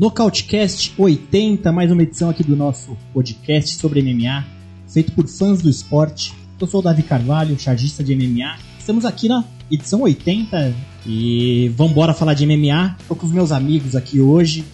[0.00, 4.46] Nocautecast 80, mais uma edição aqui do nosso podcast sobre MMA,
[4.88, 6.34] feito por fãs do esporte.
[6.58, 8.56] Eu sou o Davi Carvalho, chargista de MMA.
[8.78, 10.74] Estamos aqui na edição 80
[11.06, 12.96] e vamos embora falar de MMA.
[13.00, 14.64] Estou com os meus amigos aqui hoje.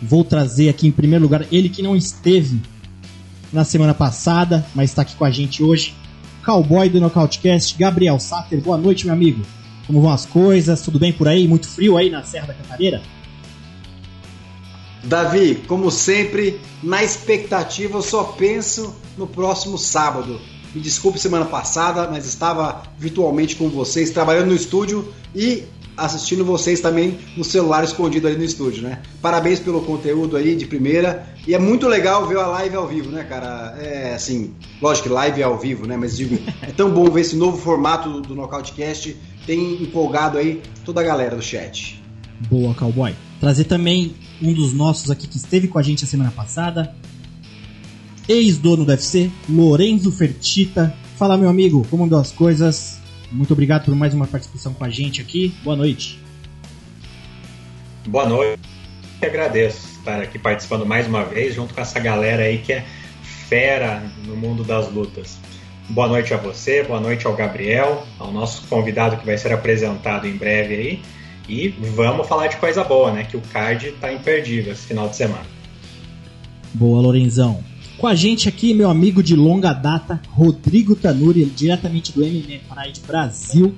[0.00, 2.60] Vou trazer aqui em primeiro lugar ele que não esteve
[3.52, 5.94] na semana passada, mas está aqui com a gente hoje.
[6.44, 8.60] Cowboy do Nocautecast, Gabriel Sater.
[8.60, 9.42] Boa noite, meu amigo.
[9.86, 10.82] Como vão as coisas?
[10.82, 11.48] Tudo bem por aí?
[11.48, 13.02] Muito frio aí na Serra da Cantareira?
[15.02, 20.40] Davi, como sempre, na expectativa, eu só penso no próximo sábado.
[20.74, 25.64] Me desculpe semana passada, mas estava virtualmente com vocês, trabalhando no estúdio e
[25.96, 29.00] assistindo vocês também no celular escondido ali no estúdio, né?
[29.22, 31.26] Parabéns pelo conteúdo aí de primeira.
[31.46, 33.76] E é muito legal ver a live ao vivo, né, cara?
[33.78, 35.96] É assim, lógico que live é ao vivo, né?
[35.96, 39.16] Mas digo, é tão bom ver esse novo formato do, Nocautecast.
[39.46, 42.02] Tem empolgado aí toda a galera do chat.
[42.50, 43.14] Boa, cowboy.
[43.38, 46.94] Trazer também um dos nossos aqui que esteve com a gente a semana passada,
[48.28, 50.94] ex-dono do UFC, Lorenzo Fertita.
[51.16, 52.98] Fala, meu amigo, como andam as coisas?
[53.30, 55.54] Muito obrigado por mais uma participação com a gente aqui.
[55.62, 56.18] Boa noite.
[58.06, 58.60] Boa noite.
[59.20, 62.84] Eu agradeço estar aqui participando mais uma vez, junto com essa galera aí que é
[63.48, 65.38] fera no mundo das lutas.
[65.88, 70.26] Boa noite a você, boa noite ao Gabriel, ao nosso convidado que vai ser apresentado
[70.26, 71.02] em breve aí.
[71.46, 73.24] E vamos falar de coisa boa, né?
[73.24, 75.44] Que o card tá imperdível esse final de semana.
[76.72, 77.62] Boa, Lorenzão.
[77.98, 83.00] Com a gente aqui, meu amigo de longa data, Rodrigo Tanuri, diretamente do MMA Pride
[83.06, 83.74] Brasil.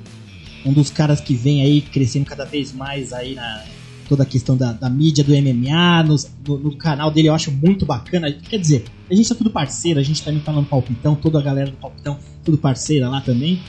[0.65, 3.65] Um dos caras que vem aí crescendo cada vez mais aí na
[4.09, 7.85] toda a questão da, da mídia do MMA, no, no, canal dele eu acho muito
[7.85, 8.33] bacana.
[8.33, 11.43] Quer dizer, a gente é tudo parceiro, a gente também tá no Palpitão, toda a
[11.43, 13.61] galera do Palpitão, tudo parceira lá também.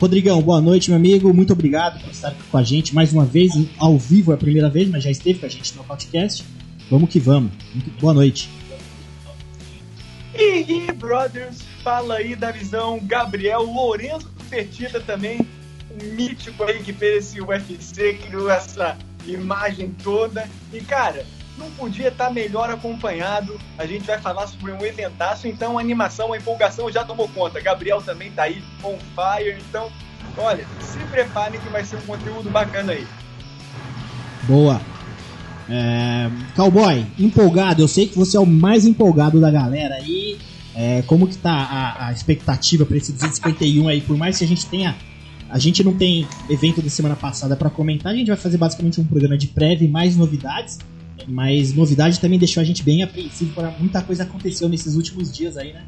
[0.00, 1.32] Rodrigão, boa noite, meu amigo.
[1.32, 4.70] Muito obrigado por estar com a gente mais uma vez, ao vivo é a primeira
[4.70, 6.42] vez, mas já esteve com a gente no podcast.
[6.90, 7.52] Vamos que vamos.
[7.74, 8.48] Muito boa noite.
[10.34, 15.46] E aí, brothers, fala aí da visão Gabriel Lourenço Fertita também,
[15.90, 20.48] um mítico aí que fez esse UFC, criou essa imagem toda.
[20.72, 21.24] E cara,
[21.56, 23.60] não podia estar melhor acompanhado.
[23.78, 27.60] A gente vai falar sobre um eventaço, então a animação, a empolgação já tomou conta.
[27.60, 29.56] Gabriel também tá aí, on fire.
[29.68, 29.90] Então,
[30.36, 33.06] olha, se preparem que vai ser um conteúdo bacana aí.
[34.44, 34.80] Boa.
[35.70, 40.36] É, Cowboy, empolgado, eu sei que você é o mais empolgado da galera aí.
[40.74, 44.00] É, como que tá a, a expectativa para esse 251 aí?
[44.00, 44.96] Por mais que a gente tenha.
[45.48, 49.00] A gente não tem evento da semana passada para comentar, a gente vai fazer basicamente
[49.00, 50.78] um programa de prévia e mais novidades.
[51.26, 55.72] Mas novidade também deixou a gente bem apreensivo muita coisa aconteceu nesses últimos dias aí,
[55.72, 55.84] né?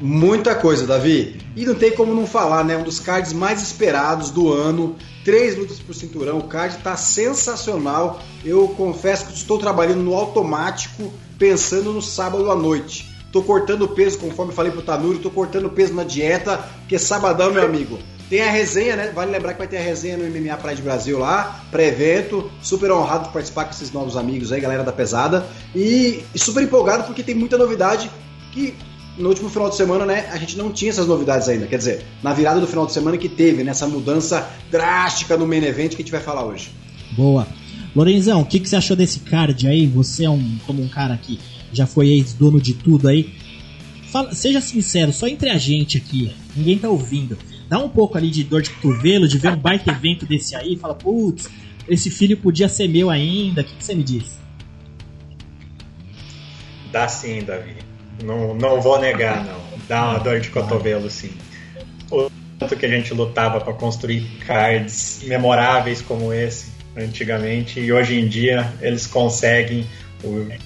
[0.00, 1.38] Muita coisa, Davi.
[1.54, 2.76] E não tem como não falar, né?
[2.76, 4.96] Um dos cards mais esperados do ano.
[5.24, 6.38] Três lutas por cinturão.
[6.38, 8.22] O card tá sensacional.
[8.42, 13.14] Eu confesso que estou trabalhando no automático, pensando no sábado à noite.
[13.30, 17.62] Tô cortando peso, conforme falei pro Tanuri, tô cortando peso na dieta, porque sabadão, meu
[17.62, 17.96] amigo,
[18.28, 19.12] tem a resenha, né?
[19.14, 22.50] Vale lembrar que vai ter a resenha no MMA Pride Brasil lá, pré-evento.
[22.62, 25.46] Super honrado de participar com esses novos amigos aí, galera da pesada.
[25.74, 28.10] E super empolgado porque tem muita novidade
[28.52, 28.74] que
[29.18, 31.66] no último final de semana, né, a gente não tinha essas novidades ainda.
[31.66, 35.46] Quer dizer, na virada do final de semana que teve, nessa né, mudança drástica no
[35.46, 36.70] main event que a gente vai falar hoje.
[37.12, 37.46] Boa.
[37.94, 39.86] Lorenzão, o que, que você achou desse card aí?
[39.86, 41.38] Você é um, como um cara que
[41.72, 43.34] já foi ex-dono de tudo aí.
[44.10, 47.36] Fala, seja sincero, só entre a gente aqui, ninguém tá ouvindo
[47.70, 50.74] dá um pouco ali de dor de cotovelo, de ver um baita evento desse aí,
[50.74, 51.48] fala, putz,
[51.88, 54.40] esse filho podia ser meu ainda, o que, que você me diz?
[56.90, 57.76] Dá sim, Davi.
[58.24, 59.60] Não, não vou negar, não.
[59.88, 61.32] Dá uma dor de cotovelo, sim.
[62.10, 68.18] O tanto que a gente lutava para construir cards memoráveis como esse antigamente, e hoje
[68.18, 69.86] em dia eles conseguem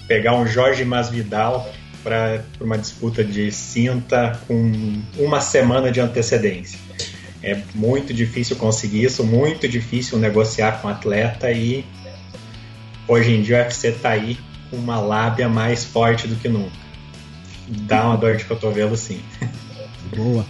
[0.08, 1.70] pegar um Jorge Masvidal
[2.02, 6.78] para uma disputa de cinta com uma semana de antecedência.
[7.42, 11.84] É muito difícil conseguir isso, muito difícil negociar com atleta e
[13.06, 14.38] hoje em dia o UFC está aí
[14.70, 16.83] com uma lábia mais forte do que nunca.
[17.68, 19.20] Dá uma dor de cotovelo sim.
[20.16, 20.44] Boa.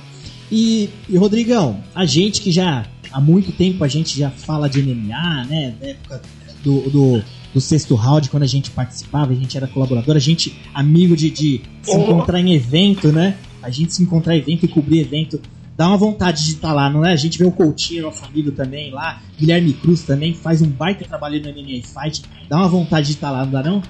[0.51, 4.83] E, e Rodrigão, a gente que já há muito tempo a gente já fala de
[4.83, 5.75] MMA, né?
[5.81, 6.23] Da época
[6.63, 7.25] do, do
[7.55, 11.31] do sexto round, quando a gente participava, a gente era colaborador, a gente, amigo de,
[11.31, 13.37] de se encontrar em evento, né?
[13.63, 15.41] A gente se encontrar em evento e cobrir evento
[15.77, 17.13] dá uma vontade de estar lá, não é?
[17.13, 21.05] A gente vê o Coutinho, nosso amigo também lá, Guilherme Cruz também faz um baita
[21.05, 23.83] trabalho no MMA Fight, dá uma vontade de estar lá, não dá não?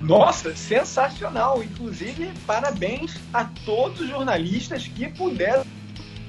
[0.00, 1.62] Nossa, sensacional!
[1.62, 5.64] Inclusive, parabéns a todos os jornalistas que puderam,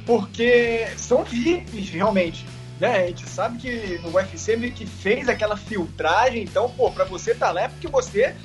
[0.05, 2.45] porque são VIPs realmente.
[2.79, 3.03] Né?
[3.03, 7.33] A gente sabe que no UFC meio que fez aquela filtragem, então, pô, pra você
[7.33, 8.35] tá lá é porque você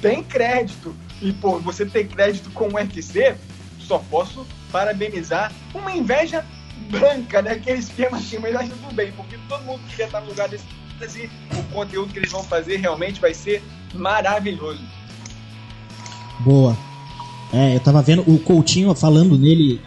[0.00, 0.94] tem crédito.
[1.20, 3.34] E, pô, você tem crédito com o UFC,
[3.78, 5.52] só posso parabenizar.
[5.74, 6.44] Uma inveja
[6.90, 7.52] branca, né?
[7.52, 10.64] Aquele esquema assim, mas acho tudo bem, porque todo mundo quer estar no lugar desse
[11.00, 13.62] e o conteúdo que eles vão fazer realmente vai ser
[13.94, 14.80] maravilhoso.
[16.40, 16.76] Boa.
[17.52, 19.80] É, eu tava vendo o Coutinho falando nele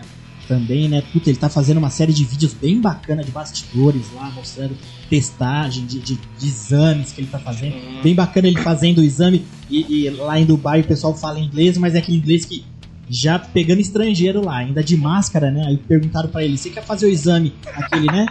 [0.47, 1.01] também, né?
[1.13, 4.75] Puta, ele tá fazendo uma série de vídeos bem bacana de bastidores lá, mostrando
[5.09, 7.75] testagem de, de, de exames que ele tá fazendo.
[7.75, 8.01] Uhum.
[8.03, 11.77] Bem bacana ele fazendo o exame e, e, lá em Dubai o pessoal fala inglês,
[11.77, 12.65] mas é aquele inglês que
[13.09, 15.65] já pegando estrangeiro lá, ainda de máscara, né?
[15.67, 18.25] Aí perguntaram para ele: você quer fazer o exame aquele, né?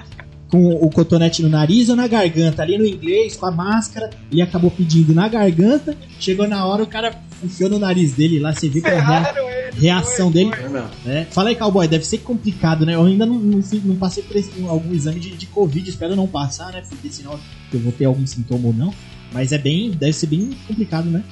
[0.52, 2.62] Com o cotonete no nariz ou na garganta?
[2.62, 5.96] Ali no inglês, com a máscara, ele acabou pedindo na garganta.
[6.20, 9.34] Chegou na hora, o cara enfiou no nariz dele lá, você viu que a rea...
[9.81, 10.50] reação foi, dele.
[10.54, 11.10] Foi.
[11.10, 11.25] É.
[11.31, 12.94] Fala aí, cowboy, deve ser complicado, né?
[12.94, 16.26] Eu ainda não, não, não passei por esse, algum exame de, de Covid, espero não
[16.26, 16.82] passar, né?
[16.87, 17.40] Porque senão
[17.72, 18.93] eu vou ter algum sintoma ou não.
[19.32, 21.25] Mas é bem, deve ser bem complicado, né?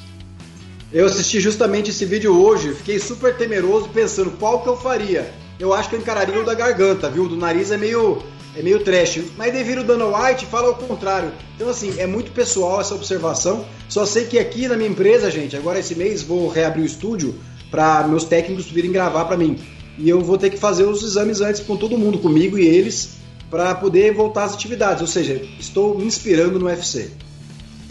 [0.91, 5.31] Eu assisti justamente esse vídeo hoje, fiquei super temeroso pensando qual que eu faria.
[5.59, 7.29] Eu acho que eu encararia o da garganta, viu?
[7.29, 8.23] Do nariz é meio
[8.57, 9.21] é meio trash.
[9.37, 11.33] Mas devido o Dana White fala o contrário.
[11.55, 13.65] Então, assim, é muito pessoal essa observação.
[13.89, 17.35] Só sei que aqui na minha empresa, gente, agora esse mês vou reabrir o estúdio
[17.71, 19.59] para meus técnicos virem gravar para mim.
[19.99, 23.17] E eu vou ter que fazer os exames antes com todo mundo, comigo e eles,
[23.51, 25.01] para poder voltar às atividades.
[25.01, 27.11] Ou seja, estou me inspirando no UFC.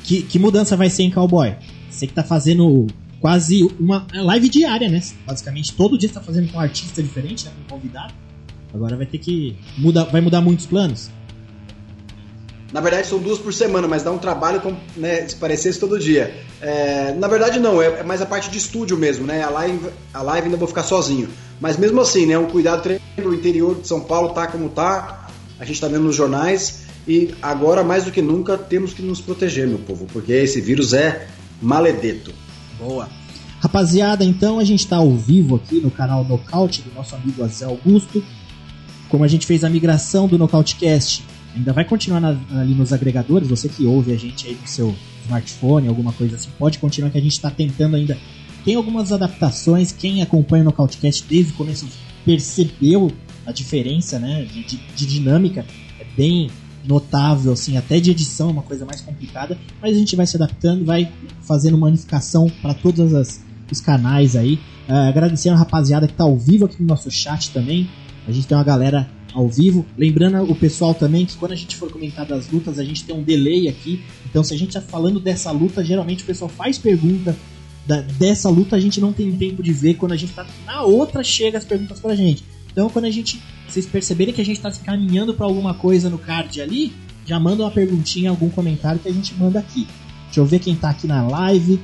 [0.04, 1.56] Que, que mudança vai ser em Cowboy?
[1.90, 2.88] Você que tá fazendo
[3.20, 5.02] quase uma live diária, né?
[5.26, 7.52] Basicamente, todo dia você tá fazendo com um artista diferente, né?
[7.56, 8.14] Com um convidado.
[8.74, 9.58] Agora vai ter que.
[9.78, 11.10] Muda, vai mudar muitos planos?
[12.72, 15.98] Na verdade são duas por semana, mas dá um trabalho como né, se parecesse todo
[15.98, 16.36] dia.
[16.62, 19.42] É, na verdade não, é, é, mais a parte de estúdio mesmo, né?
[19.42, 21.30] A live, a live ainda vou ficar sozinho.
[21.60, 22.38] Mas mesmo assim, né?
[22.38, 25.30] Um cuidado tremendo, o interior de São Paulo tá como tá,
[25.60, 26.88] a gente tá vendo nos jornais.
[27.08, 30.94] E agora, mais do que nunca, temos que nos proteger, meu povo, porque esse vírus
[30.94, 31.28] é
[31.60, 32.32] maledeto.
[32.78, 33.10] Boa.
[33.60, 37.66] Rapaziada, então a gente está ao vivo aqui no canal Nocaute do nosso amigo Azé
[37.66, 38.24] Augusto.
[39.10, 41.24] Como a gente fez a migração do Nocautecast,
[41.56, 43.48] ainda vai continuar na, ali nos agregadores.
[43.48, 47.18] Você que ouve a gente aí no seu smartphone, alguma coisa assim, pode continuar que
[47.18, 48.18] a gente está tentando ainda.
[48.64, 49.92] Tem algumas adaptações.
[49.92, 51.88] Quem acompanha o Nocautecast desde o começo
[52.26, 53.12] percebeu
[53.46, 55.66] a diferença né, de, de, dinâmica.
[56.00, 56.50] É bem
[56.86, 60.36] notável, assim, até de edição é uma coisa mais complicada, mas a gente vai se
[60.38, 64.56] adaptando, vai fazendo uma unificação para todos as, os canais aí.
[64.88, 67.88] Uh, agradecendo a rapaziada que está ao vivo aqui no nosso chat também.
[68.30, 69.86] A gente tem uma galera ao vivo.
[69.98, 73.16] Lembrando o pessoal também que quando a gente for comentar das lutas, a gente tem
[73.16, 74.04] um delay aqui.
[74.30, 77.36] Então, se a gente está falando dessa luta, geralmente o pessoal faz pergunta
[77.88, 79.96] da, dessa luta, a gente não tem tempo de ver.
[79.96, 82.44] Quando a gente está na outra, chega as perguntas pra gente.
[82.72, 86.08] Então, quando a gente, vocês perceberem que a gente está se caminhando para alguma coisa
[86.08, 86.94] no card ali,
[87.26, 89.88] já manda uma perguntinha, algum comentário que a gente manda aqui.
[90.26, 91.80] Deixa eu ver quem está aqui na live.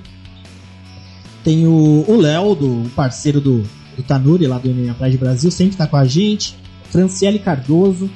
[1.43, 3.63] Tem o Léo, do parceiro do,
[3.95, 6.55] do Tanuri, lá do MMA Pride Brasil, sempre está com a gente.
[6.91, 8.09] Franciele Cardoso.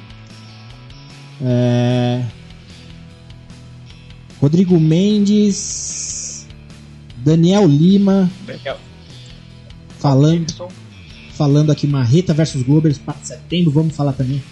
[1.42, 2.24] É...
[4.40, 6.46] Rodrigo Mendes.
[7.18, 8.30] Daniel Lima.
[8.46, 8.78] Daniel.
[9.98, 10.70] Falando
[11.40, 14.42] falando aqui Marreta versus Glober, para setembro, vamos falar também.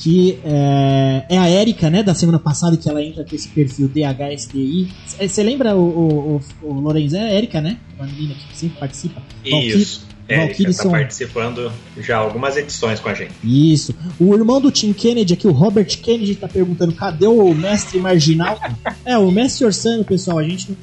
[0.00, 3.86] Aqui é, é a Erika, né, da semana passada, que ela entra com esse perfil
[3.86, 4.90] DHSDI.
[5.20, 7.16] Você lembra o, o, o, o Lorenzo?
[7.16, 7.76] É a Erika, né?
[7.98, 9.20] Uma menina que sempre participa.
[9.44, 10.08] Isso.
[10.26, 13.32] Valkyrie está participando já algumas edições com a gente.
[13.44, 13.94] Isso.
[14.18, 18.58] O irmão do Tim Kennedy aqui, o Robert Kennedy, está perguntando cadê o mestre marginal?
[19.04, 20.74] é, o mestre Orsano, pessoal, a gente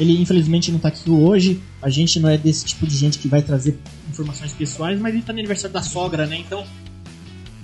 [0.00, 1.60] ele infelizmente não está aqui hoje.
[1.82, 5.22] A gente não é desse tipo de gente que vai trazer informações pessoais, mas ele
[5.22, 6.38] tá no aniversário da sogra, né?
[6.38, 6.64] Então,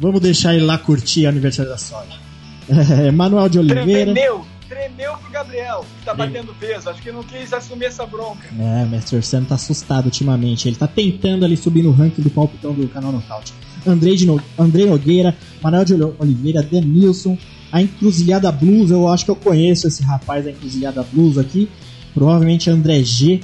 [0.03, 2.21] vamos deixar ele lá curtir o aniversário da sogra.
[2.73, 4.13] É, Manuel de Oliveira.
[4.13, 6.89] Tremeu, tremeu pro Gabriel, que tá batendo peso.
[6.89, 8.49] Acho que não quis assumir essa bronca.
[8.57, 10.69] É, o Mestre Orsano tá assustado ultimamente.
[10.69, 13.53] Ele tá tentando ali subir no ranking do palpitão do canal Nocaute.
[13.85, 14.41] Andrei, de no...
[14.57, 17.37] Andrei Nogueira, Manuel de Oliveira, Denilson,
[17.73, 21.69] a Encruzilhada Blues, eu acho que eu conheço esse rapaz da Encruzilhada Blues aqui.
[22.15, 23.41] Provavelmente André G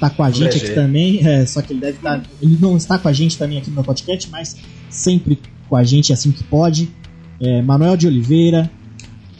[0.00, 2.20] tá com a gente aqui também, é, só que ele deve estar.
[2.20, 4.56] Tá, ele não está com a gente também aqui no meu podcast, mas
[4.88, 5.38] sempre
[5.74, 6.88] com a gente assim que pode.
[7.40, 8.70] É, Manuel de Oliveira,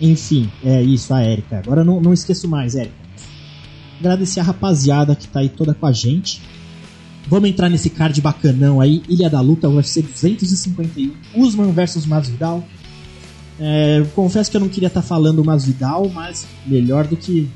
[0.00, 1.59] enfim, é isso, a Érica.
[1.59, 2.97] Agora não, não esqueço mais, Érica.
[4.00, 6.43] Agradecer a rapaziada que tá aí toda com a gente.
[7.29, 9.00] Vamos entrar nesse card bacanão aí.
[9.09, 11.12] Ilha da Luta, UFC 251.
[11.37, 12.64] Usman versus Masvidal.
[13.61, 17.49] É, confesso que eu não queria estar tá falando Masvidal, mas melhor do que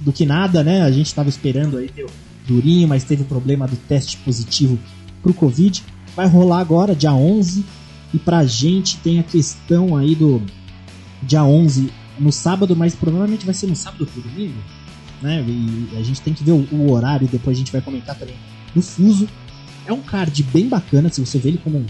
[0.00, 0.82] do que nada, né?
[0.82, 2.06] A gente estava esperando aí o
[2.46, 4.78] Durinho, mas teve o problema do teste positivo
[5.20, 5.82] pro Covid.
[6.14, 7.64] Vai rolar agora, dia 11.
[8.12, 10.42] E pra gente tem a questão aí do
[11.22, 14.58] dia 11 no sábado, mas provavelmente vai ser no sábado pro domingo,
[15.22, 15.44] né?
[15.46, 18.36] E a gente tem que ver o, o horário, depois a gente vai comentar também
[18.74, 19.28] no fuso.
[19.86, 21.86] É um card bem bacana, se você vê ele como um,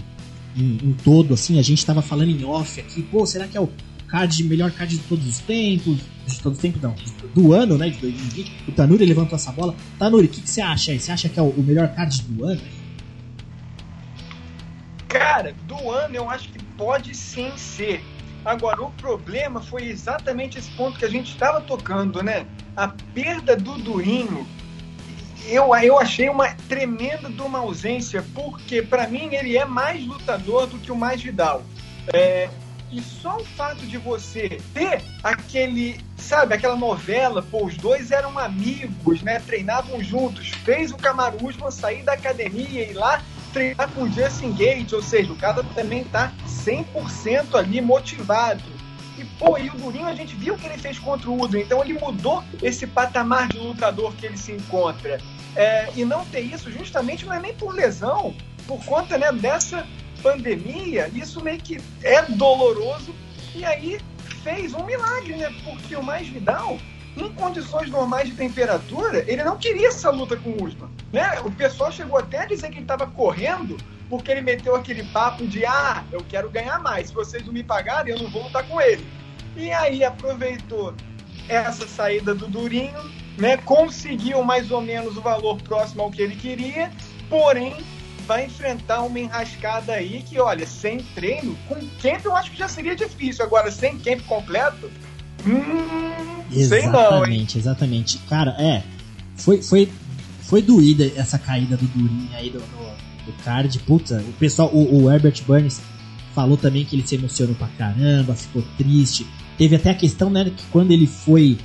[0.57, 3.61] um, um todo, assim, a gente tava falando em off aqui, pô, será que é
[3.61, 3.69] o
[4.07, 5.97] card, melhor card de todos os tempos?
[6.27, 6.95] De todos os tempos, não,
[7.33, 8.51] do ano, né, de 2020.
[8.67, 9.75] O Tanuri levantou essa bola.
[9.97, 10.99] Tanuri, o que, que, você acha aí?
[10.99, 12.61] Você acha que é o, o melhor card do ano?
[15.09, 18.01] Cara, do ano eu acho que pode sim ser.
[18.45, 22.45] Agora, o problema foi exatamente esse ponto que a gente estava tocando, né?
[22.77, 24.47] A perda do Durinho
[25.45, 30.67] eu, eu achei uma tremenda de uma ausência, porque para mim ele é mais lutador
[30.67, 31.63] do que o mais Vidal.
[32.13, 32.49] É,
[32.91, 38.37] e só o fato de você ter aquele, sabe, aquela novela, pô, os dois eram
[38.37, 39.39] amigos, né?
[39.39, 44.53] Treinavam juntos, fez o Kamaru Usman sair da academia e lá treinar com o Justin
[44.53, 48.63] Gate, ou seja, o cara também tá 100% ali motivado.
[49.17, 51.57] E, pô, e o Durinho a gente viu o que ele fez contra o Udo,
[51.57, 55.19] então ele mudou esse patamar de lutador que ele se encontra.
[55.55, 58.35] É, e não ter isso justamente não é nem por lesão,
[58.67, 59.85] por conta né, dessa
[60.21, 63.13] pandemia, isso meio que é doloroso.
[63.55, 63.99] E aí
[64.43, 65.53] fez um milagre, né?
[65.63, 66.77] Porque o Mais Vidal,
[67.19, 70.89] em condições normais de temperatura, ele não queria essa luta com o Usman.
[71.11, 71.39] Né?
[71.43, 73.77] O pessoal chegou até a dizer que ele estava correndo
[74.09, 77.07] porque ele meteu aquele papo de ah, eu quero ganhar mais.
[77.07, 79.05] Se vocês não me pagarem, eu não vou lutar com ele.
[79.55, 80.93] E aí aproveitou
[81.47, 82.99] essa saída do Durinho,
[83.37, 83.57] né?
[83.57, 86.91] Conseguiu mais ou menos o valor próximo ao que ele queria,
[87.29, 87.75] porém
[88.25, 92.67] vai enfrentar uma enrascada aí que, olha, sem treino, com camp eu acho que já
[92.67, 93.43] seria difícil.
[93.43, 94.89] Agora, sem camp completo,
[95.45, 97.61] hum, exatamente, não?
[97.61, 98.83] Exatamente, Cara, é,
[99.35, 99.89] foi, foi,
[100.41, 103.77] foi doída essa caída do Durinho aí do, do, do card.
[103.79, 105.81] Puta, o pessoal, o, o Herbert Burns
[106.33, 109.25] falou também que ele se emocionou pra caramba, ficou triste.
[109.57, 111.57] Teve até a questão, né, que quando ele foi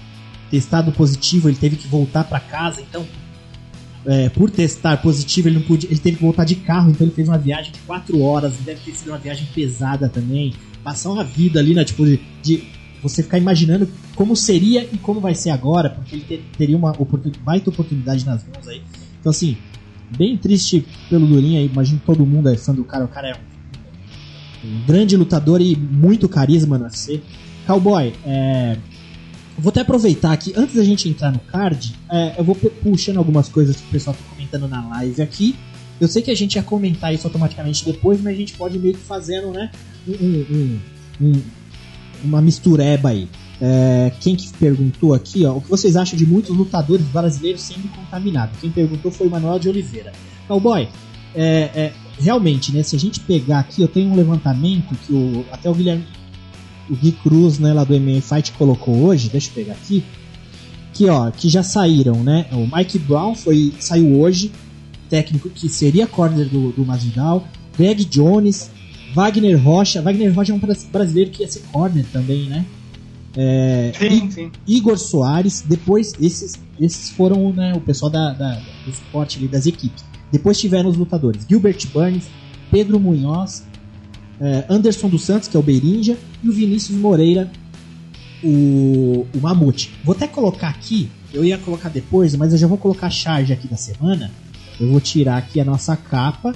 [0.51, 3.07] testado positivo, ele teve que voltar para casa, então
[4.07, 7.15] é, por testar positivo, ele não podia, ele teve que voltar de carro, então ele
[7.15, 10.53] fez uma viagem de 4 horas, deve ter sido uma viagem pesada também.
[10.83, 12.65] Passar uma vida ali, né, tipo, de, de
[13.05, 16.91] você ficar imaginando como seria e como vai ser agora, porque ele ter, teria uma
[16.91, 18.83] oportunidade, baita oportunidade nas mãos aí.
[19.21, 19.57] Então, assim,
[20.17, 23.29] bem triste pelo Durinho aí, imagino que todo mundo é fã do cara, o cara
[23.29, 27.21] é um, um grande lutador e muito carisma na C.
[27.67, 28.79] Cowboy, é,
[29.59, 33.49] vou até aproveitar aqui, antes da gente entrar no card, é, eu vou puxando algumas
[33.51, 35.55] coisas que o pessoal está comentando na live aqui.
[36.01, 38.95] Eu sei que a gente ia comentar isso automaticamente depois, mas a gente pode meio
[38.95, 39.71] que fazendo, né,
[40.09, 40.81] um, um,
[41.21, 41.43] um,
[42.27, 43.29] uma mistureba aí.
[43.61, 47.89] É, quem que perguntou aqui, ó, o que vocês acham de muitos lutadores brasileiros sendo
[47.95, 48.59] contaminados?
[48.61, 50.13] Quem perguntou foi o Manuel de Oliveira.
[50.49, 50.89] Cowboy,
[51.35, 55.45] é, é, realmente, né, se a gente pegar aqui, eu tenho um levantamento que o,
[55.53, 56.05] até o Guilherme
[56.89, 60.05] o Gui Cruz, né, lá do MMA Fight colocou hoje, deixa eu pegar aqui,
[60.93, 62.47] que ó, que já saíram, né?
[62.53, 64.53] O Mike Brown foi saiu hoje,
[65.11, 68.71] técnico que seria corner do, do Masvidal, Greg Jones,
[69.15, 72.67] Wagner Rocha, Wagner Rocha é um brasileiro que ia ser corner também, né?
[73.37, 74.51] É, sim, sim.
[74.67, 78.55] Igor Soares, depois esses, esses foram né, o pessoal da, da,
[78.85, 80.05] do esporte ali, das equipes.
[80.33, 82.25] Depois tiveram os lutadores Gilbert Burns,
[82.71, 83.65] Pedro Munhoz,
[84.41, 87.51] é, Anderson dos Santos, que é o Beirinja, e o Vinícius Moreira,
[88.43, 89.93] o, o Mamute.
[90.05, 93.53] Vou até colocar aqui, eu ia colocar depois, mas eu já vou colocar a charge
[93.53, 94.31] aqui da semana.
[94.81, 96.53] Eu vou tirar aqui a nossa capa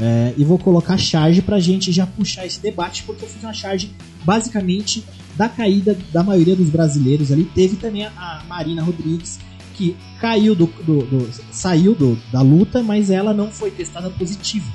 [0.00, 3.42] é, e vou colocar a charge pra gente já puxar esse debate, porque eu fiz
[3.42, 3.90] uma charge
[4.24, 5.04] basicamente
[5.36, 7.44] da caída da maioria dos brasileiros ali.
[7.44, 9.38] Teve também a, a Marina Rodrigues,
[9.74, 14.66] que caiu do, do, do saiu do, da luta, mas ela não foi testada positiva.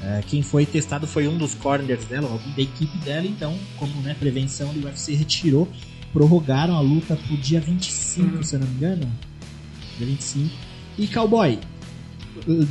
[0.00, 3.92] É, quem foi testado foi um dos corners dela, alguém da equipe dela, então, como
[4.02, 5.68] né, prevenção, o UFC retirou,
[6.12, 8.42] prorrogaram a luta pro dia 25, uhum.
[8.42, 9.12] se eu não me engano.
[9.98, 10.50] Dia 25.
[10.98, 11.58] E Cowboy,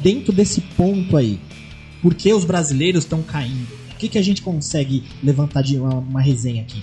[0.02, 1.40] dentro desse ponto aí,
[2.02, 3.74] por que os brasileiros estão caindo?
[3.92, 6.82] O que, que a gente consegue levantar de uma, uma resenha aqui?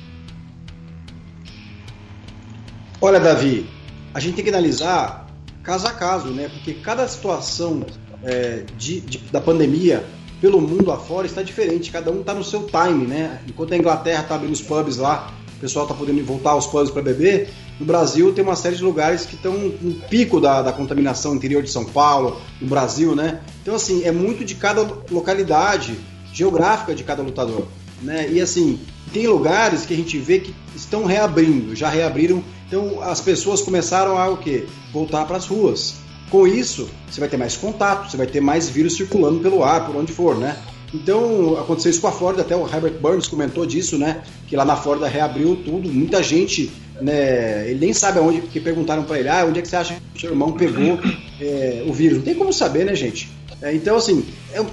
[3.00, 3.66] Olha, Davi,
[4.14, 5.28] a gente tem que analisar
[5.62, 6.48] caso a caso, né?
[6.48, 7.84] Porque cada situação
[8.22, 10.04] é, de, de, da pandemia
[10.40, 13.40] pelo mundo afora está diferente, cada um está no seu time, né?
[13.46, 16.90] Enquanto a Inglaterra está abrindo os pubs lá, o pessoal está podendo voltar aos pubs
[16.90, 20.72] para beber, no Brasil tem uma série de lugares que estão no pico da, da
[20.72, 23.40] contaminação interior de São Paulo, no Brasil, né?
[23.62, 25.98] Então, assim, é muito de cada localidade
[26.32, 27.66] geográfica de cada lutador,
[28.02, 28.28] né?
[28.30, 28.80] E, assim,
[29.12, 34.18] tem lugares que a gente vê que estão reabrindo, já reabriram, então as pessoas começaram
[34.18, 34.66] a o quê?
[34.92, 35.94] Voltar para as ruas.
[36.30, 39.86] Com isso, você vai ter mais contato, você vai ter mais vírus circulando pelo ar,
[39.86, 40.58] por onde for, né?
[40.92, 44.22] Então, aconteceu isso com a Flórida, até o Herbert Burns comentou disso, né?
[44.46, 47.68] Que lá na Flórida reabriu tudo, muita gente, né?
[47.68, 50.20] Ele nem sabe aonde, porque perguntaram para ele, ah, onde é que você acha que
[50.20, 50.98] seu irmão pegou
[51.40, 52.18] é, o vírus?
[52.18, 53.30] Não tem como saber, né, gente?
[53.60, 54.64] É, então, assim, é,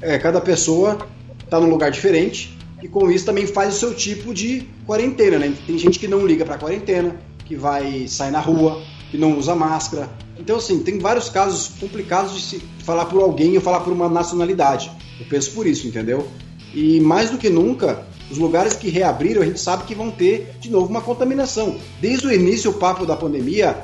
[0.00, 1.06] é, cada pessoa
[1.44, 5.52] está num lugar diferente e com isso também faz o seu tipo de quarentena, né?
[5.66, 9.54] Tem gente que não liga para quarentena, que vai sair na rua, que não usa
[9.54, 10.08] máscara.
[10.38, 14.08] Então, assim, tem vários casos complicados de se falar por alguém ou falar por uma
[14.08, 14.90] nacionalidade.
[15.20, 16.26] Eu penso por isso, entendeu?
[16.74, 20.54] E mais do que nunca, os lugares que reabriram, a gente sabe que vão ter
[20.58, 21.76] de novo uma contaminação.
[22.00, 23.76] Desde o início, o papo da pandemia,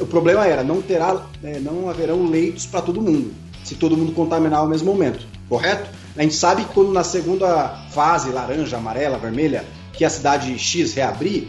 [0.00, 3.32] o problema era não terá, é, não haverão leitos para todo mundo,
[3.64, 5.90] se todo mundo contaminar ao mesmo momento, correto?
[6.16, 10.94] A gente sabe que quando na segunda fase, laranja, amarela, vermelha, que a cidade X
[10.94, 11.48] reabrir,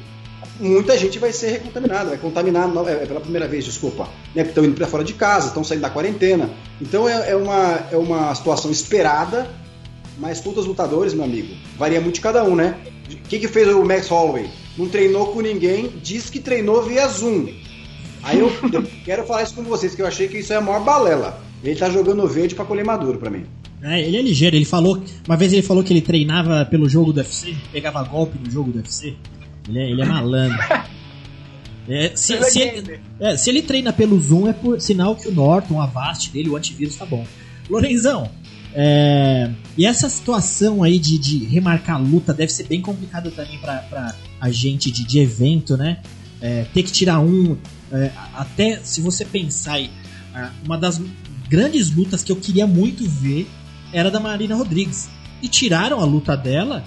[0.60, 4.44] muita gente vai ser recontaminada, vai contaminar é, é, pela primeira vez, desculpa, né?
[4.44, 6.50] Estão indo para fora de casa, estão saindo da quarentena.
[6.82, 9.50] Então é, é, uma, é uma situação esperada,
[10.18, 11.54] mas quantos lutadores, meu amigo?
[11.78, 12.78] Varia muito de cada um, né?
[13.12, 14.50] O que, que fez o Max Holloway?
[14.78, 17.48] Não treinou com ninguém, disse que treinou via Zoom.
[18.24, 20.62] Aí eu, eu quero falar isso com vocês, que eu achei que isso é a
[20.62, 21.42] maior balela.
[21.64, 23.46] Ele tá jogando verde para colher maduro para mim.
[23.82, 25.02] É, ele é ligeiro, ele falou.
[25.28, 28.72] Uma vez ele falou que ele treinava pelo jogo do UFC, pegava golpe no jogo
[28.72, 29.16] do UFC.
[29.68, 30.58] Ele é, ele é malandro.
[31.88, 35.32] É, se, se, ele, é, se, ele, treina pelo Zoom, é por sinal que o
[35.32, 37.24] Norton, a Avast dele, o antivírus tá bom.
[37.70, 38.28] Lorenzão,
[38.78, 43.58] é, e essa situação aí de, de, remarcar a luta deve ser bem complicada também
[43.58, 46.02] para a gente de, de, evento, né?
[46.42, 47.56] É, ter que tirar um.
[47.90, 49.90] É, até se você pensar aí,
[50.66, 51.02] uma das
[51.48, 53.48] grandes lutas que eu queria muito ver
[53.94, 55.08] era da Marina Rodrigues.
[55.42, 56.84] E tiraram a luta dela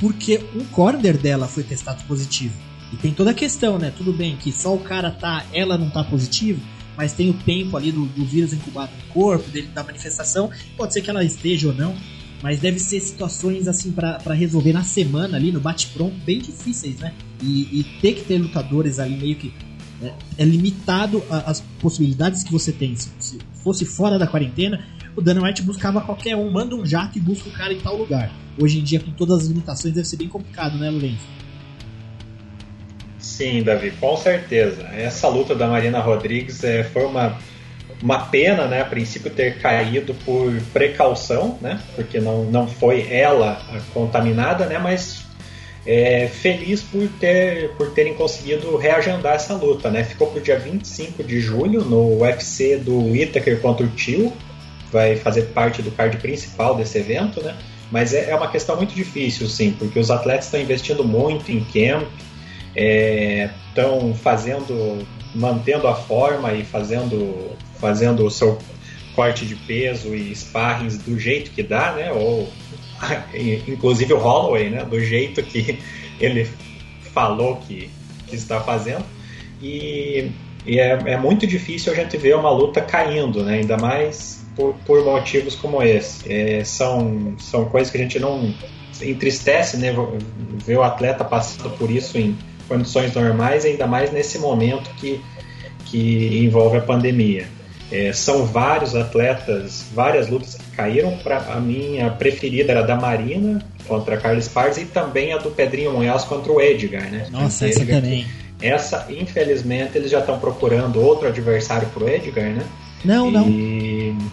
[0.00, 2.54] porque um corner dela foi testado positivo.
[2.92, 3.92] E tem toda a questão, né?
[3.96, 6.60] Tudo bem que só o cara tá, ela não tá positivo,
[6.96, 10.50] mas tem o tempo ali do, do vírus incubado no corpo, dele da manifestação.
[10.76, 11.94] Pode ser que ela esteja ou não,
[12.42, 17.14] mas deve ser situações assim para resolver na semana ali no bate-pronto bem difíceis, né?
[17.42, 19.52] E, e, ter que ter lutadores ali meio que
[20.02, 22.96] é, é limitado as possibilidades que você tem.
[22.96, 24.84] Se, se fosse fora da quarentena,
[25.20, 27.94] o Dana White buscava qualquer um, manda um jato e busca o cara em tal
[27.94, 28.32] lugar.
[28.58, 31.28] Hoje em dia, com todas as limitações, deve ser bem complicado, né, Lourenço?
[33.18, 34.82] Sim, Davi, com certeza.
[34.94, 37.36] Essa luta da Marina Rodrigues é, foi uma,
[38.02, 43.60] uma pena, né, a princípio ter caído por precaução, né, porque não, não foi ela
[43.92, 45.26] contaminada, né, mas
[45.84, 50.58] é, feliz por, ter, por terem conseguido reagendar essa luta, né, ficou para o dia
[50.58, 54.32] 25 de julho no UFC do Whittaker contra o Tio,
[54.92, 57.56] vai fazer parte do card principal desse evento, né?
[57.90, 61.64] Mas é, é uma questão muito difícil, sim, porque os atletas estão investindo muito em
[61.64, 62.08] camp,
[63.68, 68.58] estão é, fazendo, mantendo a forma e fazendo, fazendo o seu
[69.14, 72.12] corte de peso e sparrings do jeito que dá, né?
[72.12, 72.48] Ou
[73.66, 74.84] inclusive o Holloway, né?
[74.84, 75.78] Do jeito que
[76.20, 76.48] ele
[77.12, 77.90] falou que,
[78.28, 79.04] que está fazendo.
[79.60, 80.30] E,
[80.64, 83.56] e é, é, muito difícil a gente ver uma luta caindo, né?
[83.56, 86.32] Ainda mais por, por motivos como esse.
[86.32, 88.54] É, são, são coisas que a gente não
[89.02, 89.94] entristece, né?
[90.64, 92.36] Ver o atleta passando por isso em
[92.68, 95.20] condições normais, ainda mais nesse momento que,
[95.86, 97.46] que envolve a pandemia.
[97.90, 101.16] É, são vários atletas, várias lutas que caíram.
[101.18, 105.38] Para a minha preferida era a da Marina contra a Carlos Pars e também a
[105.38, 107.26] do Pedrinho Munhoz contra o Edgar, né?
[107.30, 108.26] Nossa, essa Edgar, também.
[108.62, 112.62] Essa, infelizmente, eles já estão procurando outro adversário pro Edgar, né?
[113.04, 113.32] Não, e...
[113.32, 114.30] não.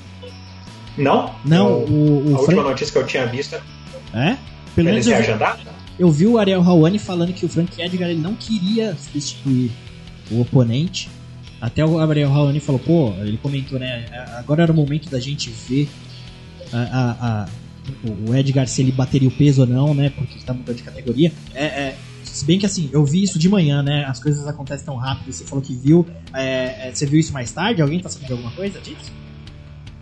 [0.98, 1.36] Não?
[1.46, 2.42] Não, o, o, A Frank...
[2.42, 3.56] última notícia que eu tinha visto
[4.14, 4.38] é.
[4.76, 5.68] Pelo menos eu vi,
[6.00, 9.72] eu vi o Ariel Hawani falando que o Frank Edgar ele não queria substituir
[10.32, 11.10] o oponente.
[11.60, 14.06] Até o Ariel Hawani falou, pô, ele comentou, né?
[14.38, 15.90] Agora era o momento da gente ver
[16.72, 17.12] a, a,
[17.44, 17.50] a,
[18.28, 20.12] o Edgar se ele bateria o peso ou não, né?
[20.12, 21.32] Porque está mudando de categoria.
[21.56, 24.06] É, é, se bem que assim, eu vi isso de manhã, né?
[24.06, 25.34] As coisas acontecem tão rápido.
[25.34, 26.06] Você falou que viu.
[26.34, 27.82] É, é você viu isso mais tarde?
[27.82, 29.12] Alguém tá sabendo de alguma coisa disso?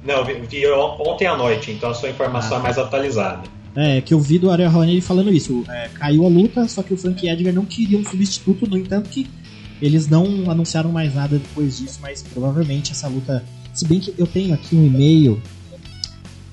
[0.06, 3.44] Não, vi, vi ontem à noite, então a sua informação ah, é mais atualizada.
[3.76, 5.64] É, que eu vi do Ariel Raoni falando isso.
[5.68, 9.10] É, caiu a luta, só que o Frank Edgar não queria um substituto, no entanto
[9.10, 9.28] que
[9.82, 13.44] eles não anunciaram mais nada depois disso, mas provavelmente essa luta.
[13.74, 15.42] Se bem que eu tenho aqui um e-mail.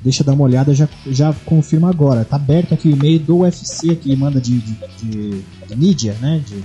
[0.01, 2.25] Deixa eu dar uma olhada, já, já confirma agora.
[2.25, 6.43] Tá aberto aqui o e-mail do UFC que manda de, de, de, de mídia, né?
[6.45, 6.61] De,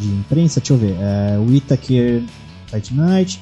[0.00, 0.96] de imprensa, deixa eu ver.
[0.98, 2.24] É, o Itaker
[2.66, 3.40] Fight Night,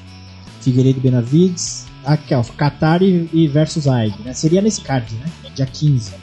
[0.61, 4.33] Figueiredo Benavides, aqui ó, Qatar e, e versus AIG, né?
[4.33, 5.25] Seria nesse card, né?
[5.53, 6.13] Dia 15.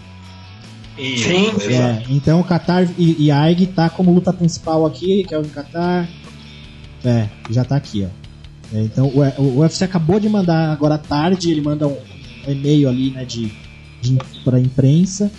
[0.96, 1.74] Isso, Sim.
[1.74, 5.44] É, então o Qatar e, e AIG tá como luta principal aqui, que é o
[5.44, 6.08] Qatar.
[7.04, 8.76] É, já tá aqui, ó.
[8.76, 11.96] É, então o, o UFC acabou de mandar agora à tarde, ele manda um,
[12.46, 13.52] um e-mail ali, né, de,
[14.00, 15.30] de pra imprensa.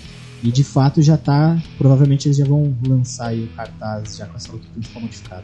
[0.44, 1.58] E de fato já tá.
[1.78, 5.44] Provavelmente eles já vão lançar aí o cartaz já com essa luta principal modificada.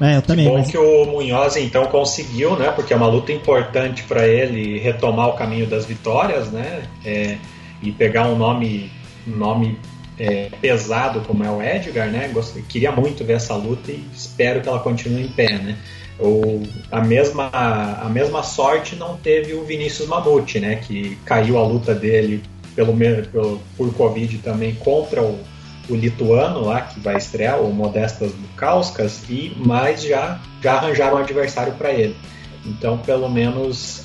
[0.00, 2.70] É, eu também, Bom mas que o Munhoz então conseguiu, né?
[2.72, 6.82] Porque é uma luta importante para ele retomar o caminho das vitórias, né?
[7.04, 7.38] É,
[7.82, 8.90] e pegar um nome,
[9.26, 9.78] um nome
[10.18, 12.28] é, pesado como é o Edgar, né?
[12.32, 15.76] Gost- queria muito ver essa luta e espero que ela continue em pé, né?
[16.18, 20.76] O, a, mesma, a mesma sorte não teve o Vinícius Mamute, né?
[20.76, 22.42] Que caiu a luta dele
[22.74, 22.92] pelo,
[23.30, 25.38] pelo, por Covid também contra o,
[25.88, 31.20] o lituano lá, que vai estrear, o Modestas Bukauskas, e mais já, já arranjaram um
[31.20, 32.16] adversário para ele.
[32.64, 34.02] Então, pelo menos,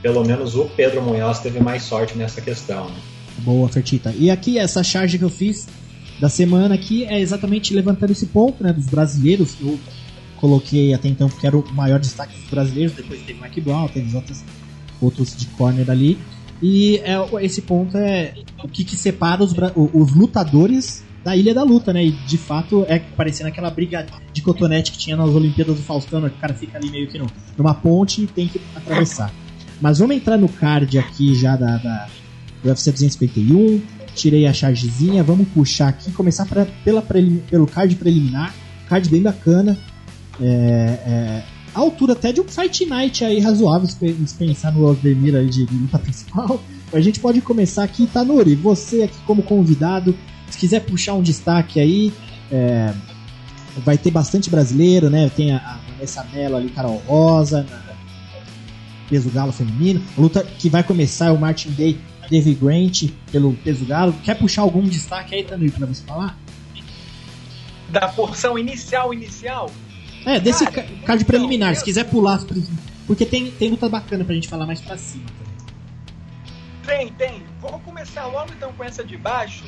[0.00, 2.88] pelo menos o Pedro Munhoz teve mais sorte nessa questão.
[2.88, 2.96] Né?
[3.38, 4.14] Boa, Fertita.
[4.16, 5.68] E aqui, essa charge que eu fiz
[6.18, 9.54] da semana aqui é exatamente levantando esse ponto, né, dos brasileiros.
[9.60, 9.78] Eu
[10.36, 14.08] coloquei até então porque era o maior destaque dos brasileiros, depois teve Mike Brown, teve
[14.08, 14.42] os outros,
[15.00, 16.18] outros de corner ali.
[16.60, 21.62] E é, esse ponto é o que, que separa os, os lutadores da Ilha da
[21.62, 22.06] Luta, né?
[22.06, 26.20] E de fato é parecendo aquela briga de cotonete que tinha nas Olimpíadas do Faustão,
[26.22, 29.30] né, que o cara fica ali meio que no, numa ponte e tem que atravessar.
[29.78, 32.08] Mas vamos entrar no card aqui já da, da,
[32.62, 33.80] do UFC 251.
[34.14, 38.54] Tirei a chargezinha, vamos puxar aqui, começar pra, pela pelo card preliminar.
[38.88, 39.78] Card bem bacana.
[40.40, 41.42] É, é,
[41.74, 45.36] a altura até de um Fight Night aí razoável, se pe- se pensar no Aldemir
[45.36, 46.60] aí de luta principal.
[46.90, 50.16] A gente pode começar aqui, Tanuri, você aqui como convidado,
[50.50, 52.12] se quiser puxar um destaque aí,
[52.50, 52.92] é,
[53.84, 55.30] vai ter bastante brasileiro, né?
[55.34, 57.88] Tem a, a Vanessa Mello ali, Carol Rosa, na,
[59.08, 60.02] peso galo feminino.
[60.16, 61.98] A luta que vai começar é o Martin Day,
[62.30, 64.12] David Grant pelo peso galo.
[64.24, 66.38] Quer puxar algum destaque aí, Tanuri, pra você falar?
[67.90, 69.70] Da porção inicial, inicial,
[70.26, 72.38] É, desse Cara, ca- card então, preliminar, se quiser pular,
[73.06, 75.24] porque tem, tem luta bacana pra gente falar mais pra cima.
[76.86, 77.42] Tem, tem.
[77.60, 79.64] Vou começar logo então com essa de baixo,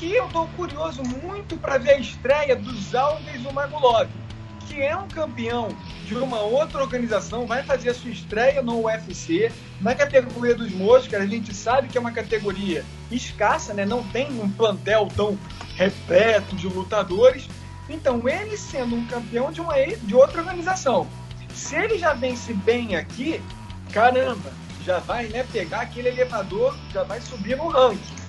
[0.00, 4.08] que eu tô curioso muito para ver a estreia dos Alves do Magulov,
[4.66, 5.68] que é um campeão
[6.06, 11.20] de uma outra organização, vai fazer a sua estreia no UFC, na categoria dos moscas,
[11.20, 12.82] a gente sabe que é uma categoria
[13.12, 13.84] escassa, né?
[13.84, 15.38] Não tem um plantel tão
[15.76, 17.46] repleto de lutadores.
[17.86, 21.06] Então, ele sendo um campeão de uma de outra organização,
[21.52, 23.42] se ele já vence bem aqui,
[23.92, 24.50] caramba,
[24.82, 28.20] já vai né, pegar aquele elevador, já vai subir no ranking.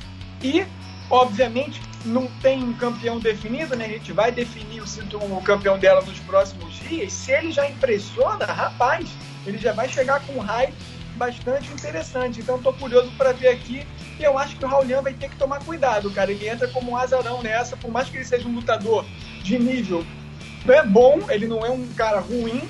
[0.44, 0.66] E,
[1.12, 3.86] obviamente, não tem um campeão definido, né?
[3.86, 7.13] A gente vai definir o, campeão dela nos próximos dias.
[7.13, 9.10] Se ele já impressiona, rapaz,
[9.45, 10.74] ele já vai chegar com um hype
[11.15, 12.39] bastante interessante.
[12.39, 13.86] Então, estou curioso para ver aqui.
[14.19, 16.32] E eu acho que o Raulian vai ter que tomar cuidado, cara.
[16.32, 19.06] Ele entra como um azarão nessa, por mais que ele seja um lutador
[19.43, 20.06] de nível
[20.69, 22.62] é bom, ele não é um cara ruim,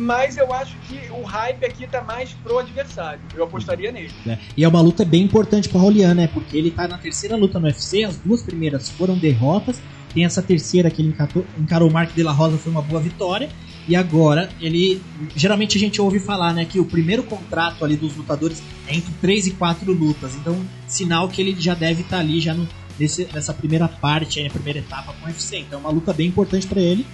[0.00, 3.20] mas eu acho que o hype aqui tá mais pro adversário.
[3.34, 4.10] Eu apostaria nele.
[4.24, 4.38] né?
[4.56, 6.26] E é uma luta bem importante pro Raulian, né?
[6.32, 9.80] Porque ele tá na terceira luta no UFC, as duas primeiras foram derrotas,
[10.14, 11.14] tem essa terceira que ele
[11.58, 13.50] encarou o Mark de la Rosa, foi uma boa vitória.
[13.86, 15.02] E agora ele.
[15.34, 19.12] Geralmente a gente ouve falar, né, que o primeiro contrato ali dos lutadores é entre
[19.20, 20.34] 3 e 4 lutas.
[20.34, 24.46] Então, sinal que ele já deve estar ali já no, nesse, nessa primeira parte, aí,
[24.46, 25.58] na primeira etapa com o UFC.
[25.58, 27.06] Então é uma luta bem importante para ele.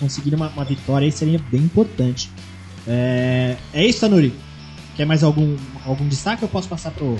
[0.00, 2.30] Conseguir uma, uma vitória aí seria bem importante.
[2.86, 4.34] É, é isso, Tanuri?
[4.96, 7.18] Quer mais algum, algum destaque ou eu posso passar pro.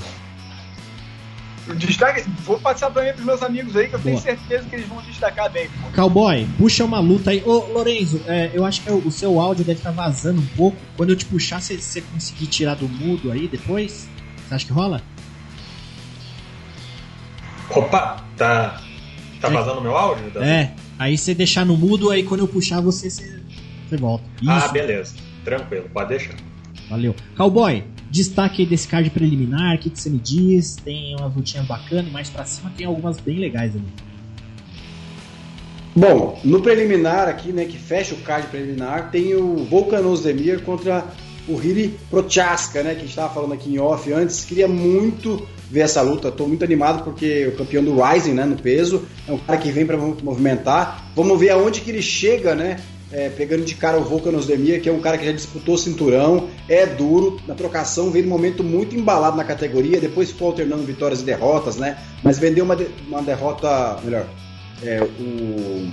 [1.68, 4.22] O destaque, vou passar também pros meus amigos aí, que eu tenho Boa.
[4.22, 5.68] certeza que eles vão destacar bem.
[5.94, 7.42] Cowboy, puxa uma luta aí.
[7.44, 10.78] Ô, Lorenzo, é, eu acho que o seu áudio deve estar vazando um pouco.
[10.96, 14.08] Quando eu te puxar, você você conseguir tirar do mudo aí depois?
[14.48, 15.02] Você acha que rola?
[17.70, 18.80] Opa, tá,
[19.40, 19.50] tá É.
[19.50, 20.30] vazando meu áudio?
[20.30, 20.46] Davi?
[20.46, 20.74] É.
[20.98, 23.40] Aí você deixar no mudo, aí quando eu puxar você, você,
[23.88, 24.24] você volta.
[24.40, 24.50] Isso.
[24.50, 25.14] Ah, beleza.
[25.44, 26.34] Tranquilo, pode deixar.
[26.90, 27.14] Valeu.
[27.36, 30.76] Cowboy, destaque aí desse card preliminar, o que, que você me diz?
[30.76, 33.84] Tem umas lutinhas bacanas, mais pra cima tem algumas bem legais ali.
[35.94, 41.04] Bom, no preliminar aqui, né, que fecha o card preliminar, tem o Volkan Ozdemir contra
[41.46, 44.44] o Hiri Prochaska, né, que a gente estava falando aqui em off antes.
[44.44, 48.56] Queria muito ver essa luta, estou muito animado porque o campeão do Rising, né, no
[48.56, 51.10] peso, é um cara que vem para movimentar.
[51.14, 52.78] Vamos ver aonde que ele chega, né,
[53.12, 55.78] é, pegando de cara o Volkan Ozdemir, que é um cara que já disputou o
[55.78, 60.82] cinturão, é duro, na trocação veio num momento muito embalado na categoria, depois ficou alternando
[60.82, 64.26] vitórias e derrotas, né, mas vendeu uma, de- uma derrota, melhor,
[64.82, 65.88] é, o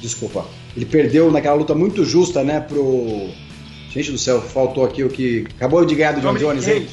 [0.00, 0.46] Desculpa.
[0.74, 3.28] Ele perdeu naquela luta muito justa, né, pro.
[3.90, 5.44] Gente do céu, faltou aqui o que.
[5.56, 6.88] Acabou de ganhar do John Jones aí.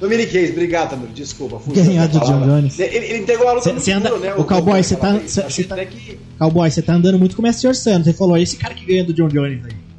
[0.00, 1.12] Dominic Reis, obrigado, Tanuri.
[1.12, 1.60] Desculpa.
[1.72, 2.78] Ganhar do John Jones.
[2.78, 4.34] Ele, ele entregou a luta cê, anda, né?
[4.34, 5.20] O Cowboy, você tá.
[5.26, 6.18] Cê, cê tá que...
[6.38, 8.06] Cowboy, você tá andando muito com o Mestre Santos.
[8.06, 9.90] Você falou, esse cara que ganha do John Jones aí.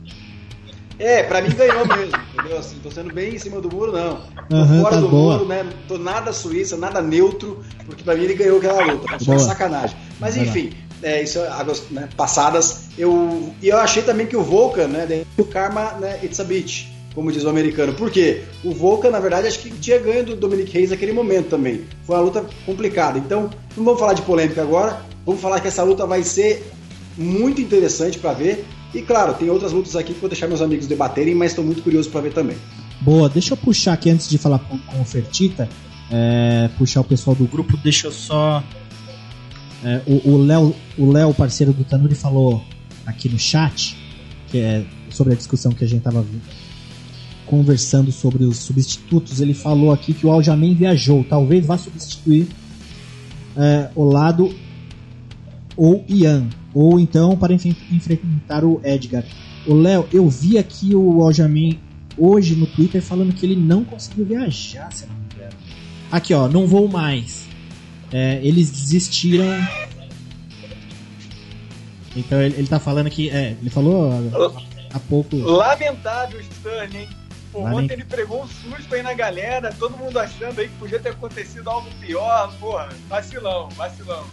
[0.98, 2.60] É, pra mim ganhou mesmo, entendeu?
[2.60, 4.22] Assim, tô sendo bem em cima do muro, não.
[4.48, 5.34] Tô Uhum, fora tá do boa.
[5.34, 5.66] muro, né?
[5.88, 9.18] Tô nada suíça, nada neutro, porque pra mim ele ganhou aquela luta.
[9.24, 9.38] Boa.
[9.38, 9.98] de sacanagem.
[10.20, 12.84] Mas enfim, é, isso é águas né, passadas.
[12.98, 15.26] Eu, e eu achei também que o Volcan, né?
[15.38, 16.20] O Karma, né?
[16.24, 17.94] It's a bitch, como diz o americano.
[17.94, 18.44] Por quê?
[18.64, 21.82] O Volcan, na verdade, acho que tinha ganho do Dominic Reis naquele momento também.
[22.04, 23.18] Foi uma luta complicada.
[23.18, 25.02] Então, não vamos falar de polêmica agora.
[25.26, 26.72] Vamos falar que essa luta vai ser
[27.18, 28.66] muito interessante pra ver.
[28.94, 31.82] E claro, tem outras lutas aqui que vou deixar meus amigos debaterem, mas estou muito
[31.82, 32.58] curioso pra ver também.
[33.00, 35.68] Boa, deixa eu puxar aqui antes de falar com, o Fertita.
[36.12, 38.64] é, puxar o pessoal do grupo, deixa eu só.
[39.84, 42.62] é, o Léo, o Léo, parceiro do Tanuri, falou
[43.06, 43.98] aqui no chat
[44.52, 46.26] que é sobre a discussão que a gente tava
[47.52, 49.42] conversando sobre os substitutos.
[49.42, 52.48] Ele falou aqui que o Aljamain viajou, talvez vá substituir
[53.58, 54.56] é, o lado
[55.76, 59.26] ou Ian, ou então para enf- enfrentar o Edgar.
[59.68, 61.78] O Léo, eu vi aqui o Aljamain
[62.18, 65.54] hoje no Twitter falando que ele não conseguiu viajar, se não me engano.
[66.10, 67.46] Aqui, ó, não vou mais.
[68.14, 69.46] É, eles desistiram.
[72.16, 73.30] Então ele, ele tá falando que.
[73.30, 75.36] É, ele falou há, há pouco.
[75.38, 77.08] Lamentável o Stern, hein?
[77.52, 81.00] Pô, ontem ele pregou um susto aí na galera, todo mundo achando aí que podia
[81.00, 82.54] ter acontecido algo pior.
[82.60, 84.26] Porra, vacilão, vacilão.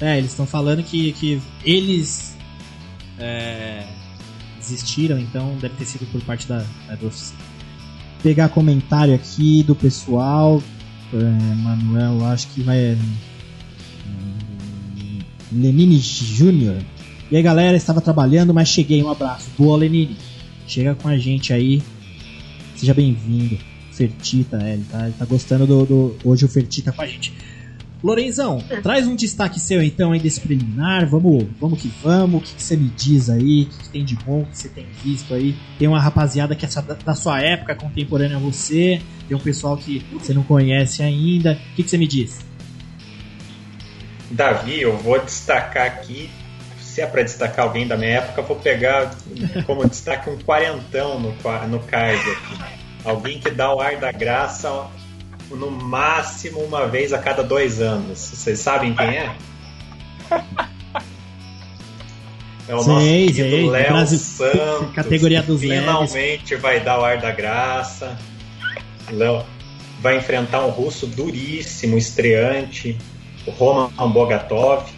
[0.00, 2.34] É, eles estão falando que, que eles
[3.18, 3.84] é,
[4.58, 7.34] desistiram, então deve ter sido por parte da, da UFC.
[8.22, 10.62] Pegar comentário aqui do pessoal.
[11.12, 12.96] É, Manuel, acho que vai.
[14.06, 15.18] hum,
[15.52, 16.82] Lenine Júnior.
[17.30, 19.02] E aí galera, estava trabalhando, mas cheguei.
[19.02, 19.50] Um abraço.
[19.58, 20.16] Boa, Lenine.
[20.66, 21.82] Chega com a gente aí.
[22.80, 23.58] Seja bem-vindo.
[23.92, 27.30] Fertita, é, ele tá, ele tá gostando do, do- Hoje o Fertita com a gente.
[28.02, 31.06] Lorenzão, traz um destaque seu então aí desse preliminar.
[31.06, 32.40] Vamos, vamos que vamos.
[32.40, 33.64] O que, que você me diz aí?
[33.64, 35.54] O que, que tem de bom que você tem visto aí?
[35.78, 36.68] Tem uma rapaziada que é
[37.04, 39.02] da sua época, contemporânea a você.
[39.28, 41.52] Tem um pessoal que você não conhece ainda.
[41.72, 42.38] O que, que você me diz?
[44.30, 46.30] Davi, eu vou destacar aqui.
[46.90, 49.14] Se é para destacar alguém da minha época, vou pegar
[49.64, 51.32] como destaque um quarentão no,
[51.68, 52.58] no card aqui.
[53.04, 54.88] Alguém que dá o ar da graça
[55.50, 58.18] no máximo uma vez a cada dois anos.
[58.18, 59.32] Vocês sabem quem é?
[62.68, 64.92] É o nosso querido Léo Brasil- Santos.
[64.94, 65.84] categoria dos leves.
[65.84, 68.18] Finalmente vai dar o ar da graça.
[69.12, 69.44] Léo
[70.00, 72.98] vai enfrentar um russo duríssimo, estreante,
[73.46, 74.90] o Roman Bogatov.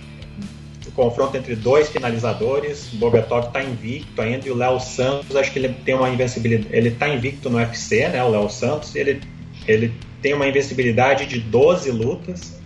[0.95, 2.89] Confronto entre dois finalizadores.
[2.95, 6.69] Bogatov está invicto ainda e o Léo Santos, acho que ele tem uma invencibilidade.
[6.75, 8.23] Ele está invicto no UFC, né?
[8.23, 8.95] O Léo Santos.
[8.95, 9.21] Ele,
[9.67, 12.61] ele tem uma invencibilidade de 12 lutas.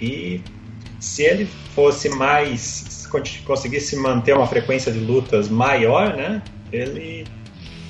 [0.00, 0.40] E
[0.98, 2.60] se ele fosse mais.
[2.60, 6.42] se con- conseguisse manter uma frequência de lutas maior, né?
[6.72, 7.24] Ele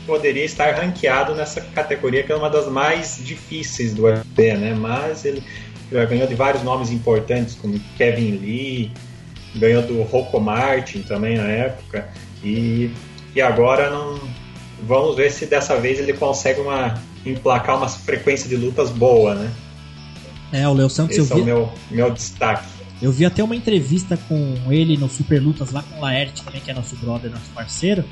[0.06, 4.74] poderia estar ranqueado nessa categoria que é uma das mais difíceis do UFC, né?
[4.74, 5.42] Mas ele
[5.90, 8.92] já ganhou de vários nomes importantes, como Kevin Lee,
[9.56, 12.08] ganhou do Rocco Martin também na época,
[12.42, 12.90] e,
[13.34, 14.18] e agora não.
[14.82, 19.50] Vamos ver se dessa vez ele consegue uma, emplacar uma frequência de lutas boa, né?
[20.52, 22.68] É, o Léo Santos, Esse é eu o vi, meu, meu destaque.
[23.02, 26.60] eu vi até uma entrevista com ele no Super Lutas lá com o Laerte também,
[26.60, 28.04] que é nosso brother, nosso parceiro.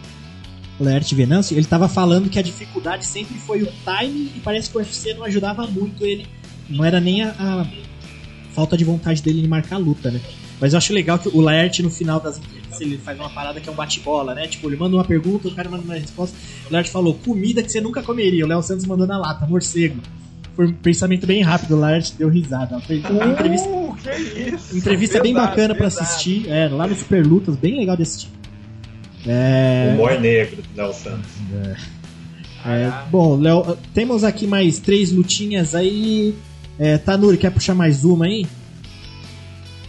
[0.78, 4.68] O Laerte Venâncio, ele tava falando que a dificuldade sempre foi o time e parece
[4.70, 6.26] que o UFC não ajudava muito ele.
[6.68, 7.66] Não era nem a, a
[8.52, 10.20] falta de vontade dele em marcar a luta, né?
[10.60, 13.60] Mas eu acho legal que o Laerte, no final das entrevistas, ele faz uma parada
[13.60, 14.46] que é um bate-bola, né?
[14.46, 16.36] Tipo, ele manda uma pergunta, o cara manda uma resposta.
[16.68, 18.44] O Laerte falou, comida que você nunca comeria.
[18.44, 20.00] O Léo Santos mandou na lata, morcego.
[20.54, 22.78] Foi um pensamento bem rápido, o Laerte deu risada.
[22.80, 24.76] Foi uma entrevista, Uh, que isso!
[24.76, 26.06] entrevista bem Pesado, bacana pra pesado.
[26.06, 26.48] assistir.
[26.48, 28.28] É, lá no Super Lutas, bem legal de assistir.
[29.26, 31.30] É, Humor negro do Léo Santos.
[32.64, 36.34] é, bom, Léo, temos aqui mais três lutinhas aí.
[36.78, 38.46] É, Tanuri, quer puxar mais uma aí?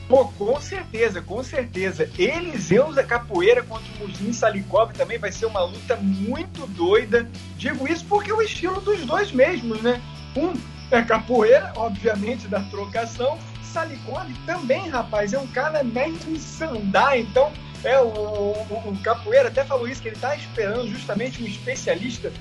[0.07, 2.09] Pô, com certeza, com certeza.
[2.17, 7.29] Eliseu da Capoeira contra o Muzin Salikov também vai ser uma luta muito doida.
[7.57, 9.99] Digo isso porque é o estilo dos dois mesmos, né?
[10.35, 10.53] Um
[10.91, 13.39] é capoeira, obviamente, da trocação.
[13.63, 17.51] Salikov também, rapaz, é um cara em sandar, então
[17.83, 22.31] é o, o, o Capoeira até falou isso, que ele tá esperando justamente um especialista,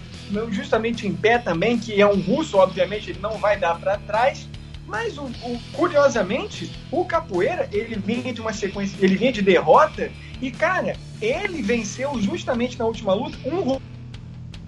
[0.51, 4.49] justamente em pé também, que é um russo, obviamente, ele não vai dar para trás.
[4.87, 10.11] Mas, o, o, curiosamente, o Capoeira, ele vinha de uma sequência, ele vinha de derrota,
[10.41, 13.79] e, cara, ele venceu justamente na última luta um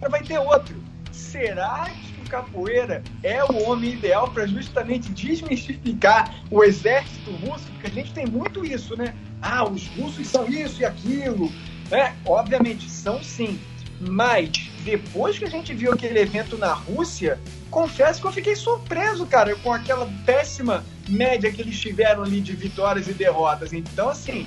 [0.08, 0.76] vai ter outro.
[1.12, 7.66] Será que o Capoeira é o homem ideal para justamente desmistificar o exército russo?
[7.72, 9.14] Porque a gente tem muito isso, né?
[9.40, 11.50] Ah, os russos são isso e aquilo.
[11.90, 13.58] É, obviamente, são sim.
[14.00, 14.50] Mas
[14.84, 19.54] depois que a gente viu aquele evento na Rússia, confesso que eu fiquei surpreso, cara,
[19.56, 23.72] com aquela péssima média que eles tiveram ali de vitórias e derrotas.
[23.72, 24.46] Então, assim,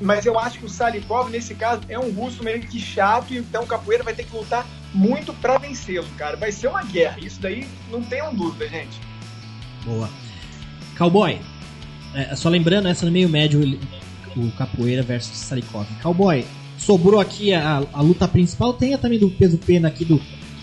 [0.00, 3.64] mas eu acho que o Salikov, nesse caso, é um russo meio que chato, então
[3.64, 6.36] o Capoeira vai ter que lutar muito para vencê-lo, cara.
[6.36, 9.00] Vai ser uma guerra, isso daí não tenham dúvida, gente.
[9.84, 10.08] Boa.
[10.96, 11.40] Cowboy,
[12.14, 13.78] é, só lembrando, essa no meio médio,
[14.36, 15.86] o Capoeira versus Salikov.
[16.02, 16.44] Cowboy,
[16.84, 20.20] sobrou aqui a, a luta principal, tem a também do peso pena aqui do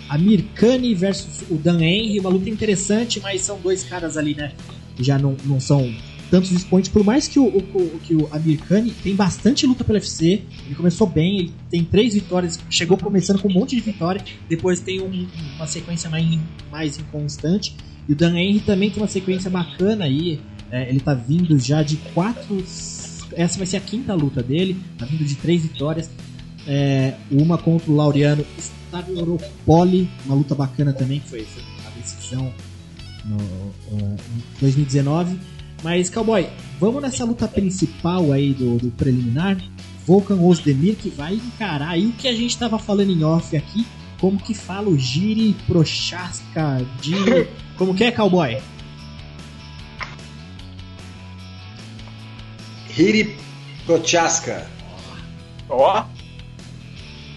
[0.10, 4.52] Amir Khan versus o Dan Henry, uma luta interessante, mas são dois caras ali, né?
[5.00, 5.94] Já não, não são
[6.30, 9.98] tantos expoentes, por mais que o, o, que o Amir Khan tem bastante luta pelo
[9.98, 14.24] UFC, ele começou bem, ele tem três vitórias, chegou começando com um monte de vitória,
[14.48, 16.26] depois tem um, uma sequência mais,
[16.72, 17.76] mais inconstante,
[18.08, 20.40] e o Dan Henry também tem uma sequência bacana aí,
[20.72, 22.64] é, ele tá vindo já de quatro.
[23.34, 26.10] Essa vai ser a quinta luta dele, tá vindo de três vitórias.
[26.68, 32.54] É, uma contra o Laureano Stavropoli, uma luta bacana também, que foi, foi a decisão
[33.26, 35.38] no, uh, em 2019.
[35.84, 36.48] Mas, Cowboy,
[36.80, 39.58] vamos nessa luta principal aí do, do preliminar.
[40.06, 43.86] Volkan Ozdemir que vai encarar aí o que a gente estava falando em off aqui,
[44.20, 47.14] como que fala o Giri Prochaska de...
[47.78, 48.58] como que é, Cowboy?
[53.00, 53.34] Giri
[53.86, 54.68] Prochaska.
[55.70, 56.02] Ó.
[56.02, 56.04] Oh.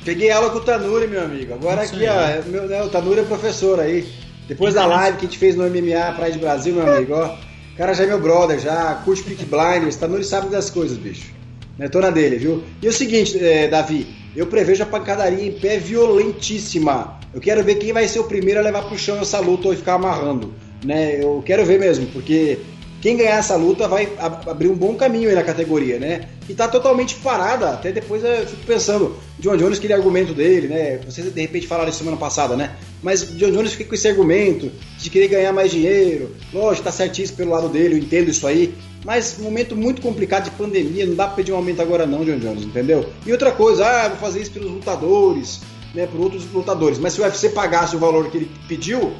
[0.04, 1.54] Peguei aula com o Tanuri, meu amigo.
[1.54, 4.04] Agora aqui, ó, é meu, né, o Tanuri é professor aí.
[4.48, 7.36] Depois da live que a gente fez no MMA Praia de Brasil, meu amigo, ó.
[7.74, 11.32] O cara já é meu brother, já curte Peak Blinders, Tanuri sabe das coisas, bicho.
[11.78, 12.64] Né, tô na dele, viu?
[12.82, 17.20] E o seguinte, é, Davi, eu prevejo a pancadaria em pé violentíssima.
[17.32, 19.76] Eu quero ver quem vai ser o primeiro a levar pro chão essa luta ou
[19.76, 20.52] ficar amarrando.
[20.84, 21.22] Né?
[21.22, 22.58] Eu quero ver mesmo, porque
[23.02, 26.28] quem ganhar essa luta vai abrir um bom caminho aí na categoria, né?
[26.48, 31.00] E tá totalmente parada, até depois eu fico pensando, John Jones, aquele argumento dele, né?
[31.04, 32.76] Vocês de repente falaram isso semana passada, né?
[33.02, 37.38] Mas John Jones fica com esse argumento de querer ganhar mais dinheiro, lógico, tá certíssimo
[37.38, 38.72] pelo lado dele, eu entendo isso aí,
[39.04, 42.38] mas momento muito complicado de pandemia, não dá pra pedir um aumento agora não, John
[42.38, 43.10] Jones, entendeu?
[43.26, 45.60] E outra coisa, ah, vou fazer isso pelos lutadores,
[45.92, 49.12] né, por outros lutadores, mas se o UFC pagasse o valor que ele pediu,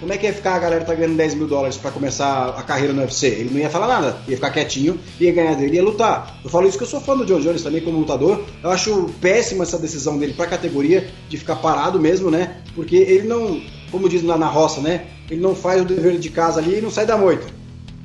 [0.00, 2.62] como é que ia ficar a galera tá ganhando 10 mil dólares para começar a
[2.62, 3.26] carreira no UFC?
[3.26, 6.38] Ele não ia falar nada, ia ficar quietinho, ia ganhar dele, ia lutar.
[6.44, 8.44] Eu falo isso que eu sou fã do John Jones também como lutador.
[8.62, 12.58] Eu acho péssima essa decisão dele pra categoria de ficar parado mesmo, né?
[12.74, 15.06] Porque ele não, como diz lá na roça, né?
[15.30, 17.46] Ele não faz o dever de casa ali e não sai da moita,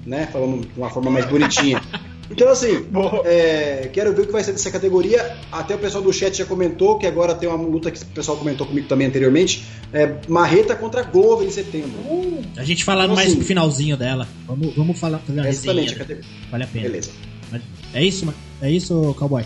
[0.06, 0.28] né?
[0.32, 1.82] Falando de uma forma mais bonitinha.
[2.32, 2.88] Então, assim,
[3.26, 5.38] é, quero ver o que vai ser dessa categoria.
[5.52, 8.38] Até o pessoal do chat já comentou que agora tem uma luta que o pessoal
[8.38, 9.66] comentou comigo também anteriormente.
[9.92, 11.92] É, Marreta contra Glover em setembro.
[12.06, 14.28] Uh, a gente falando então, mais assim, pro finalzinho dela.
[14.48, 15.20] Vamos, vamos falar.
[15.20, 16.30] Fazer uma exatamente, a categoria.
[16.50, 16.84] Vale a pena.
[16.86, 17.12] Beleza.
[17.94, 19.46] É isso, é isso, cowboy?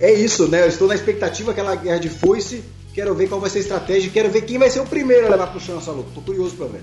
[0.00, 0.62] É isso, né?
[0.62, 2.62] Eu estou na expectativa aquela guerra de foice.
[2.94, 4.10] Quero ver qual vai ser a estratégia.
[4.10, 6.08] Quero ver quem vai ser o primeiro a levar pro chão essa luta.
[6.14, 6.80] Tô curioso pra ver.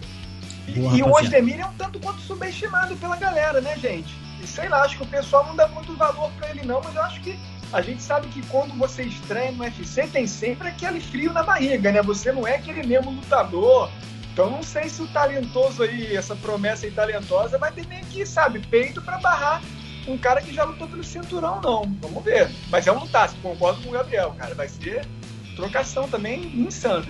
[0.68, 1.10] Boa, e rapaziada.
[1.10, 4.14] o Osdemir é um tanto quanto subestimado pela galera, né, gente?
[4.44, 6.96] E sei lá, acho que o pessoal não dá muito valor para ele não, mas
[6.96, 7.40] eu acho que
[7.72, 11.92] a gente sabe que quando você estreia no UFC tem sempre aquele frio na barriga,
[11.92, 12.02] né?
[12.04, 13.90] Você não é aquele mesmo lutador.
[14.32, 18.26] Então não sei se o talentoso aí, essa promessa aí talentosa, vai ter nem que,
[18.26, 19.62] sabe, peito para barrar
[20.08, 21.84] um cara que já lutou pelo cinturão, não.
[22.02, 22.50] Vamos ver.
[22.70, 24.54] Mas é um lutaço, concordo com o Gabriel, cara.
[24.54, 25.08] Vai ser
[25.56, 27.06] trocação também insana.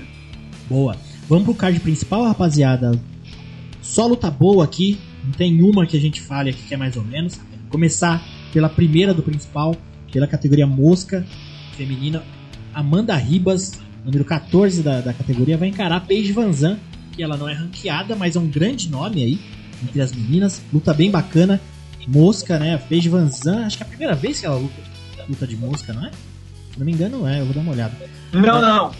[0.69, 0.95] Boa.
[1.27, 2.91] Vamos pro card principal, rapaziada.
[3.81, 4.99] Só luta boa aqui.
[5.23, 7.39] Não tem uma que a gente fale aqui que é mais ou menos.
[7.69, 9.75] Começar pela primeira do principal,
[10.12, 11.25] pela categoria mosca
[11.75, 12.23] feminina.
[12.73, 16.77] Amanda Ribas, número 14 da, da categoria, vai encarar Paige Vanzan,
[17.12, 19.39] que ela não é ranqueada, mas é um grande nome aí
[19.83, 20.62] entre as meninas.
[20.71, 21.59] Luta bem bacana.
[22.07, 22.77] Mosca, né?
[22.77, 24.81] Paige Vanzan, acho que é a primeira vez que ela luta,
[25.29, 26.12] luta de mosca, não é?
[26.73, 27.39] Se não me engano, é.
[27.39, 27.93] Eu vou dar uma olhada.
[28.34, 28.91] Não, não.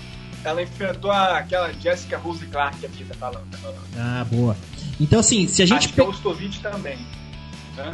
[0.43, 3.82] Ela enfrentou aquela Jessica Rose Clark aqui, tá falando, tá falando.
[3.97, 4.55] Ah, boa.
[4.99, 5.85] Então, assim, se a gente.
[5.85, 6.13] Acho que é o
[6.61, 6.97] também.
[7.75, 7.91] Né?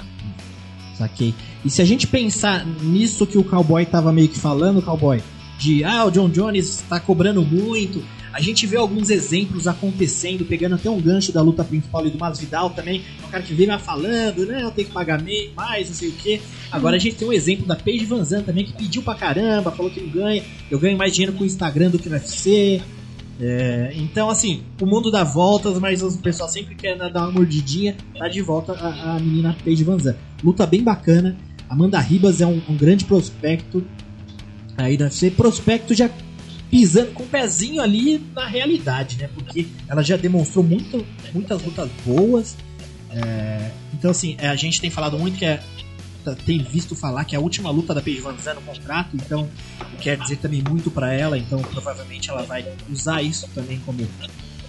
[0.97, 1.33] Saquei.
[1.63, 5.21] E se a gente pensar nisso que o cowboy tava meio que falando, cowboy,
[5.57, 8.03] de ah, o John Jones está cobrando muito.
[8.31, 12.17] A gente vê alguns exemplos acontecendo, pegando até um gancho da luta principal e do
[12.17, 13.03] Masvidal também.
[13.21, 14.63] É um cara que vem lá falando, né?
[14.63, 15.19] Eu tenho que pagar
[15.55, 16.39] mais, não sei o que.
[16.71, 19.71] Agora a gente tem um exemplo da Paige Van Zandt também, que pediu pra caramba,
[19.71, 20.43] falou que não ganha.
[20.69, 22.81] Eu ganho mais dinheiro com o Instagram do que no UFC.
[23.39, 27.95] É, então, assim, o mundo dá voltas, mas o pessoal sempre quer dar uma mordidinha.
[28.17, 30.19] Tá de volta a, a menina Paige Van Zandt.
[30.43, 31.37] Luta bem bacana.
[31.69, 33.85] Amanda Ribas é um, um grande prospecto.
[34.75, 36.09] Aí deve ser prospecto já
[36.69, 39.29] pisando com o pezinho ali na realidade, né?
[39.33, 42.57] Porque ela já demonstrou muito, muitas lutas boas.
[43.11, 45.61] É, então, assim, é, a gente tem falado muito que é,
[46.45, 49.49] tem visto falar que é a última luta da Paige Van Zandt no contrato, então
[50.01, 54.07] quer dizer também muito para ela, então provavelmente ela vai usar isso também como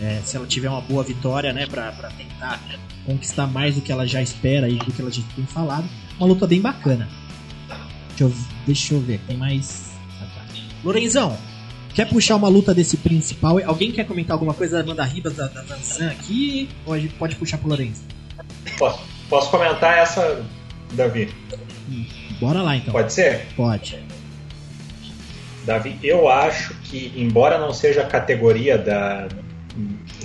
[0.01, 2.61] é, se ela tiver uma boa vitória, né, para tentar
[3.05, 5.89] conquistar mais do que ela já espera e do que ela já tem falado.
[6.19, 7.09] Uma luta bem bacana.
[8.09, 8.33] Deixa eu,
[8.67, 9.91] deixa eu ver, tem mais.
[10.19, 10.45] Tá.
[10.83, 11.37] Lorenzão,
[11.95, 13.59] quer puxar uma luta desse principal?
[13.65, 16.69] Alguém quer comentar alguma coisa da Amanda Ribas, da, da Vanzan aqui?
[16.87, 18.03] Ou a gente pode puxar pro Lorenzo?
[18.79, 20.45] Posso, posso comentar essa,
[20.93, 21.29] Davi?
[21.89, 22.07] Hum,
[22.41, 22.93] bora lá então.
[22.93, 23.47] Pode ser?
[23.57, 23.99] Pode.
[25.65, 29.29] Davi, eu acho que, embora não seja a categoria da,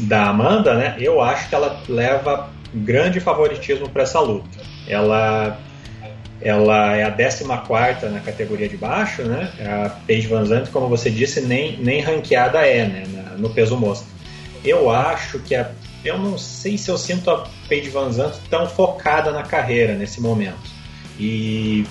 [0.02, 4.60] da Amanda, né, eu acho que ela leva grande favoritismo para essa luta.
[4.88, 5.60] Ela,
[6.42, 7.46] ela é a 14
[8.12, 9.52] na categoria de baixo, né?
[9.60, 13.04] A Paige Van Zandt, como você disse, nem, nem ranqueada é né,
[13.38, 14.08] no peso mosca.
[14.64, 15.70] Eu acho que a,
[16.06, 20.22] eu não sei se eu sinto a Paige Van Zandt tão focada na carreira nesse
[20.22, 20.70] momento.
[21.20, 21.86] E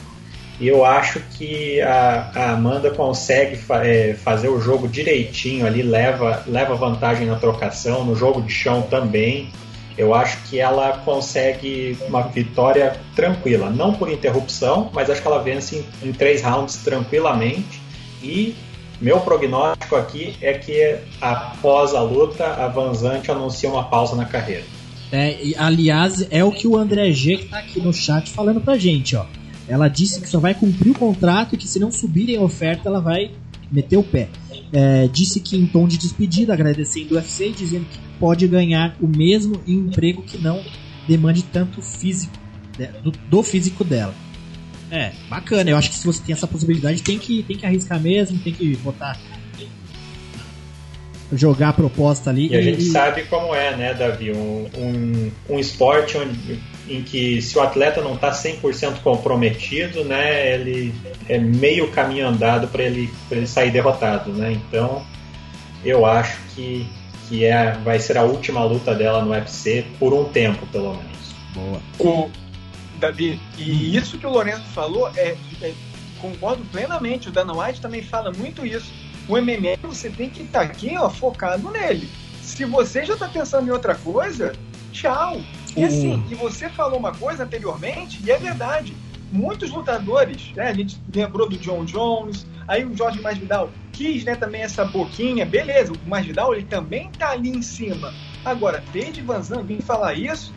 [0.60, 6.44] eu acho que a, a Amanda consegue fa é, fazer o jogo direitinho ali, leva,
[6.46, 9.50] leva vantagem na trocação, no jogo de chão também.
[9.96, 15.42] Eu acho que ela consegue uma vitória tranquila, não por interrupção, mas acho que ela
[15.42, 17.80] vence em, em três rounds tranquilamente.
[18.22, 18.54] E
[19.04, 24.64] meu prognóstico aqui é que após a luta, a Vanzante anuncia uma pausa na carreira.
[25.12, 28.62] É, e, aliás, é o que o André G que tá aqui no chat falando
[28.62, 29.26] pra gente, ó.
[29.68, 32.88] Ela disse que só vai cumprir o contrato e que se não subirem a oferta,
[32.88, 33.30] ela vai
[33.70, 34.28] meter o pé.
[34.72, 39.06] É, disse que em tom de despedida, agradecendo o UFC, dizendo que pode ganhar o
[39.06, 40.62] mesmo em emprego que não
[41.06, 42.32] demande tanto físico
[42.78, 44.14] né, do, do, físico dela.
[44.90, 45.70] É, bacana.
[45.70, 48.52] Eu acho que se você tem essa possibilidade, tem que, tem que arriscar mesmo, tem
[48.52, 49.18] que botar
[51.32, 52.48] jogar a proposta ali.
[52.48, 54.32] E, e a gente sabe como é, né, Davi?
[54.32, 60.54] Um, um, um esporte onde, em que se o atleta não está 100% comprometido, né,
[60.54, 60.94] ele
[61.28, 64.52] é meio caminho andado para ele, ele sair derrotado, né?
[64.52, 65.04] Então,
[65.84, 66.86] eu acho que,
[67.28, 71.34] que é, vai ser a última luta dela no UFC por um tempo, pelo menos.
[71.54, 71.80] Boa.
[71.98, 72.30] O,
[72.98, 75.74] Davi, e isso que o Lourenço falou, é, é
[76.20, 77.28] concordo plenamente.
[77.28, 78.90] O Dana White também fala muito isso
[79.28, 82.08] o MMA você tem que estar tá aqui, ó, focado nele.
[82.42, 84.52] Se você já está pensando em outra coisa,
[84.92, 85.40] tchau.
[85.74, 85.86] E uhum.
[85.86, 88.94] assim, e você falou uma coisa anteriormente, e é verdade.
[89.32, 94.36] Muitos lutadores, né, a gente lembrou do John Jones, aí o Jorge Masvidal quis, né,
[94.36, 98.12] também essa boquinha, beleza, o Masvidal ele também tá ali em cima.
[98.44, 100.52] Agora, Paige Van Zandt vir falar isso,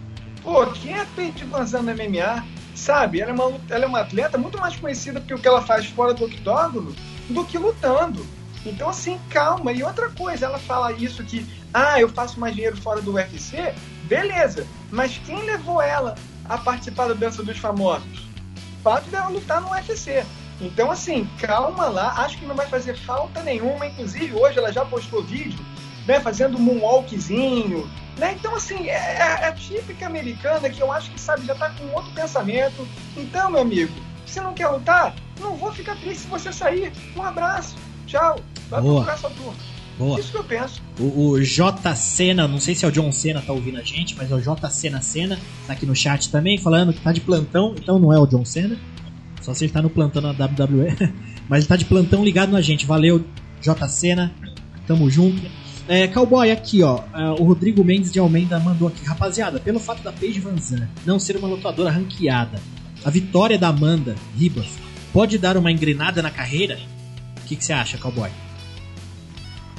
[0.48, 2.46] pô, quem é Paige Van Zandt no MMA?
[2.74, 5.88] Sabe, ela é, uma, ela é uma atleta muito mais conhecida pelo que ela faz
[5.88, 6.96] fora do octógono
[7.30, 8.26] do que lutando.
[8.66, 9.74] Então, assim, calma.
[9.74, 13.74] E outra coisa, ela fala isso que, ah, eu faço mais dinheiro fora do UFC,
[14.04, 14.66] beleza.
[14.90, 18.30] Mas quem levou ela a participar da dança dos famosos?
[18.80, 20.24] O fato dela lutar no UFC.
[20.62, 22.14] Então, assim, calma lá.
[22.20, 23.86] Acho que não vai fazer falta nenhuma.
[23.86, 25.60] Inclusive, hoje ela já postou vídeo,
[26.08, 28.36] né, fazendo um moonwalkzinho, né?
[28.38, 31.88] Então, assim, é, é, é típica americana que eu acho que, sabe, já tá com
[31.96, 32.88] outro pensamento.
[33.16, 33.94] Então, meu amigo,
[34.26, 36.92] se não quer lutar, não vou ficar triste se você sair.
[37.16, 37.76] Um abraço.
[38.06, 38.40] Tchau.
[38.70, 38.96] Vai Boa.
[38.96, 39.54] procurar sua turma.
[39.98, 40.20] Boa.
[40.20, 40.82] Isso que eu penso.
[41.00, 44.16] O, o J Cena, não sei se é o John Cena tá ouvindo a gente,
[44.16, 47.22] mas é o J Cena Cena, tá aqui no chat também, falando que tá de
[47.22, 48.78] plantão, então não é o John Cena.
[49.42, 50.96] Só se ele tá no plantão na WWE.
[51.50, 52.86] mas ele tá de plantão ligado na gente.
[52.86, 53.24] Valeu,
[53.62, 54.32] J Cena.
[54.86, 55.42] Tamo junto.
[55.88, 59.06] É, Cowboy, aqui ó, é, o Rodrigo Mendes de Almeida mandou aqui.
[59.06, 62.60] Rapaziada, pelo fato da Paige Van Zandt não ser uma lutadora ranqueada,
[63.06, 64.68] a vitória da Amanda Ribas
[65.14, 66.78] pode dar uma engrenada na carreira?
[67.48, 68.30] que, que você acha, Cowboy?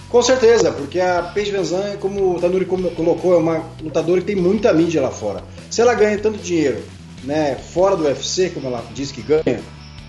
[0.09, 4.37] Com certeza, porque a Paige Van como o Tanuri colocou, é uma lutadora que tem
[4.37, 5.45] muita mídia lá fora.
[5.71, 6.83] Se ela ganha tanto dinheiro
[7.25, 9.61] né, fora do UFC, como ela disse que ganha,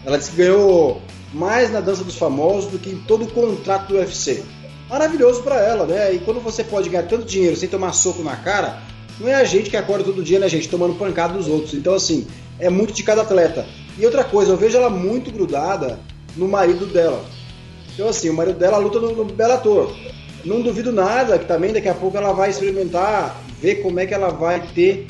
[0.06, 1.02] ela disse que ganhou
[1.34, 4.42] mais na dança dos famosos do que em todo o contrato do UFC.
[4.90, 6.14] Maravilhoso para ela, né?
[6.14, 8.82] E quando você pode ganhar tanto dinheiro sem tomar soco na cara,
[9.20, 11.76] não é a gente que acorda todo dia, né, gente, tomando pancada dos outros.
[11.76, 12.26] Então, assim,
[12.58, 13.68] é muito de cada atleta.
[14.00, 16.00] E outra coisa, eu vejo ela muito grudada
[16.36, 17.24] no marido dela.
[17.94, 19.96] Então, assim, o marido dela luta no, no Bellator.
[20.44, 24.14] Não duvido nada que também daqui a pouco ela vai experimentar, ver como é que
[24.14, 25.06] ela vai ter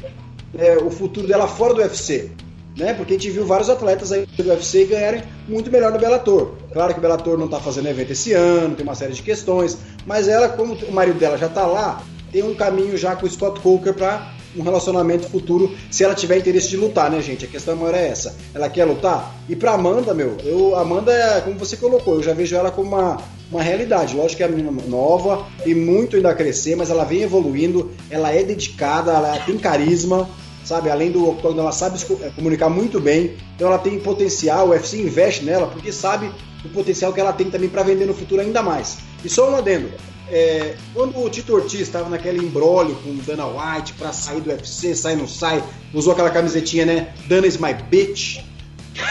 [0.57, 2.31] é, o futuro dela fora do UFC.
[2.79, 2.93] Né?
[2.93, 6.53] Porque a gente viu vários atletas aí do UFC ganharem muito melhor no Bellator.
[6.71, 9.77] Claro que o Bellator não está fazendo evento esse ano, tem uma série de questões,
[10.05, 12.01] mas ela, como o marido dela já está lá,
[12.31, 16.37] tem um caminho já com o Scott Coker para um relacionamento futuro, se ela tiver
[16.37, 17.45] interesse de lutar, né, gente?
[17.45, 18.35] A questão maior é essa.
[18.53, 19.35] Ela quer lutar?
[19.47, 22.95] E pra Amanda, meu, eu, Amanda é como você colocou, eu já vejo ela como
[22.95, 23.21] uma,
[23.51, 24.15] uma realidade.
[24.15, 27.91] Lógico que é uma menina nova, tem muito ainda a crescer, mas ela vem evoluindo,
[28.09, 30.27] ela é dedicada, ela tem carisma,
[30.69, 30.89] sabe?
[30.89, 35.01] Além do octógono, ela sabe é, comunicar muito bem, então ela tem potencial, o UFC
[35.01, 36.31] investe nela, porque sabe
[36.63, 38.99] o potencial que ela tem também para vender no futuro ainda mais.
[39.25, 39.89] E só um adendo,
[40.29, 44.93] é, quando o Tito Ortiz estava naquele embrólio com Dana White para sair do UFC,
[44.93, 47.13] sai não sai, usou aquela camisetinha, né?
[47.27, 48.41] Dana is my bitch.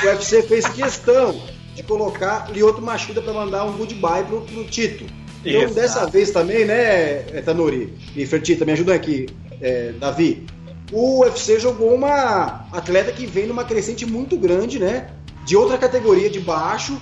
[0.02, 1.34] O UFC fez questão
[1.74, 5.04] de colocar Lioto Machida para mandar um goodbye pro, pro Tito.
[5.44, 5.74] Então, Exato.
[5.74, 9.26] dessa vez também, né, Tanuri e Fertita, me ajudam aqui,
[9.60, 10.46] é, Davi.
[10.90, 15.10] O UFC jogou uma atleta que vem numa crescente muito grande, né?
[15.44, 16.98] De outra categoria de baixo,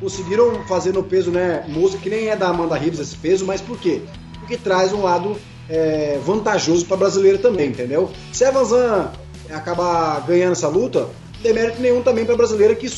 [0.00, 3.60] conseguiram fazer no peso, né, música que nem é da Amanda Ribas esse peso, mas
[3.60, 4.02] por quê?
[4.38, 5.36] Porque traz um lado
[5.68, 8.10] é, vantajoso para brasileiro também, entendeu?
[8.32, 9.10] Se a Vanzan
[9.50, 11.08] acabar ganhando essa luta,
[11.42, 12.90] demérito nenhum também para brasileira que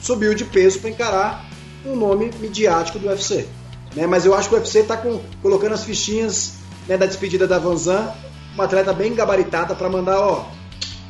[0.00, 1.48] subiu de peso para encarar
[1.84, 3.46] um nome midiático do UFC.
[3.94, 4.06] Né?
[4.06, 5.00] Mas eu acho que o UFC está
[5.40, 6.54] colocando as fichinhas
[6.88, 8.12] né, da despedida da Vanzan,
[8.54, 10.46] uma atleta bem gabaritada para mandar, ó,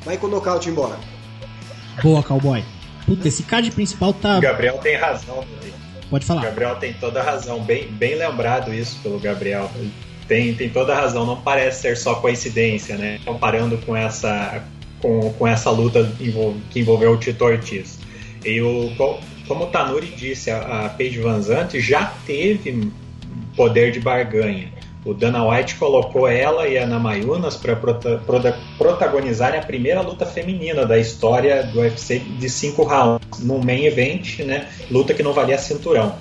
[0.04, 0.96] vai com o nocaute embora.
[2.02, 2.64] Boa, cowboy.
[3.06, 4.40] Puta, esse card principal tá.
[4.40, 5.44] Gabriel tem razão.
[6.08, 6.42] Pode falar.
[6.42, 7.60] Gabriel tem toda a razão.
[7.62, 9.70] Bem, bem lembrado isso pelo Gabriel.
[10.28, 11.26] Tem, tem toda a razão.
[11.26, 13.18] Não parece ser só coincidência, né?
[13.24, 14.62] Comparando com essa,
[15.00, 16.04] com, com essa luta
[16.70, 17.98] que envolveu o Tito Ortiz.
[18.44, 18.90] E o,
[19.46, 22.90] como o Tanuri disse, a, a Paige Van Zandt já teve
[23.56, 24.72] poder de barganha.
[25.04, 28.20] O Dana White colocou ela e a Ana Mayunas para prota
[28.78, 34.38] protagonizarem a primeira luta feminina da história do UFC de cinco rounds, no main event,
[34.40, 34.68] né?
[34.90, 36.14] Luta que não valia cinturão.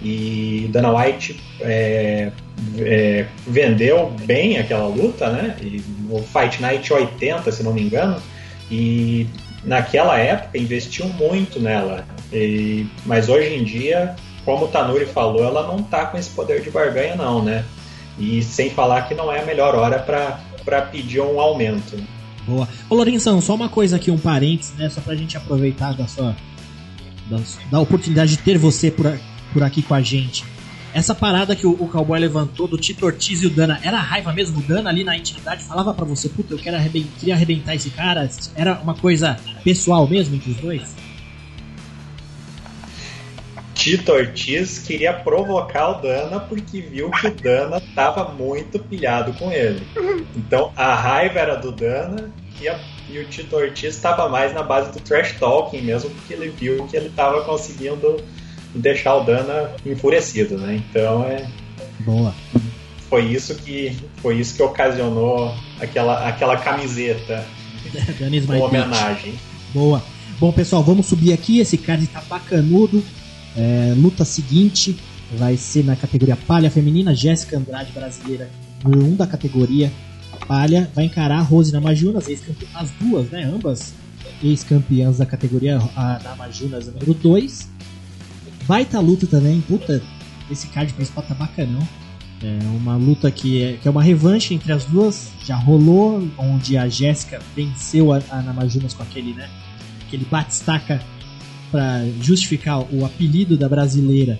[0.00, 2.30] E Dana White é,
[2.78, 5.56] é, vendeu bem aquela luta, né?
[5.60, 8.22] E no Fight Night 80, se não me engano.
[8.70, 9.26] E
[9.64, 12.04] naquela época investiu muito nela.
[12.32, 14.14] E, mas hoje em dia,
[14.44, 17.64] como o Tanuri falou, ela não tá com esse poder de barganha, não, né?
[18.18, 21.96] E sem falar que não é a melhor hora para pedir um aumento.
[22.46, 22.68] Boa.
[22.88, 24.88] Ô Lorenzão, só uma coisa aqui, um parênteses, né?
[24.88, 26.34] Só pra gente aproveitar da sua.
[27.28, 27.38] da,
[27.70, 29.18] da oportunidade de ter você por,
[29.52, 30.44] por aqui com a gente.
[30.94, 34.32] Essa parada que o, o cowboy levantou do Tito Ortiz e o Dana, era raiva
[34.32, 34.58] mesmo?
[34.58, 37.90] O Dana ali na intimidade falava para você, puta, eu quero arrebentar, queria arrebentar esse
[37.90, 38.28] cara?
[38.56, 40.96] Era uma coisa pessoal mesmo entre os dois?
[43.96, 49.50] Tito Ortiz queria provocar o Dana porque viu que o Dana estava muito pilhado com
[49.50, 49.86] ele.
[50.36, 52.30] Então a raiva era do Dana
[52.60, 52.78] e, a,
[53.08, 56.86] e o Tito Ortiz estava mais na base do trash talking mesmo, porque ele viu
[56.86, 58.22] que ele estava conseguindo
[58.74, 60.82] deixar o Dana enfurecido, né?
[60.90, 61.48] Então é.
[62.00, 62.34] Boa.
[63.08, 67.42] Foi isso que foi isso que ocasionou aquela, aquela camiseta
[68.46, 69.34] com homenagem.
[69.72, 70.02] Boa.
[70.38, 71.58] Bom, pessoal, vamos subir aqui.
[71.58, 73.02] Esse card tá bacanudo.
[73.58, 74.96] É, luta seguinte
[75.36, 77.12] vai ser na categoria palha feminina.
[77.12, 78.48] Jéssica Andrade, brasileira,
[78.84, 79.92] número 1 um da categoria
[80.46, 82.26] palha, vai encarar a Rose Namajunas,
[82.74, 83.42] as duas, né?
[83.44, 83.92] Ambas
[84.42, 85.78] ex-campeãs da categoria
[86.22, 87.68] Namajunas número 2.
[88.64, 90.00] Baita luta também, puta,
[90.48, 91.86] esse card principal tá bacanão.
[92.40, 96.76] É uma luta que é, que é uma revanche entre as duas, já rolou, onde
[96.76, 99.50] a Jéssica venceu a, a Namajunas com aquele, né?
[100.06, 101.02] Aquele bate-staca
[101.70, 104.38] para justificar o apelido da brasileira,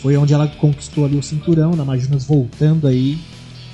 [0.00, 3.18] foi onde ela conquistou ali o cinturão, na Majunas voltando aí.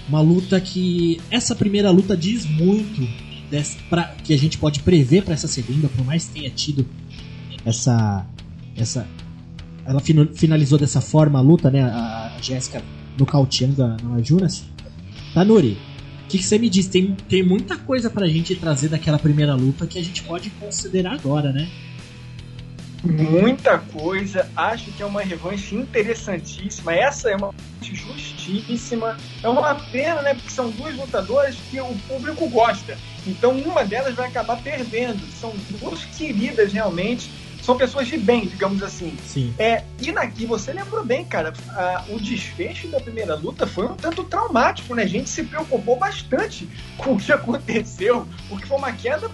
[0.09, 1.21] Uma luta que.
[1.31, 3.09] Essa primeira luta diz muito
[3.51, 6.87] dessa, pra, que a gente pode prever para essa segunda, por mais que tenha tido
[7.65, 8.27] essa.
[8.77, 9.07] essa
[9.85, 10.01] ela
[10.35, 11.83] finalizou dessa forma a luta, né?
[11.83, 12.83] A, a Jéssica
[13.17, 14.65] nocauteando a Majunas.
[15.33, 15.79] Tanuri,
[16.25, 16.89] o que, que, você me diz?
[16.89, 21.13] Tem, tem muita coisa pra gente trazer daquela primeira luta que a gente pode considerar
[21.13, 21.69] agora, né?
[23.07, 24.51] Muita coisa.
[24.57, 26.95] Acho que é uma revanche interessantíssima.
[26.95, 29.17] Essa é uma justíssima.
[29.43, 30.35] É uma pena, né?
[30.35, 32.99] Porque são duas lutadoras que o público gosta.
[33.27, 35.21] Então uma delas vai acabar perdendo.
[35.33, 37.31] São duas queridas realmente.
[37.63, 39.17] São pessoas de bem, digamos assim.
[39.27, 39.53] Sim.
[39.59, 43.95] É, e naqui você lembrou bem, cara, a, o desfecho da primeira luta foi um
[43.97, 45.03] tanto traumático, né?
[45.03, 49.29] A gente se preocupou bastante com o que aconteceu, porque foi uma queda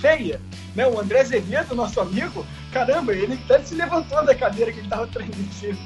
[0.00, 0.40] feia.
[0.74, 0.86] Né?
[0.86, 5.06] O André Azevedo, nosso amigo, caramba, ele até se levantou da cadeira que ele estava
[5.06, 5.78] transmitindo.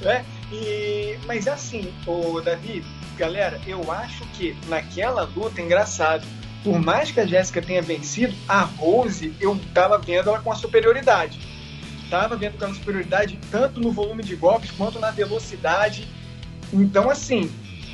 [0.00, 0.24] Né?
[0.50, 2.84] E, mas assim, o Davi,
[3.16, 6.26] galera, eu acho que naquela luta, engraçado,
[6.64, 10.56] por mais que a Jéssica tenha vencido, a Rose eu tava vendo ela com a
[10.56, 11.38] superioridade.
[12.10, 16.08] Tava vendo com a superioridade tanto no volume de golpes quanto na velocidade.
[16.72, 17.50] Então, assim,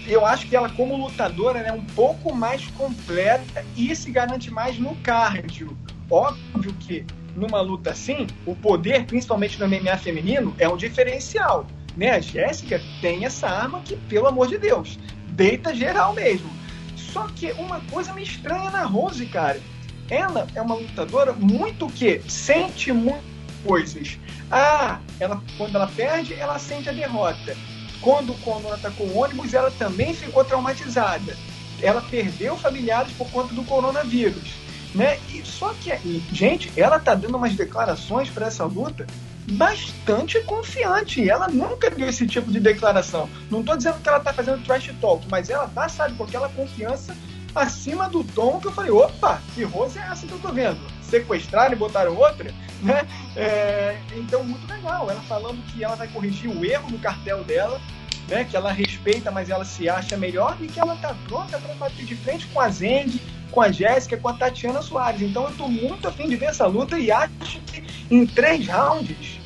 [0.06, 4.78] eu acho que ela, como lutadora, é um pouco mais completa e se garante mais
[4.78, 5.76] no cardio.
[6.10, 7.04] Óbvio que
[7.36, 11.66] numa luta assim, o poder, principalmente no MMA feminino, é um diferencial.
[11.96, 12.10] Né?
[12.10, 16.50] A Jéssica tem essa arma que, pelo amor de Deus, deita geral mesmo.
[16.96, 19.60] Só que uma coisa me estranha na Rose, cara.
[20.08, 23.24] Ela é uma lutadora muito que sente muitas
[23.64, 24.18] coisas.
[24.50, 27.56] Ah, ela, quando ela perde, ela sente a derrota.
[28.00, 31.36] Quando o Condor atacou o ônibus, ela também ficou traumatizada.
[31.82, 34.65] Ela perdeu familiares por conta do coronavírus.
[34.96, 35.18] Né?
[35.28, 35.90] E só que,
[36.32, 39.06] gente, ela tá dando umas declarações para essa luta
[39.52, 41.28] bastante confiante.
[41.28, 43.28] Ela nunca deu esse tipo de declaração.
[43.50, 46.48] Não estou dizendo que ela está fazendo trash talk, mas ela tá, sabe, com aquela
[46.48, 47.14] confiança
[47.54, 50.78] acima do tom que eu falei, opa, que Rose é essa que eu tô vendo.
[51.02, 53.06] Sequestraram e botaram outra, né?
[53.36, 55.10] É, então, muito legal.
[55.10, 57.80] Ela falando que ela vai corrigir o erro do cartel dela,
[58.28, 58.44] né?
[58.44, 62.04] Que ela respeita, mas ela se acha melhor e que ela tá pronta para bater
[62.04, 63.20] de frente com a Zeng,
[63.50, 65.22] com a Jéssica, com a Tatiana Soares.
[65.22, 69.36] Então eu tô muito afim de ver essa luta e acho que em três rounds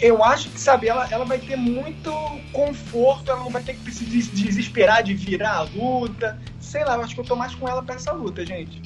[0.00, 2.10] eu acho que, sabe, ela, ela vai ter muito
[2.52, 6.38] conforto, ela não vai ter que se desesperar de virar a luta.
[6.60, 8.82] Sei lá, eu acho que eu tô mais com ela pra essa luta, gente.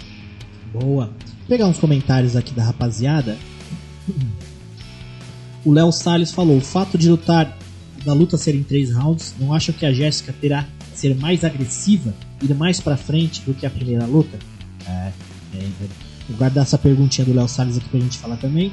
[0.72, 1.06] Boa.
[1.06, 3.36] Vou pegar uns comentários aqui da rapaziada.
[5.64, 7.56] O Léo Salles falou: o fato de lutar
[8.04, 10.66] da luta ser em três rounds, não acho que a Jéssica terá
[10.98, 14.36] ser mais agressiva, ir mais para frente do que a primeira luta?
[14.86, 15.68] É, é, é,
[16.28, 18.72] vou guardar essa perguntinha do Léo Salles aqui pra gente falar também.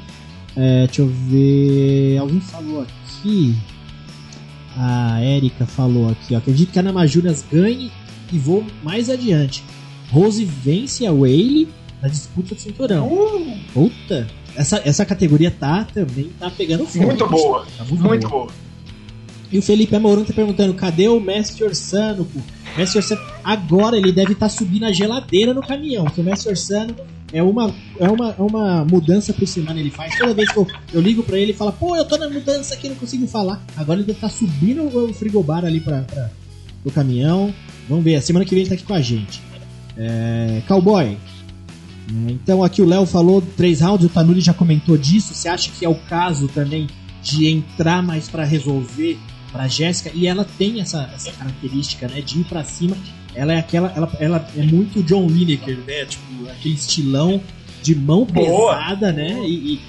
[0.56, 2.18] É, deixa eu ver.
[2.18, 3.56] Alguém falou aqui.
[4.76, 6.38] A Erika falou aqui, ó.
[6.38, 7.90] Acredito que a Ana Majuras ganhe
[8.32, 9.62] e vou mais adiante.
[10.10, 11.68] Rose vence a Whaley
[12.02, 13.06] na disputa do cinturão.
[13.06, 13.58] Uh!
[13.72, 14.26] Puta!
[14.54, 17.06] Essa, essa categoria tá também tá pegando fogo.
[17.06, 17.66] Muito boa.
[17.76, 18.46] Tá muito, muito boa.
[18.46, 18.65] boa.
[19.50, 22.24] E o Felipe Amorão tá perguntando: cadê o Mestre Orsano?
[22.24, 22.40] Pô?
[22.76, 26.04] Mestre Orsano, agora ele deve estar tá subindo a geladeira no caminhão.
[26.04, 26.94] Porque o Mestre Orsano
[27.32, 30.16] é uma, é uma, é uma mudança por semana ele faz.
[30.18, 32.74] Toda vez que eu, eu ligo pra ele e fala, pô, eu tô na mudança
[32.74, 33.64] aqui, não consigo falar.
[33.76, 36.30] Agora ele deve estar tá subindo o frigobar ali pra, pra,
[36.82, 37.52] pro caminhão.
[37.88, 39.40] Vamos ver, a semana que vem ele tá aqui com a gente.
[39.96, 41.16] É, Cowboy.
[42.28, 45.34] Então aqui o Léo falou três rounds, o Tanuri já comentou disso.
[45.34, 46.86] Você acha que é o caso também
[47.22, 49.18] de entrar mais para resolver
[49.56, 50.10] para Jéssica?
[50.14, 52.96] E ela tem essa, essa característica, né, de ir para cima
[53.36, 53.92] ela é aquela.
[53.94, 56.06] Ela, ela é muito John Lineker, né?
[56.06, 57.40] Tipo, aquele estilão
[57.82, 58.74] de mão Boa.
[58.74, 59.38] pesada, né?
[59.46, 59.80] E, e,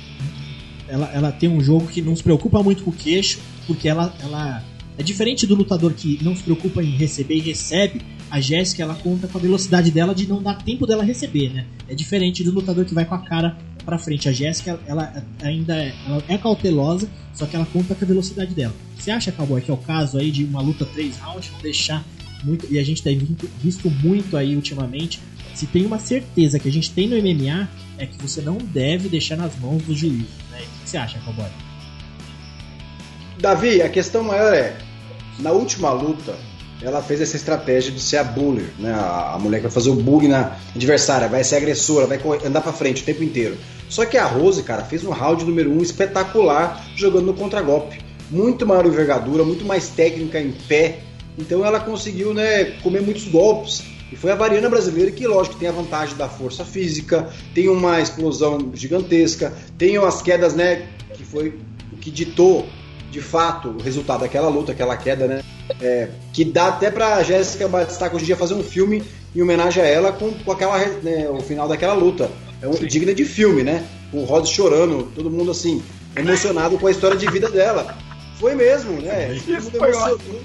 [0.88, 4.14] ela, ela tem um jogo que não se preocupa muito com o queixo, porque ela,
[4.22, 4.64] ela.
[4.98, 8.02] É diferente do lutador que não se preocupa em receber e recebe.
[8.30, 11.66] A Jéssica ela conta com a velocidade dela de não dar tempo dela receber, né?
[11.88, 14.28] É diferente do lutador que vai com a cara para frente.
[14.28, 18.54] A Jéssica ela ainda é, ela é cautelosa, só que ela conta com a velocidade
[18.54, 18.74] dela.
[18.98, 22.04] Você acha, Cowboy, que é o caso aí de uma luta 3 rounds, não deixar
[22.44, 23.18] muito, e a gente tem
[23.62, 25.22] visto muito aí ultimamente.
[25.54, 27.68] Se tem uma certeza que a gente tem no MMA,
[27.98, 30.28] é que você não deve deixar nas mãos do juiz.
[30.52, 30.60] Né?
[30.60, 31.48] O que você acha, Cowboy?
[33.40, 34.78] Davi, a questão maior é:
[35.40, 36.38] na última luta,
[36.82, 38.92] ela fez essa estratégia de ser a bully, né?
[38.92, 42.62] A, a mulher que vai fazer o bug na adversária, vai ser agressora, vai andar
[42.62, 43.58] para frente o tempo inteiro.
[43.90, 48.00] Só que a Rose, cara, fez um round número um espetacular jogando no contragolpe.
[48.30, 51.00] Muito maior envergadura, muito mais técnica em pé,
[51.38, 53.84] então ela conseguiu né, comer muitos golpes.
[54.12, 58.02] E foi a Variana brasileira que, lógico, tem a vantagem da força física, tem uma
[58.02, 60.88] explosão gigantesca, tem as quedas, né?
[61.14, 61.60] Que foi
[61.92, 62.68] o que ditou,
[63.12, 65.44] de fato, o resultado daquela luta, aquela queda, né?
[65.82, 69.04] É, que dá até pra Jéssica Batistaca hoje em dia fazer um filme
[69.36, 72.30] em homenagem a ela com, com aquela, né, o final daquela luta.
[72.62, 73.86] É um, digna de filme, né?
[74.12, 75.82] Com o Rod chorando, todo mundo assim,
[76.16, 77.96] emocionado com a história de vida dela.
[78.40, 79.34] Foi mesmo, né?
[79.34, 80.40] Isso foi ótimo.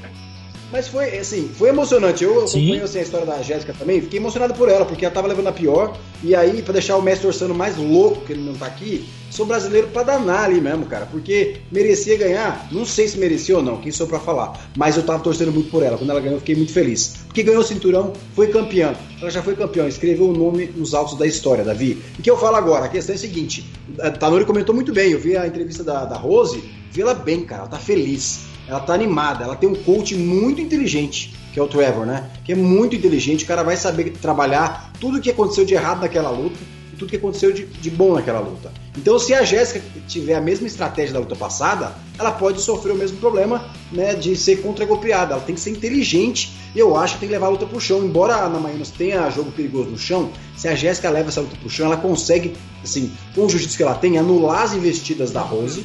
[0.73, 2.25] Mas foi, assim, foi emocionante.
[2.25, 5.29] Eu acompanho assim, a história da Jéssica também, fiquei emocionado por ela, porque ela tava
[5.29, 5.95] levando a pior.
[6.25, 9.45] E aí, pra deixar o mestre Orsano mais louco, que ele não tá aqui, sou
[9.45, 11.05] brasileiro pra danar ali mesmo, cara.
[11.05, 14.67] Porque merecia ganhar, não sei se merecia ou não, quem sou pra falar.
[14.75, 15.99] Mas eu tava torcendo muito por ela.
[15.99, 17.17] Quando ela ganhou, eu fiquei muito feliz.
[17.27, 18.95] Porque ganhou o cinturão, foi campeã.
[19.21, 22.03] Ela já foi campeã, escreveu o nome nos altos da história, Davi.
[22.19, 23.71] E que eu falo agora, a questão é a seguinte:
[24.01, 27.45] a Tanori comentou muito bem, eu vi a entrevista da, da Rose, vi ela bem,
[27.45, 31.63] cara, ela tá feliz ela tá animada, ela tem um coach muito inteligente, que é
[31.63, 32.31] o Trevor, né?
[32.43, 36.01] Que é muito inteligente, o cara vai saber trabalhar tudo o que aconteceu de errado
[36.01, 36.57] naquela luta,
[36.91, 38.73] e tudo que aconteceu de, de bom naquela luta.
[38.97, 42.97] Então, se a Jéssica tiver a mesma estratégia da luta passada, ela pode sofrer o
[42.97, 45.35] mesmo problema né, de ser contra-golpeada.
[45.35, 47.79] Ela tem que ser inteligente e eu acho que tem que levar a luta pro
[47.79, 48.03] chão.
[48.03, 51.57] Embora a Ana Maínos tenha jogo perigoso no chão, se a Jéssica leva essa luta
[51.57, 55.43] pro chão, ela consegue, assim, com o jiu-jitsu que ela tem, anular as investidas da
[55.43, 55.85] Rose,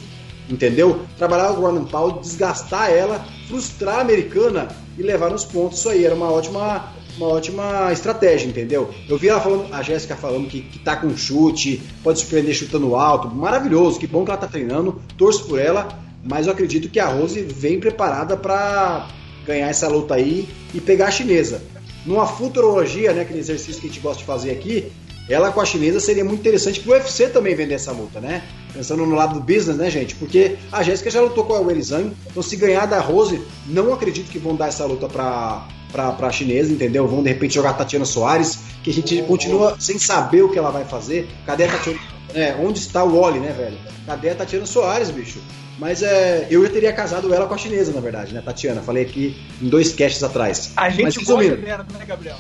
[0.50, 1.02] entendeu?
[1.18, 4.68] Trabalhar o ground pound, desgastar ela, frustrar a americana
[4.98, 5.80] e levar nos pontos.
[5.80, 8.91] Isso aí era uma ótima uma ótima estratégia, entendeu?
[9.10, 12.95] Eu vi ela falando, a Jéssica falando que, que tá com chute, pode surpreender chutando
[12.95, 15.88] alto, maravilhoso, que bom que ela tá treinando, torço por ela,
[16.24, 19.08] mas eu acredito que a Rose vem preparada para
[19.45, 21.62] ganhar essa luta aí e pegar a chinesa.
[22.06, 24.91] Numa futurologia, né, aquele exercício que a gente gosta de fazer aqui,
[25.30, 28.43] ela com a chinesa seria muito interessante pro UFC também vender essa luta, né?
[28.73, 30.15] Pensando no lado do business, né, gente?
[30.15, 34.30] Porque a Jéssica já lutou com a Werizang, então se ganhar da Rose, não acredito
[34.30, 37.07] que vão dar essa luta pra, pra, pra chinesa, entendeu?
[37.07, 40.57] Vão de repente jogar a Tatiana Soares, que a gente continua sem saber o que
[40.57, 41.28] ela vai fazer.
[41.45, 41.99] Cadê a Tatiana?
[42.34, 43.78] É, onde está o Oli, né, velho?
[44.05, 45.39] Cadê a Tatiana Soares, bicho?
[45.80, 48.82] Mas é, eu já teria casado ela com a chinesa, na verdade, né, Tatiana?
[48.82, 50.71] Falei aqui em dois casts atrás.
[50.75, 52.38] A gente Mas, gosta dela, né, Gabriel?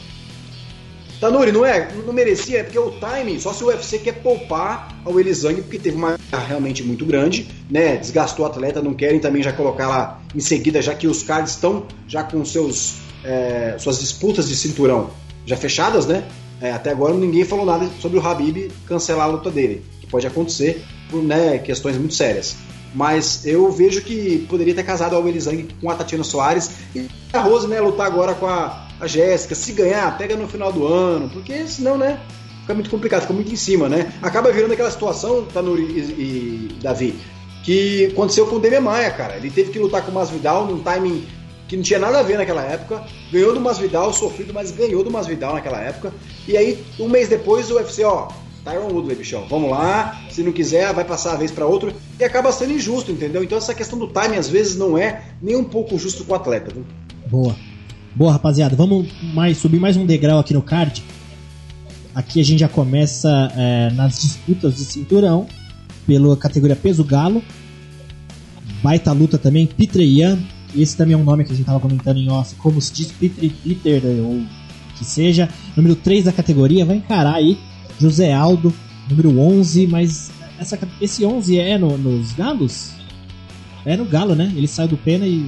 [1.19, 1.87] Tanuri, não é?
[2.05, 5.79] Não merecia, é porque o timing, só se o UFC quer poupar ao Elisang, porque
[5.79, 7.97] teve uma realmente muito grande, né?
[7.97, 11.53] Desgastou o atleta, não querem também já colocar lá em seguida, já que os cards
[11.53, 15.09] estão já com seus é, suas disputas de cinturão
[15.45, 16.23] já fechadas, né?
[16.61, 20.25] É, até agora ninguém falou nada sobre o Habib cancelar a luta dele, que pode
[20.25, 22.55] acontecer por né, questões muito sérias.
[22.95, 27.39] Mas eu vejo que poderia ter casado a Elisang com a Tatiana Soares e a
[27.39, 31.29] Rose, né, lutar agora com a a Jéssica, se ganhar, pega no final do ano,
[31.29, 32.19] porque senão, né?
[32.61, 34.11] Fica muito complicado, fica muito em cima, né?
[34.21, 37.17] Acaba virando aquela situação, Tanuri e, e Davi,
[37.63, 39.37] que aconteceu com o Demian Maia, cara.
[39.37, 41.25] Ele teve que lutar com o Masvidal num timing
[41.67, 43.03] que não tinha nada a ver naquela época.
[43.31, 46.13] Ganhou do Masvidal, sofrido, mas ganhou do Masvidal naquela época.
[46.47, 48.29] E aí, um mês depois, o UFC, ó,
[48.63, 50.21] Tyron Woodley, bichão, vamos lá.
[50.29, 51.93] Se não quiser, vai passar a vez para outro.
[52.19, 53.43] E acaba sendo injusto, entendeu?
[53.43, 56.35] Então essa questão do timing, às vezes, não é nem um pouco justo com o
[56.35, 56.73] atleta.
[56.73, 56.85] Viu?
[57.27, 57.55] Boa.
[58.17, 61.03] Boa, rapaziada, vamos mais subir mais um degrau aqui no card.
[62.15, 65.45] Aqui a gente já começa é, nas disputas de cinturão
[66.07, 67.43] pela categoria peso galo.
[68.81, 70.39] Baita luta também, Peter Ian.
[70.75, 73.11] Esse também é um nome que a gente estava comentando em off, como se diz
[73.11, 74.41] Peter, Peter ou
[74.97, 75.47] que seja.
[75.75, 77.55] Número 3 da categoria, vai encarar aí
[77.99, 78.73] José Aldo,
[79.07, 82.93] número 11, mas essa, esse 11 é no, nos galos?
[83.85, 84.51] É no galo, né?
[84.55, 85.47] Ele sai do pena e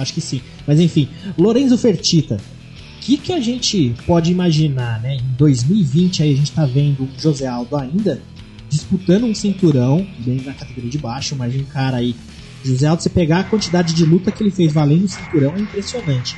[0.00, 0.40] acho que sim.
[0.66, 2.36] Mas enfim, Lorenzo Fertita.
[2.36, 5.16] O que, que a gente pode imaginar, né?
[5.16, 8.20] Em 2020 aí a gente tá vendo o José Aldo ainda
[8.68, 12.16] disputando um cinturão, bem na categoria de baixo, imagina um cara aí.
[12.64, 15.60] José Aldo, você pegar a quantidade de luta que ele fez valendo o cinturão é
[15.60, 16.36] impressionante.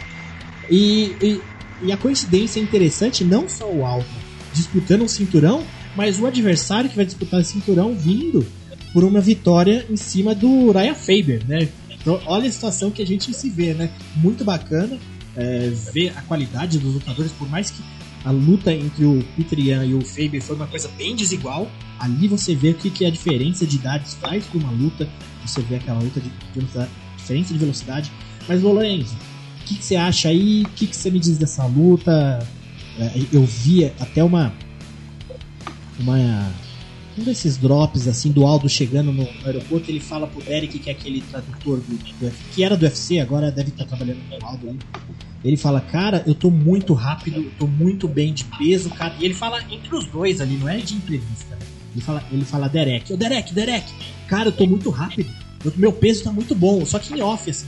[0.71, 1.41] E, e,
[1.85, 4.07] e a coincidência é interessante, não só o Aldo
[4.53, 5.63] disputando um cinturão,
[5.97, 8.47] mas o adversário que vai disputar o cinturão vindo
[8.93, 11.69] por uma vitória em cima do Ryan Faber, né?
[12.01, 13.91] Então, olha a situação que a gente se vê, né?
[14.17, 14.99] Muito bacana
[15.37, 17.83] é, ver a qualidade dos lutadores, por mais que
[18.25, 21.71] a luta entre o Peter e o Faber foi uma coisa bem desigual.
[21.99, 25.09] Ali você vê o que, que a diferença de idades faz com uma luta.
[25.47, 28.13] Você vê aquela luta de velocidade, diferença de velocidade.
[28.49, 29.15] Mas, Lorenzo,
[29.61, 30.63] o que, que, você acha aí?
[30.63, 32.47] O que, que você me diz dessa luta?
[32.99, 34.53] É, eu vi até uma.
[35.99, 36.53] Uma
[37.19, 40.93] um desses drops assim do Aldo chegando no, aeroporto, ele fala pro Derek, que é
[40.93, 44.69] aquele tradutor do, do, que era do UFC, agora deve estar trabalhando com o Aldo
[44.69, 44.79] aí.
[45.45, 49.15] Ele fala, cara, eu tô muito rápido, eu tô muito bem de peso, cara.
[49.21, 51.55] E ele fala entre os dois ali, não é de entrevista.
[51.55, 51.67] Né?
[51.95, 53.93] Ele fala, ele fala Derek, ô Derek, Derek,
[54.27, 55.31] cara, eu tô muito rápido,
[55.77, 57.67] meu peso tá muito bom, só que em off, assim.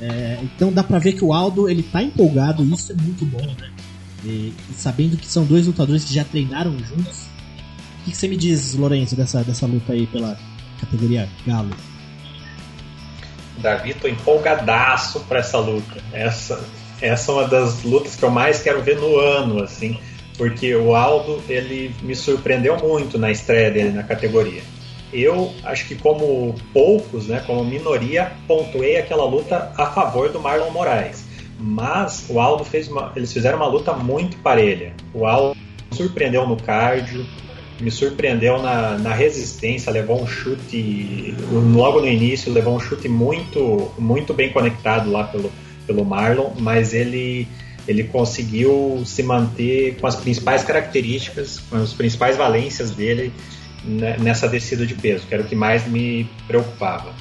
[0.00, 3.24] É, então dá pra ver que o Aldo, ele tá empolgado, e isso é muito
[3.24, 3.70] bom, né?
[4.24, 7.25] E sabendo que são dois lutadores que já treinaram juntos,
[8.06, 10.38] que, que você me diz, Lourenço, dessa, dessa luta aí pela
[10.80, 11.70] categoria Galo?
[13.58, 16.00] Davi, tô empolgadaço pra essa luta.
[16.12, 16.62] Essa,
[17.00, 19.98] essa é uma das lutas que eu mais quero ver no ano, assim,
[20.38, 24.62] porque o Aldo, ele me surpreendeu muito na estreia dele na categoria.
[25.12, 30.70] Eu acho que como poucos, né, como minoria, pontuei aquela luta a favor do Marlon
[30.70, 31.24] Moraes.
[31.58, 34.92] Mas o Aldo fez uma, eles fizeram uma luta muito parelha.
[35.14, 35.58] O Aldo
[35.92, 37.24] surpreendeu no cardio,
[37.80, 43.92] me surpreendeu na, na resistência, levou um chute logo no início, levou um chute muito
[43.98, 45.52] muito bem conectado lá pelo,
[45.86, 47.46] pelo Marlon, mas ele
[47.86, 53.32] ele conseguiu se manter com as principais características, com as principais valências dele
[54.18, 57.14] nessa descida de peso, que era o que mais me preocupava.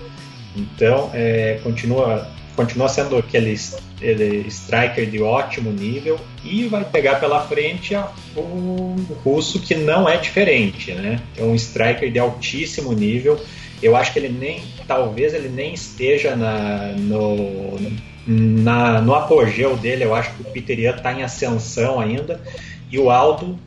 [0.56, 3.56] Então, é, continua continua sendo aquele
[4.01, 10.08] ele, striker de ótimo nível e vai pegar pela frente a, o russo que não
[10.08, 11.20] é diferente, né?
[11.38, 13.39] É um striker de altíssimo nível.
[13.82, 17.78] Eu acho que ele nem, talvez ele nem esteja na, no,
[18.26, 20.06] na, no apogeu dele.
[20.06, 22.41] Eu acho que o Peter está em ascensão ainda
[22.89, 23.60] e o Aldo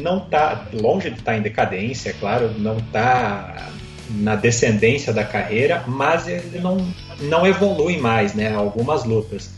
[0.00, 3.70] não está longe de estar tá em decadência, é claro, não está
[4.10, 6.76] na descendência da carreira, mas ele não,
[7.20, 8.54] não evolui mais, né?
[8.54, 9.50] Algumas lutas.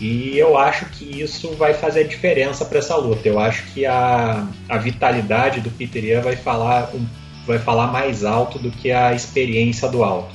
[0.00, 3.28] E eu acho que isso vai fazer diferença para essa luta.
[3.28, 6.90] Eu acho que a, a vitalidade do Peter Ian vai falar,
[7.46, 10.28] vai falar mais alto do que a experiência do Aldo.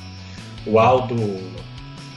[0.68, 1.16] O Aldo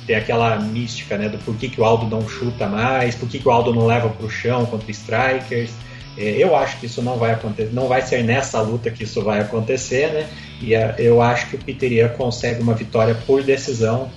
[0.06, 3.50] tem aquela mística né, do por que, o Aldo não chuta mais, por que, o
[3.50, 5.70] Aldo não leva para o chão contra strikers.
[6.18, 9.22] É, eu acho que isso não vai acontecer, não vai ser nessa luta que isso
[9.22, 10.28] vai acontecer, né?
[10.60, 14.10] E é, eu acho que o Peter consegue uma vitória por decisão.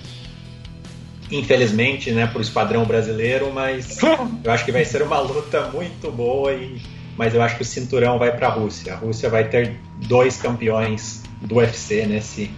[1.32, 3.98] Infelizmente, né, para o esquadrão brasileiro, mas
[4.44, 6.52] eu acho que vai ser uma luta muito boa.
[6.52, 6.78] E,
[7.16, 8.92] mas eu acho que o cinturão vai para a Rússia.
[8.92, 12.50] A Rússia vai ter dois campeões do UFC nesse.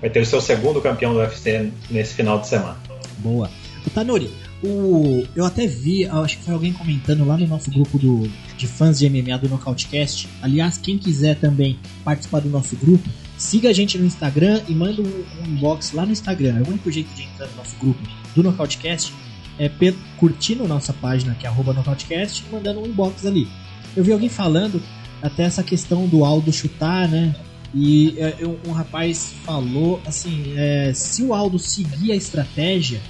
[0.00, 2.78] Vai ter o seu segundo campeão do UFC nesse final de semana.
[3.18, 3.50] Boa.
[3.86, 4.30] O Tanuri,
[4.64, 8.66] o, eu até vi, acho que foi alguém comentando lá no nosso grupo do, de
[8.66, 10.28] fãs de MMA do Nocautecast.
[10.40, 15.02] Aliás, quem quiser também participar do nosso grupo, siga a gente no Instagram e manda
[15.02, 16.58] um, um inbox lá no Instagram.
[16.58, 19.12] É o único jeito de entrar no nosso grupo do Nocautecast
[19.58, 19.70] é
[20.16, 23.48] curtindo nossa página que é arroba Nocautecast e mandando um inbox ali.
[23.96, 24.82] Eu vi alguém falando
[25.20, 27.34] até essa questão do Aldo chutar, né?
[27.74, 33.00] E é, um rapaz falou assim: é, se o Aldo seguir a estratégia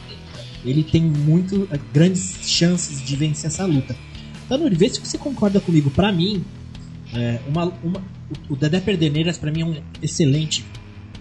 [0.64, 3.96] ele tem muito eh, grandes chances de vencer essa luta.
[4.48, 5.90] Tanuri, vê se você concorda comigo.
[5.90, 6.44] Para mim,
[7.14, 8.02] é, uma, uma,
[8.48, 10.64] o Dedé Perdeneiras para mim é um excelente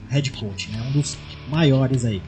[0.09, 0.81] head coach, né?
[0.89, 1.17] Um dos
[1.49, 2.21] maiores aí.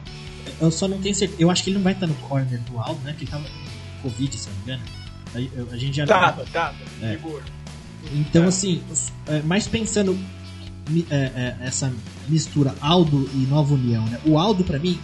[0.60, 1.40] Eu só não tenho certeza.
[1.40, 3.14] Eu acho que ele não vai estar no corner do Aldo, né?
[3.16, 4.82] Que ele tava com Covid, se não me engano.
[5.34, 6.06] A, a gente já.
[6.06, 7.18] Tava, tava, é.
[8.12, 8.82] Então, assim,
[9.26, 10.16] é, mas pensando
[11.10, 11.92] é, é, essa
[12.28, 14.20] mistura Aldo e Nova União, né?
[14.26, 14.98] O Aldo, para mim,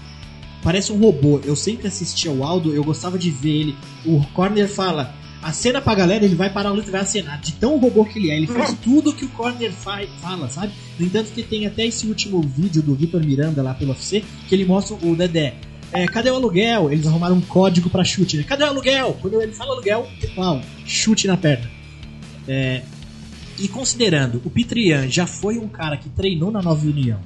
[0.62, 1.40] parece um robô.
[1.44, 3.76] Eu sempre assistia o Aldo, eu gostava de ver ele.
[4.05, 7.41] O Corner fala, acena pra galera, ele vai parar a luta e vai acenar.
[7.41, 8.36] De tão robô que ele é.
[8.36, 10.72] Ele faz tudo que o Corner faz, fala, sabe?
[10.99, 14.55] No entanto, que tem até esse último vídeo do Vitor Miranda lá pelo UFC, que
[14.55, 15.55] ele mostra o Dedé.
[15.93, 16.93] É, cadê o aluguel?
[16.93, 18.36] Eles arrumaram um código para chute.
[18.36, 18.45] Né?
[18.45, 19.18] Cadê o aluguel?
[19.20, 21.68] Quando ele fala aluguel, uau, chute na perna.
[22.47, 22.82] É,
[23.59, 27.20] e considerando, o Pitrian já foi um cara que treinou na Nova União,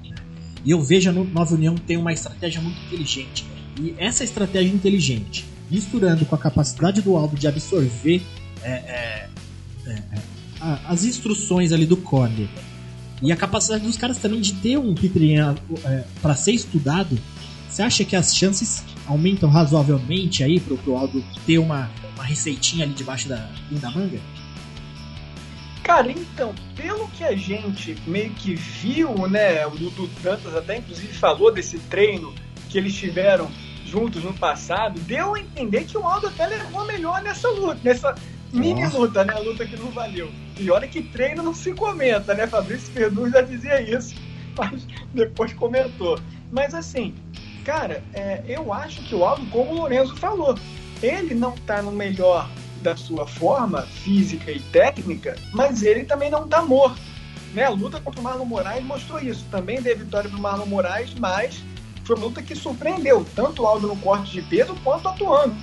[0.65, 3.45] e eu vejo a Nova União tem uma estratégia muito inteligente.
[3.81, 8.23] E essa estratégia inteligente, misturando com a capacidade do Aldo de absorver
[8.63, 9.29] é, é,
[9.87, 10.35] é, é
[10.87, 12.49] as instruções ali do corner
[13.23, 15.55] e a capacidade dos caras também de ter um Pitrian
[15.85, 17.19] é, para ser estudado,
[17.69, 22.85] você acha que as chances aumentam razoavelmente aí pro, pro Aldo ter uma, uma receitinha
[22.85, 24.21] ali debaixo da, da manga?
[25.83, 31.13] Cara, então, pelo que a gente meio que viu, né, o Dudu Dantas até inclusive
[31.13, 32.35] falou desse treino
[32.71, 33.51] que eles tiveram
[33.95, 38.13] juntos no passado, deu a entender que o Aldo até levou melhor nessa luta, nessa
[38.53, 40.29] mini luta, né, a luta que não valeu.
[40.59, 44.17] E olha que treino não se comenta, né, Fabrício Verdun já dizia isso,
[44.59, 44.85] mas
[45.15, 46.19] depois comentou.
[46.51, 47.15] Mas assim,
[47.65, 50.59] cara, é, eu acho que o Aldo, como o Lorenzo falou,
[51.01, 52.51] ele não tá no melhor
[52.83, 57.01] da sua forma física e técnica, mas ele também não está morto.
[57.53, 57.63] Né?
[57.63, 59.47] A luta contra o Marlon Moraes mostrou isso.
[59.53, 61.63] Também deu vitória para o Marlon Moraes, mas
[62.05, 65.55] foi uma luta que surpreendeu, tanto o Aldo no corte de peso quanto atuando.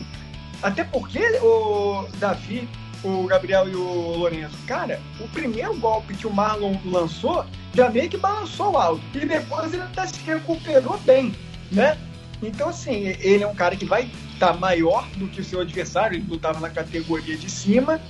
[0.61, 2.67] Até porque o Davi,
[3.03, 8.09] o Gabriel e o Lourenço, cara, o primeiro golpe que o Marlon lançou já meio
[8.09, 9.01] que balançou o Aldo.
[9.13, 11.33] E depois ele até se recuperou bem,
[11.71, 11.97] né?
[12.43, 15.61] Então, assim, ele é um cara que vai estar tá maior do que o seu
[15.61, 18.01] adversário, ele lutava na categoria de cima.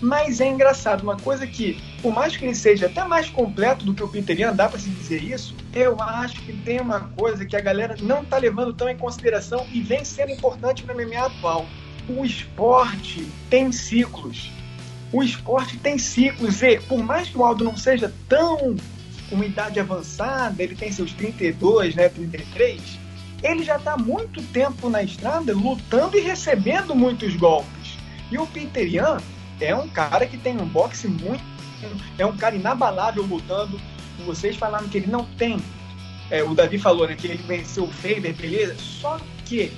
[0.00, 3.94] Mas é engraçado, uma coisa que, por mais que ele seja até mais completo do
[3.94, 7.56] que o Peter dá para se dizer isso, eu acho que tem uma coisa que
[7.56, 11.66] a galera não tá levando tão em consideração e vem sendo importante no MMA atual.
[12.08, 14.50] O esporte tem ciclos.
[15.12, 18.76] O esporte tem ciclos e, por mais que o Aldo não seja tão
[19.30, 22.80] com idade avançada, ele tem seus 32, né, 33,
[23.42, 27.96] ele já está muito tempo na estrada lutando e recebendo muitos golpes.
[28.30, 28.88] E o Peter
[29.60, 31.44] é um cara que tem um boxe muito.
[32.18, 33.80] É um cara inabalável lutando.
[34.24, 35.58] Vocês falaram que ele não tem.
[36.30, 38.74] É, o Davi falou né, que ele venceu o Faber, beleza?
[38.78, 39.72] Só que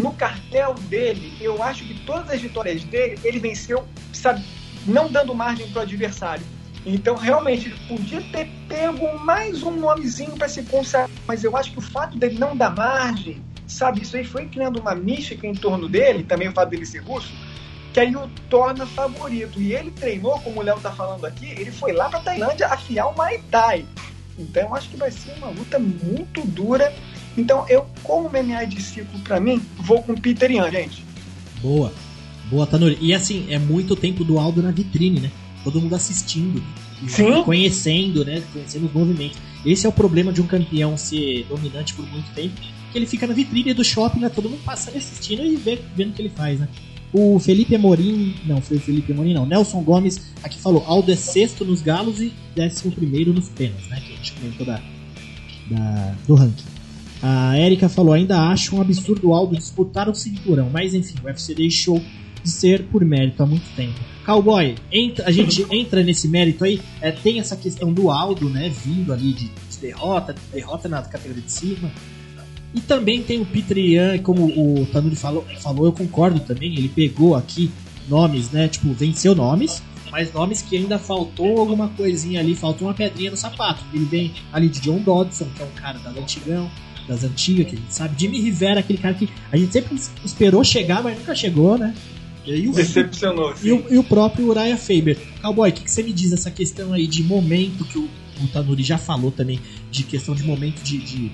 [0.00, 4.44] no cartel dele, eu acho que todas as vitórias dele, ele venceu, sabe,
[4.86, 6.44] não dando margem para o adversário.
[6.86, 11.72] Então, realmente, ele podia ter pego mais um nomezinho para se consagrar, mas eu acho
[11.72, 15.54] que o fato dele não dar margem sabe, isso aí foi criando uma mística em
[15.54, 17.32] torno dele, também o fato dele ser russo,
[17.94, 19.62] que aí o torna favorito.
[19.62, 23.06] E ele treinou, como o Léo tá falando aqui, ele foi lá pra Tailândia afiar
[23.06, 23.86] o Muay Thai.
[24.36, 26.92] Então eu acho que vai ser uma luta muito dura.
[27.38, 31.04] Então eu, como MMA de ciclo pra mim, vou com Peter Yan, gente.
[31.62, 31.92] Boa.
[32.50, 32.98] Boa, Tanuri.
[33.00, 35.30] E assim, é muito tempo do Aldo na vitrine, né?
[35.62, 36.62] Todo mundo assistindo.
[37.06, 37.44] Sim.
[37.44, 38.42] Conhecendo, né?
[38.52, 39.38] Conhecendo os movimentos.
[39.64, 42.60] Esse é o problema de um campeão ser dominante por muito tempo.
[42.90, 44.28] Que ele fica na vitrine do shopping, né?
[44.28, 46.68] Todo mundo passando assistindo e vendo o que ele faz, né?
[47.16, 49.46] O Felipe Amorim, não, foi o Felipe Amorim, não.
[49.46, 54.02] Nelson Gomes aqui falou: Aldo é sexto nos galos e décimo primeiro nos penas, né?
[54.04, 54.82] Que a gente comentou da,
[55.70, 56.64] da, do ranking.
[57.22, 61.26] A Erika falou: ainda acho um absurdo o Aldo disputar o cinturão, mas enfim, o
[61.26, 62.02] UFC deixou
[62.42, 63.94] de ser por mérito há muito tempo.
[64.26, 66.80] Cowboy, entra, a gente entra nesse mérito aí.
[67.00, 68.68] É, tem essa questão do Aldo, né?
[68.84, 71.92] Vindo ali de, de derrota, derrota na categoria de cima.
[72.74, 76.72] E também tem o Peter Ian, como o Tanuri falou, falou, eu concordo também.
[76.72, 77.70] Ele pegou aqui
[78.08, 78.66] nomes, né?
[78.66, 83.36] Tipo, venceu nomes, mas nomes que ainda faltou alguma coisinha ali, faltou uma pedrinha no
[83.36, 83.84] sapato.
[83.92, 86.68] Ele vem ali de John Dodson, que é um cara das antigão,
[87.08, 88.20] das antigas, que a gente sabe.
[88.20, 91.94] Jimmy Rivera, aquele cara que a gente sempre esperou chegar, mas nunca chegou, né?
[92.44, 93.54] E o, Decepcionou.
[93.62, 95.16] E o, e o, próprio Uriah Faber.
[95.40, 98.04] Cowboy, o que, que, você me diz essa questão aí de momento que o,
[98.42, 99.60] o Tanuri já falou também,
[99.90, 101.32] de questão de momento de, de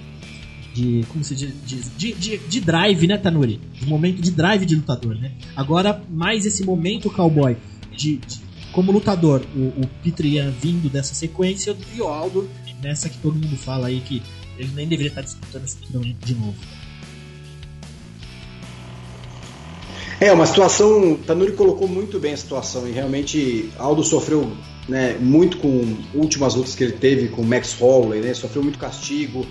[0.74, 1.52] de como se diz,
[1.96, 3.60] de, de, de, drive, né, Tanuri?
[3.74, 5.32] De momento de drive de lutador, né?
[5.56, 7.56] Agora, mais esse momento cowboy
[7.96, 8.40] de, de
[8.72, 9.88] como lutador, o, o
[10.60, 12.48] vindo dessa sequência e o Aldo
[12.82, 14.22] nessa que todo mundo fala aí que
[14.58, 16.54] ele nem deveria estar disputando esse título de novo.
[20.20, 21.16] É, uma situação.
[21.26, 24.52] Tanuri colocou muito bem a situação e realmente Aldo sofreu
[24.86, 28.34] né, muito com últimas lutas que ele teve com Max Holloway, né?
[28.34, 29.46] Sofreu muito castigo,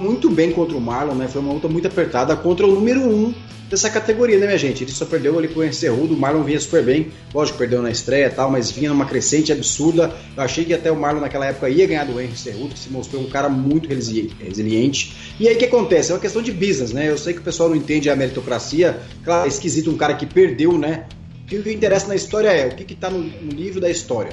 [0.00, 1.28] muito bem contra o Marlon, né?
[1.28, 3.34] Foi uma luta muito apertada contra o número 1 um
[3.68, 4.82] dessa categoria, né, minha gente?
[4.82, 7.90] Ele só perdeu ali com o Encerrudo, o Marlon vinha super bem, lógico, perdeu na
[7.90, 10.14] estreia e tal, mas vinha numa crescente absurda.
[10.36, 12.90] Eu achei que até o Marlon naquela época ia ganhar do Henry Cerrudo, que se
[12.90, 15.14] mostrou um cara muito resiliente.
[15.38, 16.10] E aí o que acontece?
[16.10, 17.08] É uma questão de business, né?
[17.08, 20.26] Eu sei que o pessoal não entende a meritocracia, claro, é esquisito um cara que
[20.26, 21.04] perdeu, né?
[21.44, 24.32] O que interessa na história é o que está no, no livro da história.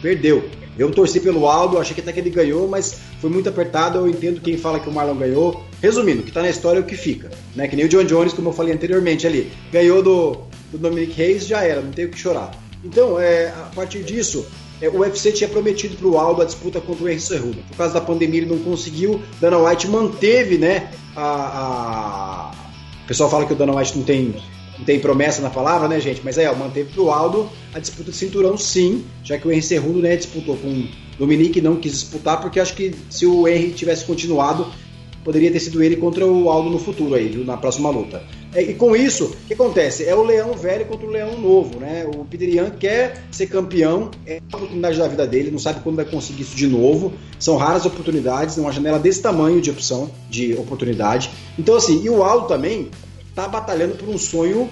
[0.00, 0.48] Perdeu.
[0.78, 3.98] Eu torci pelo Aldo, achei que até que ele ganhou, mas foi muito apertado.
[3.98, 5.62] Eu entendo quem fala que o Marlon ganhou.
[5.82, 7.30] Resumindo, o que tá na história é o que fica.
[7.54, 7.68] Né?
[7.68, 9.52] Que nem o John Jones, como eu falei anteriormente ali.
[9.72, 10.38] Ganhou do,
[10.72, 12.50] do Dominic Reis, já era, não tem o que chorar.
[12.84, 14.46] Então, é, a partir disso,
[14.80, 17.58] é, o UFC tinha prometido para o Aldo a disputa contra o Henry Cerrudo.
[17.68, 19.20] Por causa da pandemia, ele não conseguiu.
[19.40, 20.90] Dana White manteve, né?
[21.14, 22.50] A, a...
[23.04, 24.34] O pessoal fala que o Dana White não tem
[24.80, 26.22] não tem promessa na palavra, né, gente?
[26.24, 29.62] Mas aí, ó, manteve pro Aldo a disputa de cinturão, sim, já que o Henry
[29.62, 33.72] Cerrudo, né, disputou com o Dominique, não quis disputar, porque acho que se o Henry
[33.72, 34.66] tivesse continuado,
[35.22, 38.22] poderia ter sido ele contra o Aldo no futuro aí, viu, na próxima luta.
[38.54, 40.04] É, e com isso, o que acontece?
[40.04, 42.06] É o leão velho contra o leão novo, né?
[42.06, 46.06] O Peter quer ser campeão, é a oportunidade da vida dele, não sabe quando vai
[46.06, 47.12] conseguir isso de novo.
[47.38, 51.30] São raras oportunidades, uma janela desse tamanho de opção, de oportunidade.
[51.58, 52.88] Então, assim, e o Aldo também
[53.30, 54.68] está batalhando por um sonho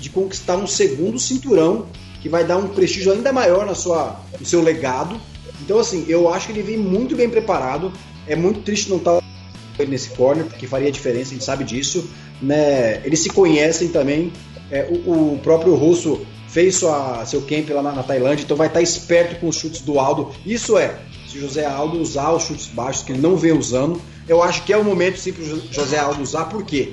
[0.00, 1.86] de conquistar um segundo cinturão
[2.20, 5.20] que vai dar um prestígio ainda maior na sua, no seu legado.
[5.60, 7.92] Então, assim, eu acho que ele vem muito bem preparado.
[8.26, 12.08] É muito triste não estar tá nesse corner, porque faria diferença, a gente sabe disso.
[12.40, 13.00] Né?
[13.04, 14.32] Eles se conhecem também.
[14.70, 18.68] É, o, o, próprio russo fez sua, seu camp lá na, na, Tailândia, então vai
[18.68, 20.30] estar tá esperto com os chutes do Aldo.
[20.46, 24.42] Isso é, se José Aldo usar os chutes baixos que ele não vem usando, eu
[24.42, 26.92] acho que é o momento sim para José Aldo usar, por quê?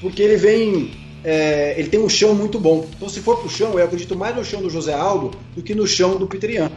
[0.00, 0.92] Porque ele vem.
[1.22, 2.86] É, ele tem um chão muito bom.
[2.96, 5.74] Então, se for pro chão, eu acredito mais no chão do José Aldo do que
[5.74, 6.70] no chão do Peter Ian.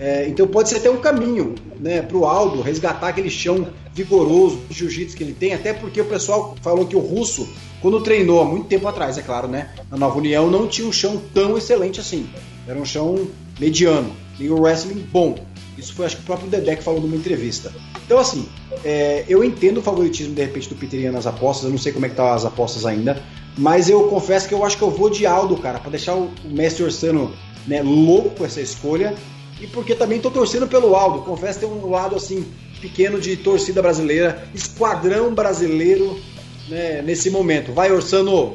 [0.00, 4.60] É, então pode ser até um caminho né, para o Aldo resgatar aquele chão vigoroso
[4.68, 7.48] de jiu-jitsu que ele tem, até porque o pessoal falou que o russo,
[7.80, 10.92] quando treinou há muito tempo atrás, é claro, né, na Nova União, não tinha um
[10.92, 12.28] chão tão excelente assim.
[12.66, 13.28] Era um chão
[13.60, 14.10] mediano
[14.40, 15.36] e o wrestling bom.
[15.76, 17.72] Isso foi acho que o próprio Dedé que falou numa entrevista.
[18.04, 18.48] Então, assim,
[18.84, 22.06] é, eu entendo o favoritismo de repente do Peter nas apostas, eu não sei como
[22.06, 23.22] é que tá as apostas ainda,
[23.56, 26.30] mas eu confesso que eu acho que eu vou de Aldo, cara, para deixar o,
[26.44, 27.32] o mestre Orsano
[27.66, 29.14] né, louco com essa escolha
[29.60, 31.20] e porque também tô torcendo pelo Aldo.
[31.20, 32.44] Confesso que tem um lado assim
[32.80, 36.20] pequeno de torcida brasileira, esquadrão brasileiro
[36.68, 37.72] né, nesse momento.
[37.72, 38.54] Vai, Orsano!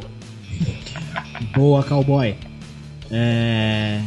[1.56, 2.36] Boa, cowboy.
[3.10, 4.02] É...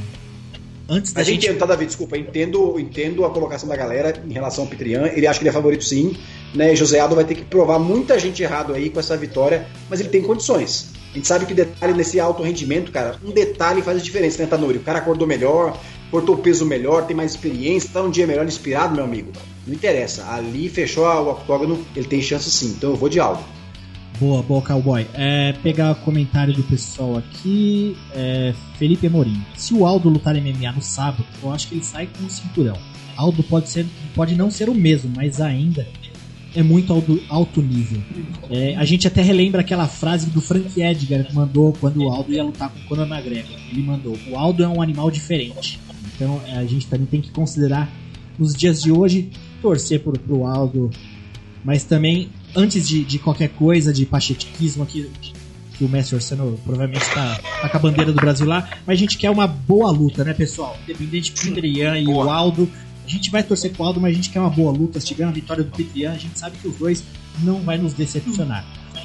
[0.92, 1.56] Antes da a gente, gente...
[1.56, 5.06] tá, David, desculpa, entendo, entendo a colocação da galera em relação ao Pitrian.
[5.06, 6.14] Ele acha que ele é favorito sim,
[6.54, 6.76] né?
[6.76, 10.10] José Aldo vai ter que provar muita gente errado aí com essa vitória, mas ele
[10.10, 10.90] tem condições.
[11.10, 14.46] A gente sabe que detalhe nesse alto rendimento, cara, um detalhe faz a diferença, né,
[14.46, 14.76] Tanuri?
[14.76, 15.80] O cara acordou melhor,
[16.10, 19.32] cortou o peso melhor, tem mais experiência, tá um dia melhor inspirado, meu amigo.
[19.66, 20.30] Não interessa.
[20.30, 22.74] Ali fechou o octógono, ele tem chance sim.
[22.76, 23.42] Então eu vou de Aldo.
[24.22, 25.04] Boa, boa, cowboy.
[25.14, 27.96] É, pegar o comentário do pessoal aqui.
[28.14, 29.42] É, Felipe Amorim.
[29.56, 32.78] Se o Aldo lutar MMA no sábado, eu acho que ele sai com o cinturão.
[33.16, 35.88] Aldo pode, ser, pode não ser o mesmo, mas ainda
[36.54, 38.00] é muito alto, alto nível.
[38.48, 42.32] É, a gente até relembra aquela frase do Frank Edgar que mandou quando o Aldo
[42.32, 43.58] ia lutar com o Conor McGregor.
[43.72, 45.80] Ele mandou: o Aldo é um animal diferente.
[46.14, 47.92] Então a gente também tem que considerar
[48.38, 50.92] nos dias de hoje torcer pro, pro Aldo,
[51.64, 55.10] mas também antes de, de qualquer coisa de pachetismo aqui
[55.72, 59.00] que o Messi Orsano provavelmente tá, tá com a bandeira do Brasil lá, mas a
[59.00, 60.78] gente quer uma boa luta, né, pessoal?
[60.84, 62.70] Independente do Adrian e o Aldo,
[63.04, 65.00] a gente vai torcer pro Aldo, mas a gente quer uma boa luta.
[65.00, 67.02] Se tiver uma vitória do Petrian, a gente sabe que os dois
[67.42, 68.64] não vai nos decepcionar.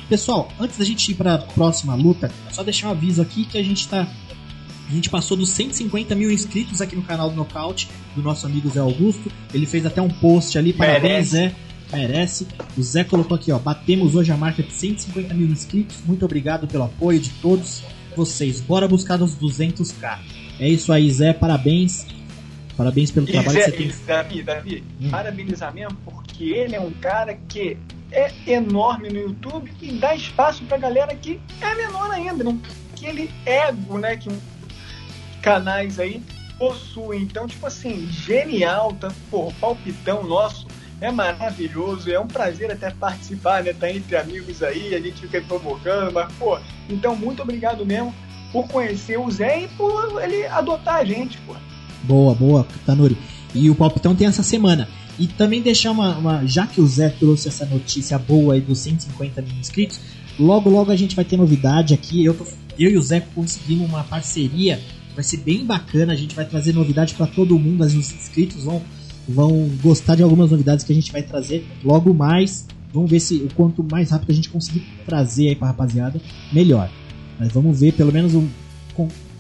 [0.10, 3.58] Pessoal, antes da gente ir para a próxima luta, só deixar um aviso aqui que
[3.58, 4.08] a gente tá
[4.90, 8.70] a gente passou dos 150 mil inscritos aqui no canal do Nocaute, do nosso amigo
[8.70, 9.30] Zé Augusto.
[9.54, 11.54] Ele fez até um post ali, parabéns, Zé.
[11.92, 12.48] Merece.
[12.78, 13.60] O Zé colocou aqui, ó.
[13.60, 15.98] Batemos hoje a marca de 150 mil inscritos.
[16.06, 17.84] Muito obrigado pelo apoio de todos
[18.16, 18.60] vocês.
[18.60, 20.20] Bora buscar os 200k.
[20.60, 21.34] É isso aí, Zé.
[21.34, 22.06] Parabéns.
[22.76, 24.06] Parabéns pelo trabalho Zé, que você tem.
[24.06, 25.10] Davi, Davi, hum.
[25.10, 27.78] parabenizar mesmo, porque ele é um cara que
[28.12, 32.60] é enorme no YouTube e dá espaço pra galera que é menor ainda, não
[32.98, 34.30] aquele ego, né, que
[35.42, 36.22] canais aí
[36.58, 37.22] possuem.
[37.22, 40.67] Então, tipo assim, genial, tá, pô, palpitão nosso
[41.00, 45.42] é maravilhoso, é um prazer até participar, né, tá entre amigos aí, a gente fica
[45.42, 46.58] provocando, mas, pô,
[46.90, 48.14] então muito obrigado mesmo
[48.52, 51.56] por conhecer o Zé e por ele adotar a gente, pô.
[52.04, 53.18] Boa, boa, Tanuri.
[53.54, 54.88] E o palpitão tem essa semana.
[55.20, 58.80] E também deixar uma, uma, Já que o Zé trouxe essa notícia boa aí dos
[58.80, 60.00] 150 mil inscritos,
[60.40, 62.24] logo logo a gente vai ter novidade aqui.
[62.24, 62.46] Eu, tô,
[62.78, 64.80] eu e o Zé conseguimos uma parceria.
[65.16, 66.14] Vai ser bem bacana.
[66.14, 67.84] A gente vai trazer novidade para todo mundo.
[67.84, 68.82] Os inscritos vão,
[69.28, 72.66] vão gostar de algumas novidades que a gente vai trazer logo mais.
[72.94, 76.20] Vamos ver se o quanto mais rápido a gente conseguir trazer aí pra rapaziada,
[76.52, 76.90] melhor.
[77.38, 78.48] Mas vamos ver, pelo menos um,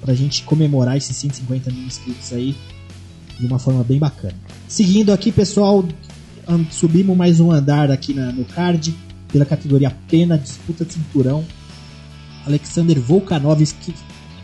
[0.01, 2.55] pra gente comemorar esses 150 mil inscritos aí
[3.39, 4.35] de uma forma bem bacana.
[4.67, 5.83] Seguindo aqui, pessoal,
[6.71, 8.93] subimos mais um andar aqui na, no card
[9.31, 11.43] pela categoria pena, disputa de cinturão.
[12.45, 13.93] Alexander Volkanovski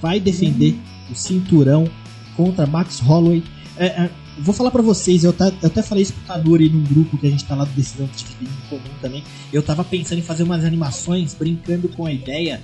[0.02, 1.12] vai defender uhum.
[1.12, 1.90] o cinturão
[2.36, 3.44] contra Max Holloway.
[3.78, 6.84] É, é, vou falar para vocês, eu, tá, eu, até falei isso pro Tanuri num
[6.84, 9.24] grupo que a gente tá lá do Decisão de em comum também.
[9.52, 12.62] Eu tava pensando em fazer umas animações brincando com a ideia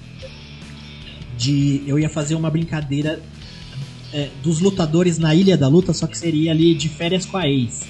[1.38, 3.22] de eu ia fazer uma brincadeira
[4.14, 7.48] é, dos lutadores na Ilha da Luta, só que seria ali de férias com a
[7.48, 7.88] ex.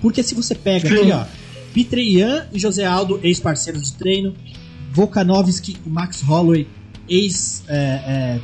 [0.00, 1.24] Porque se você pega aqui, ó,
[1.72, 4.34] Pitreian e José Aldo, ex-parceiros de treino,
[4.92, 6.66] Volkanovski e Max Holloway,
[7.08, 8.40] ex é, é,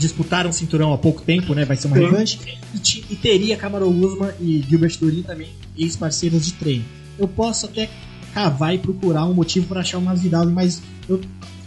[0.00, 1.64] disputaram o cinturão há pouco tempo, né?
[1.64, 2.38] Vai ser uma revanche.
[2.74, 6.84] E, e, teria Kamaru Usman e Gilbert Durin também, ex-parceiros de treino.
[7.18, 7.88] Eu posso até
[8.32, 11.20] cavar e procurar um motivo para achar umas viradas, mas eu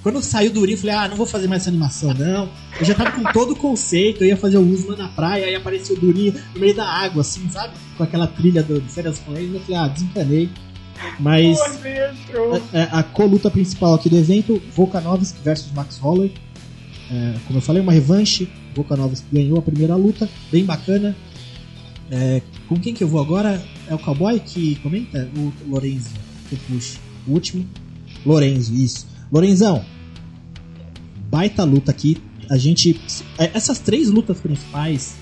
[0.04, 2.50] quando saiu do Uri, eu falei, ah, não vou fazer mais essa animação, não.
[2.78, 5.56] Eu já tava com todo o conceito, eu ia fazer o Usman na praia, aí
[5.56, 7.74] apareceu o Durinho no meio da água, assim, sabe?
[7.96, 10.50] Com aquela trilha do, de férias com eu falei, ah, desencanei.
[11.18, 16.34] Mas a, a, a co-luta principal aqui do evento, Volkanovski versus Max Holloway.
[17.12, 18.48] É, como eu falei, uma revanche.
[18.76, 21.16] Volkanovski ganhou a primeira luta, bem bacana.
[22.12, 23.64] É, com quem que eu vou agora?
[23.88, 25.30] É o Cowboy que comenta?
[25.38, 26.12] O Lorenzo
[26.50, 27.00] que puxa.
[27.28, 27.66] O último?
[28.26, 29.08] Lorenzo, isso.
[29.32, 29.84] Lorenzão,
[31.30, 32.18] baita luta aqui.
[32.50, 33.00] A gente.
[33.38, 35.16] É, essas três lutas principais.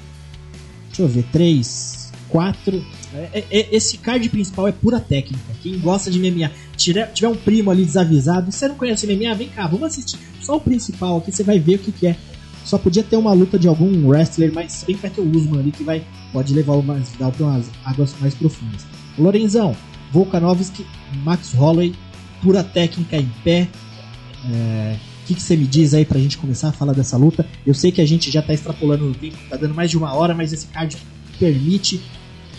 [0.87, 2.83] Deixa eu ver, três, quatro.
[3.13, 5.43] É, é, é esse card principal é pura técnica.
[5.61, 6.51] Quem gosta de MMA,
[6.83, 10.57] tiver, tiver um primo ali desavisado, você não conhece MMA, vem cá, vamos assistir só
[10.57, 12.15] o principal aqui, você vai ver o que, que é.
[12.63, 15.59] Só podia ter uma luta de algum wrestler, mas bem que vai ter o Usman
[15.59, 18.85] ali que vai, pode levar o mais, para umas águas mais profundas.
[19.17, 19.75] Lorenzão,
[20.11, 20.85] Volkanovski,
[21.23, 21.93] Max Holloway,
[22.41, 23.67] pura técnica em pé,
[24.51, 27.45] é, o que, que, você me diz aí pra gente começar a falar dessa luta?
[27.65, 30.13] Eu sei que a gente já tá extrapolando o tempo, tá dando mais de uma
[30.13, 30.97] hora, mas esse card
[31.39, 32.01] permite.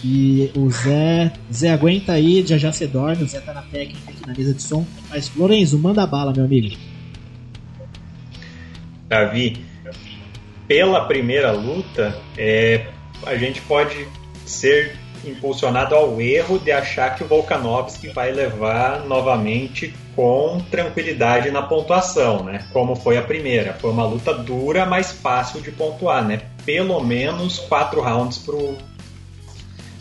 [0.05, 1.33] E o Zé.
[1.53, 4.63] Zé aguenta aí, já já você dorme, o Zé tá na técnica na mesa de
[4.63, 4.85] som.
[5.09, 6.77] Mas, Lorenzo, manda bala, meu amigo.
[9.09, 9.65] Davi,
[10.67, 12.87] pela primeira luta, é,
[13.27, 14.09] a gente pode
[14.47, 21.63] ser impulsionado ao erro de achar que o Volkanovski vai levar novamente com tranquilidade na
[21.63, 22.67] pontuação, né?
[22.73, 23.75] Como foi a primeira.
[23.75, 26.41] Foi uma luta dura, mas fácil de pontuar, né?
[26.65, 28.77] Pelo menos quatro rounds pro.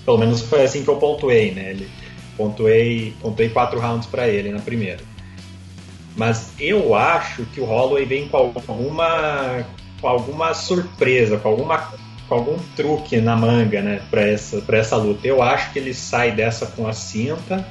[0.06, 1.72] Pelo menos foi assim que eu pontuei, né?
[1.72, 1.90] Ele...
[2.38, 5.00] Pontuei, pontuei quatro rounds para ele na primeira.
[6.16, 9.66] Mas eu acho que o Holloway vem com alguma,
[10.00, 11.92] com alguma surpresa, com alguma
[12.32, 15.28] com algum truque na manga, né, para essa, pra essa luta.
[15.28, 17.68] Eu acho que ele sai dessa com a cinta,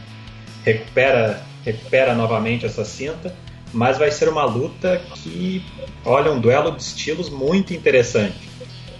[0.62, 3.34] recupera, recupera novamente essa cinta,
[3.72, 5.64] mas vai ser uma luta que,
[6.04, 8.49] olha, um duelo de estilos muito interessante.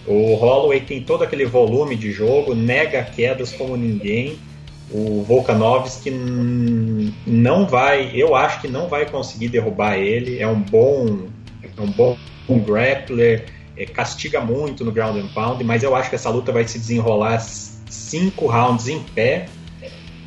[0.07, 4.39] O Holloway tem todo aquele volume de jogo, nega quedas como ninguém.
[4.91, 6.11] O Volkanovski
[7.27, 10.41] não vai, eu acho que não vai conseguir derrubar ele.
[10.41, 11.29] É um bom,
[11.63, 12.17] é um bom
[12.59, 13.47] grappler,
[13.77, 16.79] é, castiga muito no ground and pound, mas eu acho que essa luta vai se
[16.79, 19.47] desenrolar cinco rounds em pé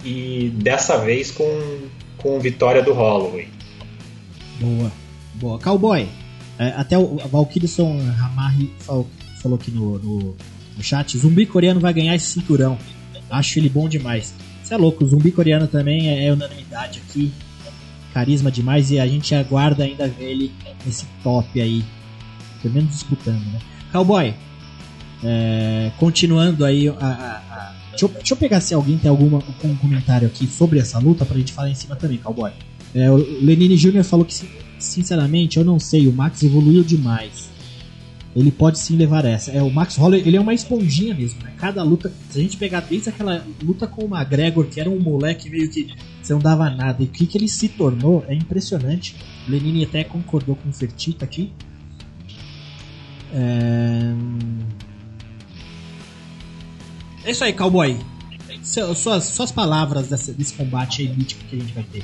[0.04, 1.46] e dessa vez com,
[2.18, 3.50] com vitória do Holloway.
[4.60, 4.92] Boa,
[5.36, 5.60] boa.
[5.60, 6.08] Cowboy,
[6.58, 7.70] é, até o Valkyrie
[8.18, 9.08] Ramarri falou,
[9.44, 10.36] falou aqui no, no,
[10.78, 12.78] no, chat: zumbi coreano vai ganhar esse cinturão.
[13.30, 14.34] Acho ele bom demais.
[14.64, 17.32] Você é louco, o zumbi coreano também é, é unanimidade aqui.
[18.14, 20.52] Carisma demais e a gente aguarda ainda ver ele
[20.86, 21.84] nesse top aí.
[22.62, 23.60] Pelo menos disputando, né?
[23.92, 24.34] Cowboy,
[25.24, 27.74] é, continuando aí a, a, a...
[27.90, 31.26] Deixa, eu, deixa, eu, pegar se alguém tem algum um comentário aqui sobre essa luta
[31.26, 32.52] pra gente falar em cima também, Cowboy.
[32.94, 34.04] É, o Lenine Jr.
[34.04, 34.34] falou que,
[34.80, 37.53] sinceramente, eu não sei, o Max evoluiu demais.
[38.36, 39.52] Ele pode sim levar essa.
[39.52, 41.54] É, o Max Holloway, ele é uma esponjinha mesmo, né?
[41.58, 45.00] Cada luta, se a gente pegar desde aquela luta com o McGregor, que era um
[45.00, 48.34] moleque meio que você não dava nada, e o que, que ele se tornou é
[48.34, 49.16] impressionante.
[49.48, 51.52] O Lenine até concordou com o Fertita aqui.
[53.34, 54.14] É...
[57.26, 58.00] é isso aí, cowboy.
[58.64, 62.04] Suas, suas palavras desse, desse combate aí mítico que a gente vai ter.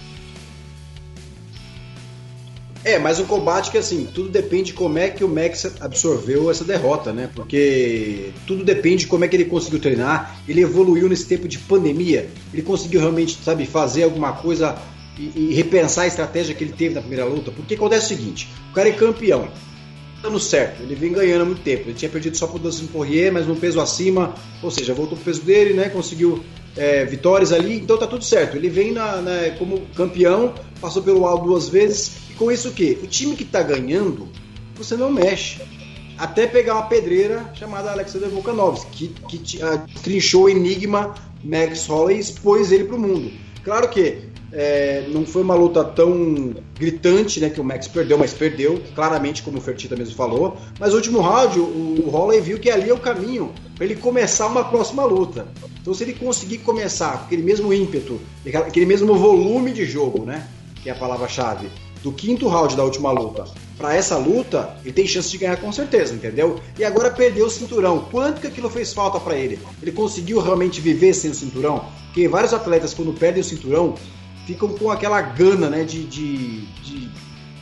[2.90, 6.50] É, mas um combate que assim, tudo depende de como é que o Max absorveu
[6.50, 7.30] essa derrota, né?
[7.36, 10.42] Porque tudo depende de como é que ele conseguiu treinar.
[10.48, 12.28] Ele evoluiu nesse tempo de pandemia.
[12.52, 14.76] Ele conseguiu realmente, sabe, fazer alguma coisa
[15.20, 17.52] e, e repensar a estratégia que ele teve na primeira luta.
[17.52, 19.48] Porque acontece o seguinte: o cara é campeão,
[20.24, 21.90] dando certo, ele vem ganhando há muito tempo.
[21.90, 24.34] Ele tinha perdido só pro Dustin Poirier, mas no peso acima,
[24.64, 25.90] ou seja, voltou pro peso dele, né?
[25.90, 26.44] Conseguiu
[26.76, 28.58] é, vitórias ali, então tá tudo certo.
[28.58, 32.98] Ele vem na, na, como campeão, passou pelo alto duas vezes com isso o quê?
[33.04, 34.30] O time que está ganhando,
[34.76, 35.62] você não mexe.
[36.18, 42.18] Até pegar uma pedreira chamada Alexander Volkanovski, que, que uh, trinchou o enigma Max Holloway
[42.18, 43.32] e expôs ele para o mundo.
[43.64, 48.34] Claro que é, não foi uma luta tão gritante, né, que o Max perdeu, mas
[48.34, 50.58] perdeu, claramente, como o Fertita mesmo falou.
[50.80, 51.64] Mas no último round, o,
[52.06, 55.48] o Holloway viu que ali é o caminho para ele começar uma próxima luta.
[55.82, 60.48] Então, se ele conseguir começar com aquele mesmo ímpeto, aquele mesmo volume de jogo, né,
[60.82, 61.70] que é a palavra-chave,
[62.02, 63.46] do quinto round da última luta
[63.80, 66.60] para essa luta, ele tem chance de ganhar com certeza, entendeu?
[66.78, 68.06] E agora perdeu o cinturão.
[68.12, 69.58] Quanto que aquilo fez falta para ele?
[69.82, 71.86] Ele conseguiu realmente viver sem o cinturão?
[72.08, 73.96] Porque vários atletas, quando perdem o cinturão,
[74.46, 77.10] ficam com aquela gana né, de, de, de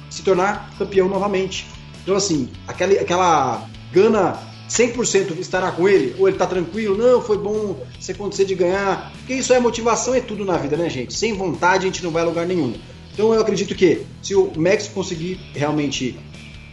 [0.09, 1.67] se tornar campeão novamente.
[2.01, 6.15] Então, assim, aquela, aquela gana 100% estará com ele?
[6.17, 6.97] Ou ele tá tranquilo?
[6.97, 9.11] Não, foi bom se acontecer de ganhar.
[9.19, 11.13] Porque isso é motivação, é tudo na vida, né, gente?
[11.13, 12.73] Sem vontade a gente não vai a lugar nenhum.
[13.17, 16.15] Então eu acredito que se o Max conseguir realmente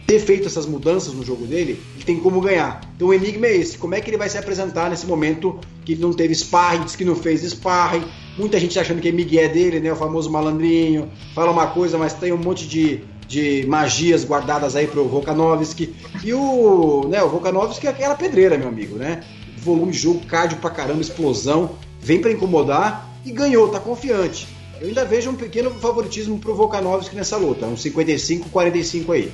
[0.05, 2.87] ter feito essas mudanças no jogo dele, ele tem como ganhar.
[2.95, 5.93] Então o enigma é esse: como é que ele vai se apresentar nesse momento que
[5.93, 8.03] ele não teve sparring, diz que não fez sparring.
[8.37, 9.91] Muita gente achando que é Miguel dele, né?
[9.91, 11.09] O famoso malandrinho.
[11.33, 15.95] Fala uma coisa, mas tem um monte de, de magias guardadas aí pro Volkanovski.
[16.23, 19.23] E o, né, o Volkanovski é aquela pedreira, meu amigo, né?
[19.57, 21.71] Volume de jogo, cardio pra caramba, explosão.
[21.99, 24.54] Vem para incomodar e ganhou, tá confiante.
[24.81, 29.31] Eu ainda vejo um pequeno favoritismo pro Volkanovski nessa luta, uns 55-45 aí.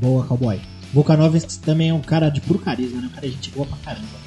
[0.00, 0.60] Boa, cowboy.
[0.92, 3.08] Volkanovski também é um cara de puro carisma, né?
[3.10, 4.26] Um cara de gente boa pra caramba.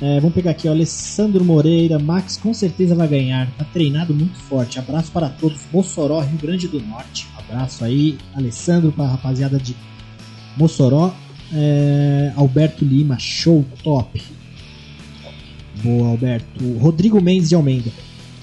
[0.00, 1.98] É, vamos pegar aqui, ó, Alessandro Moreira.
[1.98, 3.48] Max com certeza vai ganhar.
[3.56, 4.78] Tá treinado muito forte.
[4.78, 5.60] Abraço para todos.
[5.72, 7.28] Mossoró, Rio Grande do Norte.
[7.38, 9.76] Abraço aí, Alessandro, pra rapaziada de
[10.56, 11.14] Mossoró.
[11.54, 14.20] É, Alberto Lima, show top.
[15.84, 16.78] Boa, Alberto.
[16.78, 17.92] Rodrigo Mendes de Almeida.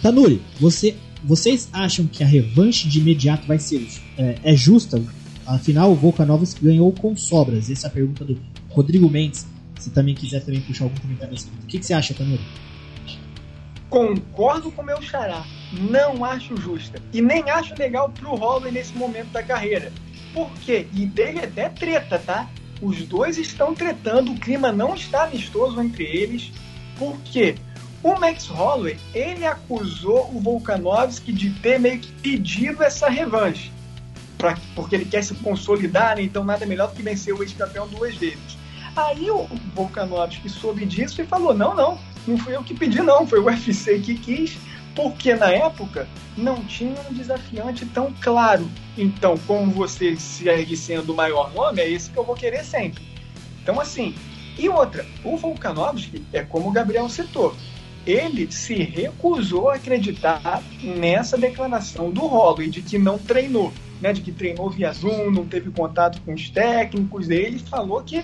[0.01, 3.87] Tanuri, você vocês acham que a revanche de imediato vai ser
[4.17, 5.01] é, é justa?
[5.45, 7.69] Afinal, o Volkanovski ganhou com sobras.
[7.69, 8.39] Essa é a pergunta do
[8.69, 9.47] Rodrigo Mendes.
[9.79, 12.41] Se também quiser também puxar algum comentário nesse O que, que você acha, Tanuri?
[13.89, 15.43] Concordo com o meu xará.
[15.89, 17.01] Não acho justa.
[17.11, 19.91] E nem acho legal pro Holloway nesse momento da carreira.
[20.33, 20.85] Por quê?
[20.93, 22.47] E dele até treta, tá?
[22.81, 26.51] Os dois estão tretando, o clima não está amistoso entre eles.
[26.97, 27.55] Por quê?
[28.01, 33.71] O Max Holloway, ele acusou o Volkanovski de ter meio que pedido essa revanche.
[34.38, 36.21] Pra, porque ele quer se consolidar, né?
[36.21, 38.57] então nada melhor do que vencer o ex-campeão duas vezes.
[38.95, 43.27] Aí o Volkanovski soube disso e falou: não, não, não fui eu que pedi, não,
[43.27, 44.57] foi o UFC que quis,
[44.95, 46.07] porque na época
[46.38, 48.69] não tinha um desafiante tão claro.
[48.97, 53.03] Então, como você segue sendo o maior nome, é esse que eu vou querer sempre.
[53.61, 54.15] Então, assim,
[54.57, 57.55] e outra, o Volkanovski é como o Gabriel citou,
[58.11, 63.72] ele se recusou a acreditar nessa declaração do Holloway de que não treinou.
[64.02, 68.23] né, de que treinou via Zoom, não teve contato com os técnicos, ele falou que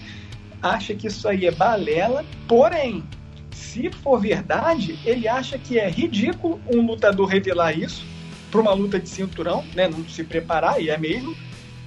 [0.62, 3.04] acha que isso aí é balela, porém,
[3.52, 8.06] se for verdade, ele acha que é ridículo um lutador revelar isso
[8.50, 11.36] para uma luta de cinturão, né, não se preparar, e é mesmo.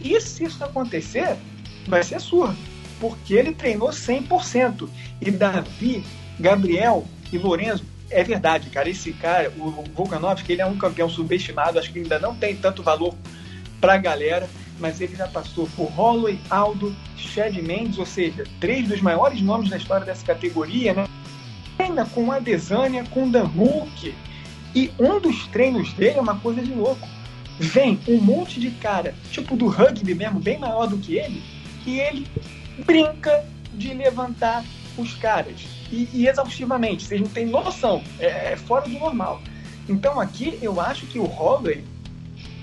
[0.00, 1.36] E se isso acontecer,
[1.86, 2.56] vai ser surdo,
[3.00, 4.88] porque ele treinou 100%.
[5.20, 6.04] E Davi,
[6.38, 11.78] Gabriel e Lorenzo, é verdade, cara, esse cara, o Volkanovski, ele é um campeão subestimado,
[11.78, 13.14] acho que ainda não tem tanto valor
[13.80, 14.48] para a galera,
[14.78, 19.68] mas ele já passou por Holloway, Aldo, Chad Mendes, ou seja, três dos maiores nomes
[19.68, 21.06] da história dessa categoria, né?
[21.76, 24.14] Treina com a Desânia, com Dan Hulk.
[24.74, 27.06] E um dos treinos dele é uma coisa de louco.
[27.58, 31.42] Vem um monte de cara, tipo do rugby mesmo, bem maior do que ele,
[31.84, 32.26] e ele
[32.86, 33.44] brinca
[33.74, 34.64] de levantar
[34.96, 35.77] os caras.
[35.90, 39.40] E, e exaustivamente, vocês não têm noção, é, é fora do normal.
[39.88, 41.82] Então aqui eu acho que o Holloway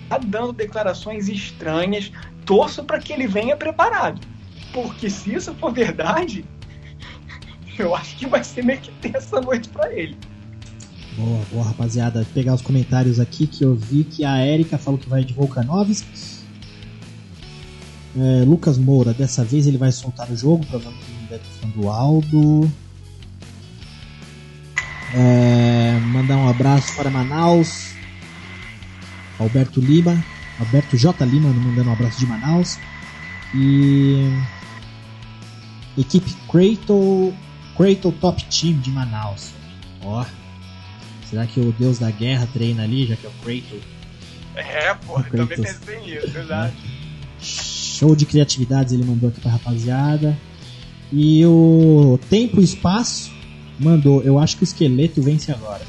[0.07, 2.11] tá dando declarações estranhas.
[2.45, 4.22] Torço para que ele venha preparado.
[4.72, 6.45] Porque se isso for verdade,
[7.80, 10.15] eu acho que vai ser meio que essa noite para ele.
[11.18, 12.22] Boa, boa, rapaziada.
[12.23, 15.34] Vou pegar os comentários aqui que eu vi que a Erika falou que vai de
[15.34, 16.35] Volkanovski.
[18.18, 22.72] É, Lucas Moura, dessa vez ele vai soltar o jogo, provavelmente deve estar do Aldo.
[25.17, 27.95] É, mandar um abraço para Manaus.
[29.39, 30.21] Alberto Lima,
[30.59, 31.25] Alberto J.
[31.25, 32.77] Lima mandando um abraço de Manaus.
[33.53, 34.29] E
[35.97, 39.51] equipe Crato Top Team de Manaus.
[40.03, 40.25] Ó,
[41.29, 43.81] será que o deus da guerra treina ali, já que é o Crato?
[44.55, 46.75] É, pô, também pensei nisso, verdade.
[46.91, 46.95] É.
[47.39, 50.37] Show de criatividades ele mandou aqui pra rapaziada.
[51.11, 53.35] E o Tempo e Espaço
[53.80, 55.81] mandou, eu acho que o esqueleto vence agora.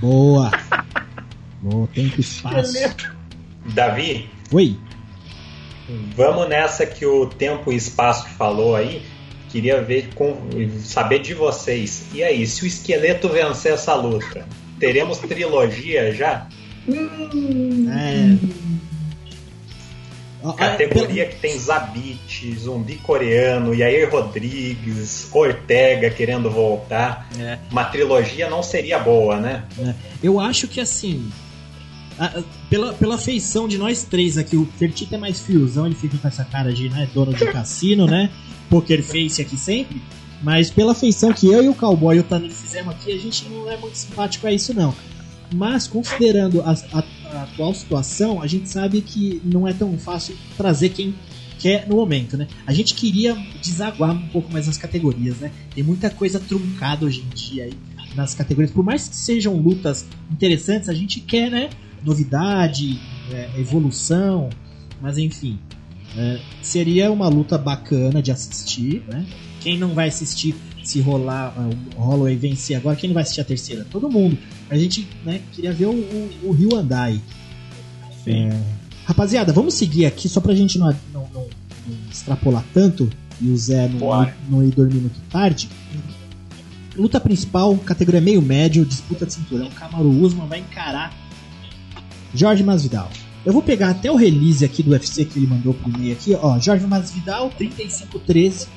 [0.00, 0.50] Boa!
[1.62, 2.74] No tempo e espaço.
[3.66, 4.28] Davi?
[4.52, 4.76] Oi.
[6.16, 9.02] Vamos nessa que o tempo e espaço falou aí.
[9.50, 10.36] Queria ver com,
[10.82, 12.06] saber de vocês.
[12.12, 14.46] E aí, se o esqueleto vencer essa luta,
[14.78, 16.48] teremos trilogia já?
[16.88, 18.73] É.
[20.52, 27.28] Categoria que tem Zabit, zumbi coreano, Yair Rodrigues, Ortega querendo voltar.
[27.38, 27.58] É.
[27.70, 29.64] Uma trilogia não seria boa, né?
[29.78, 29.94] É.
[30.22, 31.30] Eu acho que assim,
[32.70, 36.28] pela, pela feição de nós três aqui, o Fertita é mais fiozão, ele fica com
[36.28, 38.30] essa cara de né, dono de cassino, né?
[38.70, 40.00] Poker face aqui sempre.
[40.42, 43.48] Mas pela feição que eu e o Cowboy e o Tanuri fizemos aqui, a gente
[43.48, 44.94] não é muito simpático a isso, não.
[45.52, 47.02] Mas considerando a, a, a
[47.42, 51.14] atual situação, a gente sabe que não é tão fácil trazer quem
[51.58, 52.46] quer no momento, né?
[52.66, 55.50] A gente queria desaguar um pouco mais as categorias, né?
[55.74, 57.74] Tem muita coisa truncada hoje em dia aí
[58.14, 58.70] nas categorias.
[58.70, 61.70] Por mais que sejam lutas interessantes, a gente quer, né?
[62.04, 63.00] novidade,
[63.32, 64.50] é, evolução,
[65.00, 65.58] mas enfim.
[66.16, 69.26] É, seria uma luta bacana de assistir, né?
[69.60, 70.54] Quem não vai assistir
[70.84, 73.84] se rolar é, o Holloway vencer agora, quem não vai assistir a terceira?
[73.90, 74.38] Todo mundo.
[74.70, 77.20] A gente né, queria ver o, o, o Rio Andai.
[78.26, 78.58] É,
[79.04, 81.46] rapaziada, vamos seguir aqui só pra gente não, não, não,
[81.86, 83.10] não extrapolar tanto
[83.40, 85.68] e o Zé não, não ir dormir muito tarde.
[86.96, 89.68] Luta principal, categoria meio médio, disputa de cinturão.
[89.70, 91.12] Camaro Usman vai encarar
[92.32, 93.10] Jorge Masvidal.
[93.44, 96.34] Eu vou pegar até o release aqui do UFC que ele mandou pro e-mail aqui,
[96.40, 96.58] ó.
[96.58, 98.68] Jorge Masvidal, 35-13,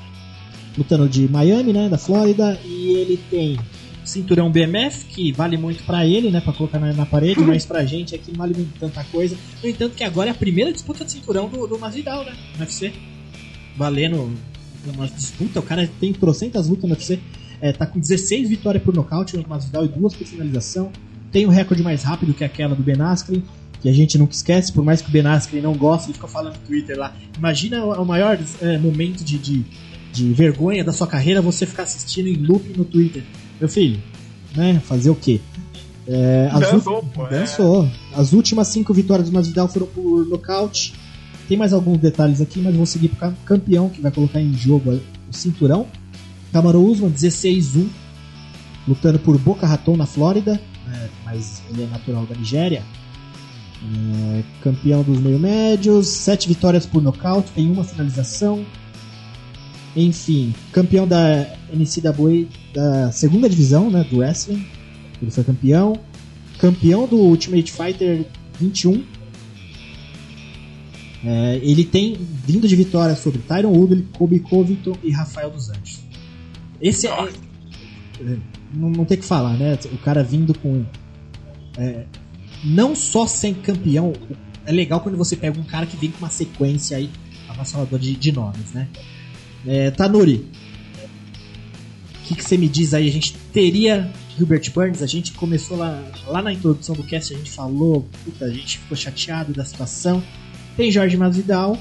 [0.78, 3.58] lutando de Miami, né, da Flórida, e ele tem
[4.10, 7.86] cinturão BMF, que vale muito para ele, né, para colocar na, na, parede, mas pra
[7.86, 9.38] gente aqui não vale muito tanta coisa.
[9.62, 12.62] No entanto, que agora é a primeira disputa de cinturão do, do Masvidal, né, no
[12.62, 12.94] UFC.
[13.76, 14.32] Valendo
[14.96, 17.20] uma disputa, o cara tem trocentas lutas no UFC.
[17.60, 20.92] É, tá com 16 vitórias por nocaute no Masvidal e duas por finalização
[21.32, 23.44] tem o um recorde mais rápido que aquela do Ben Askren,
[23.82, 26.28] que a gente nunca esquece, por mais que o Ben Askren não goste, ele fica
[26.28, 27.16] falando no Twitter lá.
[27.38, 29.66] Imagina o maior é, momento de, de,
[30.12, 33.24] de, vergonha da sua carreira você ficar assistindo em loop no Twitter.
[33.60, 34.02] Meu filho,
[34.56, 34.82] né?
[34.86, 35.42] Fazer o quê?
[36.08, 37.40] É, dançou, pô, é.
[37.40, 37.90] dançou.
[38.14, 40.94] As últimas cinco vitórias do Masvidal foram por nocaute.
[41.48, 44.54] Tem mais alguns detalhes aqui, mas vou seguir para o campeão que vai colocar em
[44.54, 45.88] jogo o cinturão.
[46.52, 47.88] Kamaru Usman 16-1,
[48.88, 52.84] lutando por Boca Raton na Flórida né, mas ele é natural da Nigéria.
[53.84, 58.66] É, campeão dos meio médios, sete vitórias por nocaute, tem uma finalização.
[59.98, 64.64] Enfim, campeão da NCAA da segunda divisão né, do wrestling,
[65.20, 66.00] ele foi campeão.
[66.60, 68.24] Campeão do Ultimate Fighter
[68.60, 69.04] 21.
[71.26, 72.16] É, ele tem
[72.46, 76.00] vindo de vitórias sobre Tyron Woodley, Kobe Covington e Rafael dos Anjos.
[76.80, 78.38] Esse é, é
[78.72, 79.80] não, não tem que falar, né?
[79.92, 80.86] O cara vindo com.
[81.76, 82.06] É,
[82.64, 84.14] não só sem campeão,
[84.64, 87.10] é legal quando você pega um cara que vem com uma sequência aí
[87.50, 88.88] avassaladora de, de nomes, né?
[89.66, 90.46] É, Tanuri,
[92.16, 93.08] o que, você me diz aí?
[93.08, 97.38] A gente teria Gilbert Burns, a gente começou lá, lá na introdução do cast, a
[97.38, 100.22] gente falou, puta, a gente ficou chateado da situação.
[100.76, 101.78] Tem Jorge Masvidal,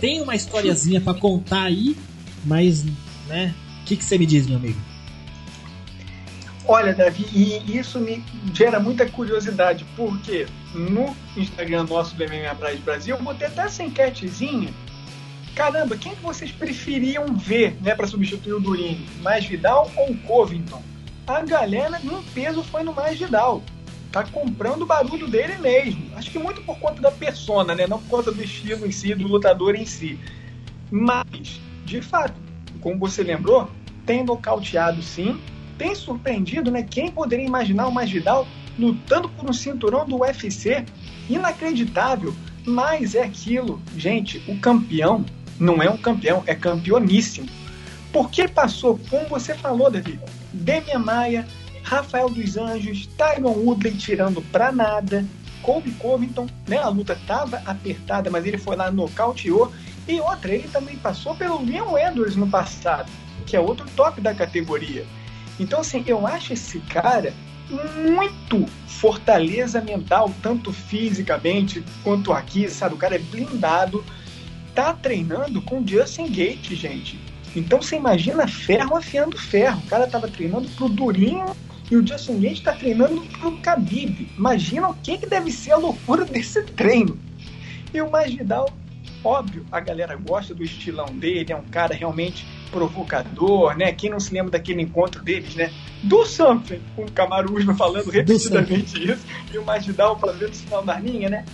[0.00, 1.96] tem uma historiazinha para contar aí,
[2.44, 2.84] mas,
[3.28, 4.80] né, o que, você me diz, meu amigo?
[6.66, 8.24] Olha, Davi, e isso me
[8.54, 12.54] gera muita curiosidade, porque no Instagram nosso do MMA
[12.84, 14.72] Brasil, eu botei até essa enquetezinha.
[15.54, 19.06] Caramba, quem que vocês preferiam ver né, para substituir o Durinho?
[19.20, 20.82] Mais Vidal ou Covington?
[21.26, 23.62] A galera no peso foi no Mais Vidal.
[24.10, 26.10] Tá comprando o barulho dele mesmo.
[26.16, 27.86] Acho que muito por conta da persona, né?
[27.86, 30.18] Não por conta do estilo em si, do lutador em si.
[30.90, 32.34] Mas, de fato,
[32.80, 33.70] como você lembrou,
[34.04, 35.40] tem nocauteado sim,
[35.78, 36.82] tem surpreendido, né?
[36.82, 38.46] Quem poderia imaginar o Masvidal
[38.76, 40.84] lutando por um cinturão do UFC?
[41.28, 42.34] Inacreditável,
[42.66, 45.24] mas é aquilo, gente, o campeão
[45.60, 47.46] não é um campeão, é campeoníssimo.
[48.12, 50.18] Porque passou, como você falou, Davi,
[50.52, 51.46] Demian Maia,
[51.84, 55.24] Rafael dos Anjos, Tyron Woodley tirando pra nada,
[55.62, 56.78] Colby Covington, né?
[56.78, 59.70] A luta tava apertada, mas ele foi lá, nocauteou.
[60.08, 63.10] E outra, ele também passou pelo Leon Edwards no passado,
[63.46, 65.06] que é outro top da categoria.
[65.58, 67.32] Então, assim, eu acho esse cara
[67.96, 72.94] muito fortaleza mental, tanto fisicamente quanto aqui, sabe?
[72.94, 74.04] O cara é blindado,
[74.74, 77.18] tá treinando com Justin Gate, gente.
[77.54, 79.80] Então você imagina ferro afiando ferro.
[79.84, 81.46] O cara tava treinando pro Durinho
[81.90, 84.28] e o Justin Gate tá treinando pro Khabib.
[84.36, 87.18] Imagina o que, que deve ser a loucura desse treino.
[87.92, 88.70] E o Masvidal,
[89.24, 93.92] óbvio, a galera gosta do estilão dele, é um cara realmente provocador, né?
[93.92, 95.72] Quem não se lembra daquele encontro deles, né?
[96.04, 100.84] Do something, com o Camaro Usman falando repetidamente isso, e o Masvidal fazendo o sinal
[100.84, 101.44] da linha, né?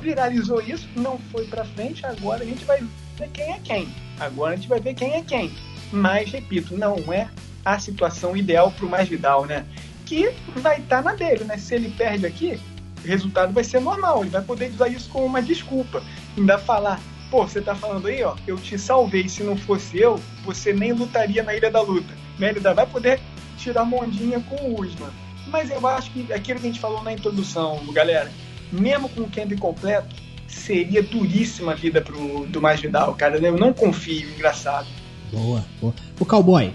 [0.00, 2.82] Viralizou isso, não foi pra frente, agora a gente vai
[3.18, 3.88] ver quem é quem.
[4.18, 5.52] Agora a gente vai ver quem é quem.
[5.92, 7.28] Mas, repito, não é
[7.64, 9.66] a situação ideal pro Masvidal, né?
[10.06, 11.56] Que vai estar tá na dele, né?
[11.58, 12.58] Se ele perde aqui,
[13.04, 14.22] o resultado vai ser normal.
[14.22, 16.02] Ele vai poder usar isso como uma desculpa.
[16.36, 17.00] Ainda falar,
[17.30, 20.92] pô, você tá falando aí, ó, eu te salvei, se não fosse eu, você nem
[20.92, 22.14] lutaria na Ilha da Luta.
[22.38, 22.48] Né?
[22.48, 23.20] Ele ainda vai poder
[23.56, 25.10] tirar mondinha com o Usman.
[25.46, 28.30] Mas eu acho que aquilo que a gente falou na introdução, galera,
[28.72, 30.14] mesmo com o camp completo,
[30.46, 33.38] seria duríssima a vida pro, do Masvidal, cara.
[33.38, 34.86] Eu não confio, engraçado.
[35.32, 35.94] Boa, boa.
[36.18, 36.72] O Cowboy,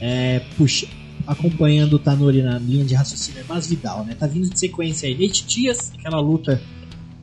[0.00, 0.86] é, puxa,
[1.26, 4.14] acompanhando o Tanuri na linha de raciocínio, é Masvidal, né?
[4.18, 5.14] Tá vindo de sequência aí.
[5.14, 6.60] Nate Dias, aquela luta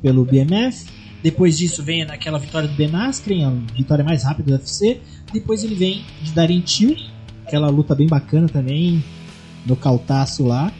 [0.02, 0.85] pelo BMF,
[1.23, 4.99] depois disso vem naquela vitória do Ben Askren, a vitória mais rápida do UFC.
[5.31, 6.98] Depois ele vem de Darin Till,
[7.45, 9.03] aquela luta bem bacana também,
[9.65, 10.73] no cautaço lá.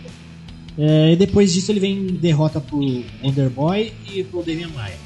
[0.84, 2.80] É, e depois disso ele vem derrota pro
[3.24, 4.98] Underboy e pro Damian Maia.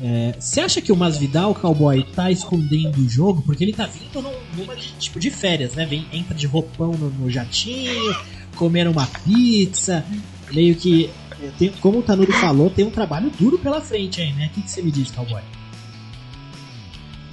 [0.00, 3.42] É, você acha que o Masvidal, o cowboy, tá escondendo o jogo?
[3.42, 5.84] Porque ele tá vindo num, numa tipo de férias, né?
[5.84, 8.14] Vem, entra de roupão no, no jatinho,
[8.54, 10.04] comer uma pizza,
[10.52, 11.10] meio que
[11.58, 14.50] tem, como o Tanuri falou, tem um trabalho duro pela frente aí, né?
[14.52, 15.42] O que, você me diz, Cowboy?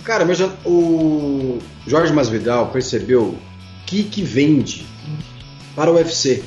[0.03, 3.37] Cara, mas o Jorge Masvidal percebeu
[3.85, 4.87] que, que vende
[5.75, 6.43] para o UFC.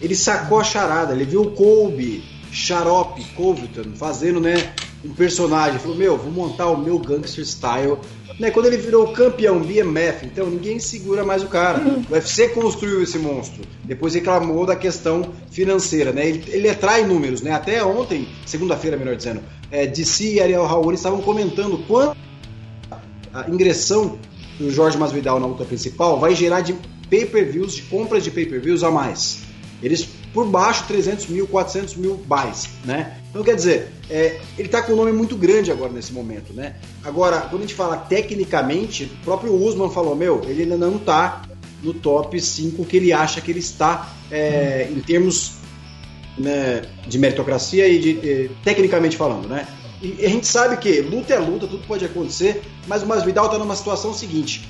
[0.00, 4.72] Ele sacou a charada, ele viu o Colby, Xarope, Covington fazendo, né,
[5.04, 5.78] um personagem.
[5.78, 7.98] Falou, meu, vou montar o meu gangster style
[8.38, 11.80] né, quando ele virou campeão BMF, então ninguém segura mais o cara.
[12.10, 13.62] O UFC construiu esse monstro.
[13.82, 16.28] Depois reclamou da questão financeira, né?
[16.28, 17.52] Ele, ele atrai números, né?
[17.52, 19.40] Até ontem, segunda-feira, melhor dizendo,
[19.70, 22.16] é, DC e Ariel Raul estavam comentando quanto
[23.32, 24.18] a ingressão
[24.58, 26.74] do Jorge Masvidal na luta principal vai gerar de
[27.08, 29.45] pay-per-views, de compras de pay-per-views a mais.
[29.82, 33.18] Eles por baixo 300 mil, 400 mil buys, né?
[33.30, 36.76] Então quer dizer, é, ele está com um nome muito grande agora nesse momento, né?
[37.04, 41.42] Agora, quando a gente fala tecnicamente, o próprio Usman falou, meu, ele ainda não está
[41.82, 45.52] no top 5 que ele acha que ele está é, em termos
[46.38, 49.66] né, de meritocracia e de, eh, tecnicamente falando, né?
[50.02, 53.58] E a gente sabe que luta é luta, tudo pode acontecer, mas o Masvidal está
[53.58, 54.68] numa situação seguinte,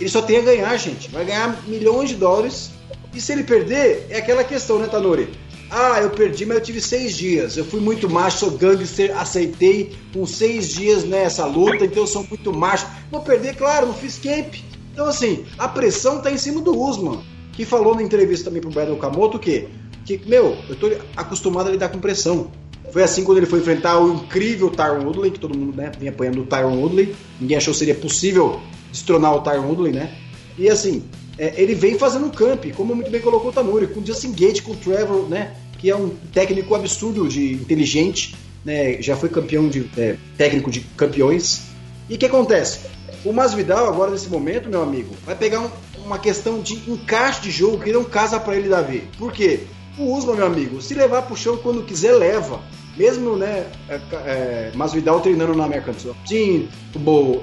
[0.00, 2.70] ele só tem a ganhar, gente, vai ganhar milhões de dólares
[3.16, 5.28] e se ele perder, é aquela questão, né, Tanuri?
[5.70, 7.56] Ah, eu perdi, mas eu tive seis dias.
[7.56, 12.24] Eu fui muito macho, sou gangster, aceitei com seis dias nessa luta, então eu sou
[12.28, 12.86] muito macho.
[13.10, 14.54] Vou perder, claro, não fiz camp.
[14.92, 17.22] Então, assim, a pressão tá em cima do Usman,
[17.52, 19.66] que falou na entrevista também pro Brandon Kamoto que,
[20.04, 22.50] que, meu, eu tô acostumado a lidar com pressão.
[22.92, 26.10] Foi assim quando ele foi enfrentar o incrível Tyron Woodley, que todo mundo né, vinha
[26.10, 27.14] apanhando o Tyron Woodley.
[27.40, 28.60] Ninguém achou que seria possível
[28.92, 30.14] destronar o Tyron Woodley, né?
[30.58, 31.02] E assim,
[31.38, 34.62] é, ele vem fazendo camp, como muito bem colocou o Tanuri, com o Justin Gate,
[34.62, 35.54] com o Trevor, né?
[35.78, 38.34] que é um técnico absurdo de inteligente,
[38.64, 39.00] né?
[39.00, 41.62] Já foi campeão de é, técnico de campeões.
[42.08, 42.80] E o que acontece?
[43.24, 45.70] O Masvidal agora nesse momento, meu amigo, vai pegar um,
[46.04, 49.04] uma questão de encaixe de jogo que não casa para ele Davi.
[49.18, 49.60] Por quê?
[49.98, 52.60] O Usman, meu amigo, se levar pro chão quando quiser, leva.
[52.96, 55.94] Mesmo, né, é, é, Masvidal treinando na American
[56.26, 56.66] Team,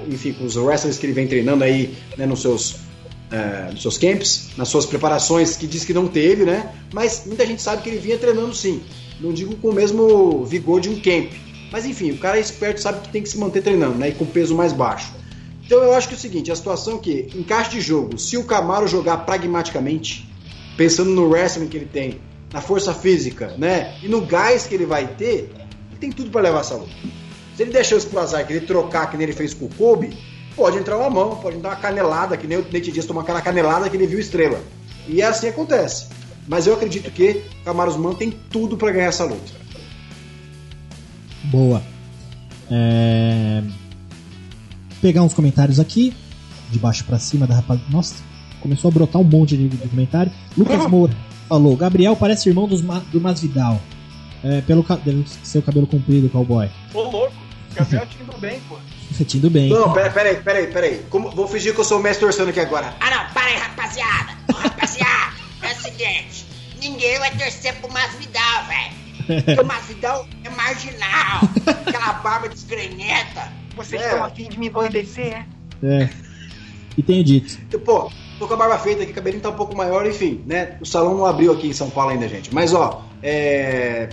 [0.08, 2.76] enfim, com os wrestlers que ele vem treinando aí, né, nos seus
[3.34, 6.72] é, nos seus camps, nas suas preparações, que diz que não teve, né?
[6.92, 8.80] Mas muita gente sabe que ele vinha treinando sim.
[9.20, 11.32] Não digo com o mesmo vigor de um camp.
[11.72, 14.10] Mas enfim, o cara é esperto, sabe que tem que se manter treinando, né?
[14.10, 15.12] E com peso mais baixo.
[15.66, 18.36] Então eu acho que é o seguinte, a situação é que, encaixe de jogo, se
[18.36, 20.28] o Camaro jogar pragmaticamente,
[20.76, 22.20] pensando no wrestling que ele tem,
[22.52, 23.96] na força física, né?
[24.02, 25.50] E no gás que ele vai ter,
[25.90, 26.92] ele tem tudo para levar essa luta.
[27.56, 29.68] Se ele deixar isso pro azar, que ele trocar que nem ele fez com o
[29.70, 30.16] Kobe,
[30.56, 33.40] pode entrar uma mão, pode dar uma canelada, que nem o Nate Diaz tomou aquela
[33.40, 34.60] canelada que ele viu estrela.
[35.06, 36.06] E é assim acontece.
[36.46, 39.52] Mas eu acredito que Camaros Man tem tudo para ganhar essa luta.
[41.44, 41.82] Boa.
[42.70, 43.62] É...
[45.00, 46.14] Pegar uns comentários aqui,
[46.70, 47.80] de baixo para cima da rapaz.
[47.90, 48.14] Nossa,
[48.60, 50.32] começou a brotar um monte de, de comentário.
[50.56, 51.14] Lucas Moura
[51.48, 53.80] falou: Gabriel parece irmão dos Ma do Masvidal.
[54.42, 56.68] É, pelo deve ser o cabelo comprido, cowboy.
[56.92, 57.32] Ô louco,
[57.74, 58.76] Gabriel tindo bem, pô.
[59.26, 59.68] Tindo bem.
[59.70, 61.04] Não, peraí, peraí, peraí, peraí.
[61.10, 62.94] Como, vou fingir que eu sou o mestre torcendo aqui agora.
[63.00, 64.32] Ah não, para aí, rapaziada.
[64.48, 65.32] Ô, rapaziada,
[65.62, 66.46] é o seguinte:
[66.80, 69.44] ninguém vai torcer pro Masvidal, velho.
[69.44, 71.40] Porque o Masvidal é marginal.
[71.86, 73.52] Aquela barba desgrenheta.
[73.76, 74.06] Vocês É.
[74.06, 75.46] estão afim de me envandecer, é?
[75.82, 76.08] É.
[76.96, 77.58] E tenho dito.
[77.80, 80.76] Pô, tô com a barba feita aqui, o cabelinho tá um pouco maior, enfim, né?
[80.80, 82.52] O salão não abriu aqui em São Paulo ainda, gente.
[82.54, 84.10] Mas, ó, é...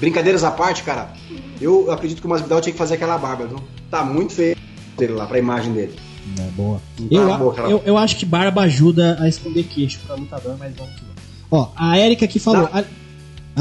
[0.00, 1.12] Brincadeiras à parte, cara,
[1.60, 3.58] eu acredito que o Masvidal tinha que fazer aquela barba, viu?
[3.90, 4.56] Tá muito feio
[4.96, 5.94] dele lá, pra imagem dele.
[6.38, 6.80] É, boa.
[6.98, 10.14] Não tá Eu, boa aquela- eu, eu acho que barba ajuda a esconder queixo pra
[10.16, 11.20] lutador, mas vamos que vamos.
[11.50, 12.66] Ó, a Erika aqui falou.
[12.68, 12.80] Tá.
[12.80, 12.84] a-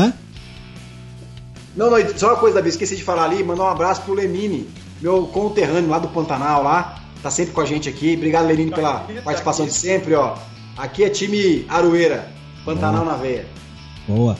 [0.01, 0.13] Hã?
[1.75, 4.67] Não, não, só uma coisa, Davi, esqueci de falar ali, mandar um abraço pro Lenine,
[5.01, 8.15] meu conterrâneo lá do Pantanal lá, tá sempre com a gente aqui.
[8.15, 10.35] Obrigado, Lenine, pela participação de sempre, ó.
[10.77, 12.29] Aqui é time Aroeira,
[12.65, 13.45] Pantanal na veia.
[14.07, 14.37] Boa.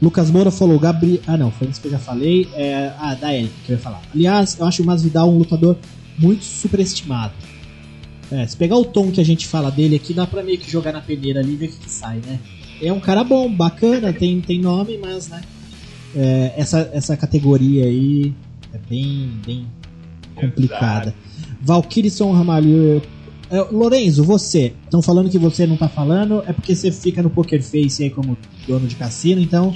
[0.00, 1.20] Lucas Moura falou, Gabriel.
[1.26, 2.48] Ah, não, foi isso que eu já falei.
[2.54, 2.92] É...
[2.98, 4.02] Ah, da Erika que eu ia falar.
[4.14, 5.76] Aliás, eu acho o Masvidal um lutador
[6.18, 7.32] muito superestimado.
[8.30, 10.70] É, se pegar o tom que a gente fala dele aqui, dá pra meio que
[10.70, 12.40] jogar na peneira ali e ver o que, que sai, né?
[12.82, 15.42] É um cara bom, bacana, tem, tem nome, mas, né?
[16.16, 18.32] é, essa, essa categoria aí
[18.72, 19.66] é bem, bem
[20.34, 21.14] complicada.
[21.60, 23.02] Valkyrie Ramalho.
[23.50, 24.74] É, Lorenzo, você.
[24.84, 28.10] Estão falando que você não tá falando, é porque você fica no Poker Face aí
[28.10, 28.36] como
[28.66, 29.74] dono de cassino, então.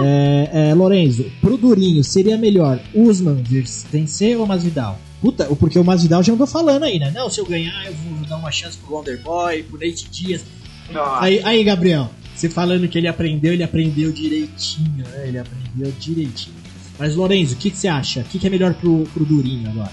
[0.00, 3.42] É, é, Lorenzo, pro Durinho, seria melhor Usman
[3.90, 4.98] vencer ou Masvidal?
[5.20, 7.10] Puta, porque o Masvidal já andou falando aí, né?
[7.10, 10.44] Não, se eu ganhar, eu vou dar uma chance pro Wonder Boy, pro Nate Dias.
[10.92, 11.24] Nossa.
[11.24, 15.26] Aí, aí, Gabriel, você falando que ele aprendeu, ele aprendeu direitinho, né?
[15.26, 16.54] Ele aprendeu direitinho.
[16.98, 18.20] Mas, Lorenzo, o que, que você acha?
[18.20, 19.90] O que, que é melhor pro, pro Durinho agora?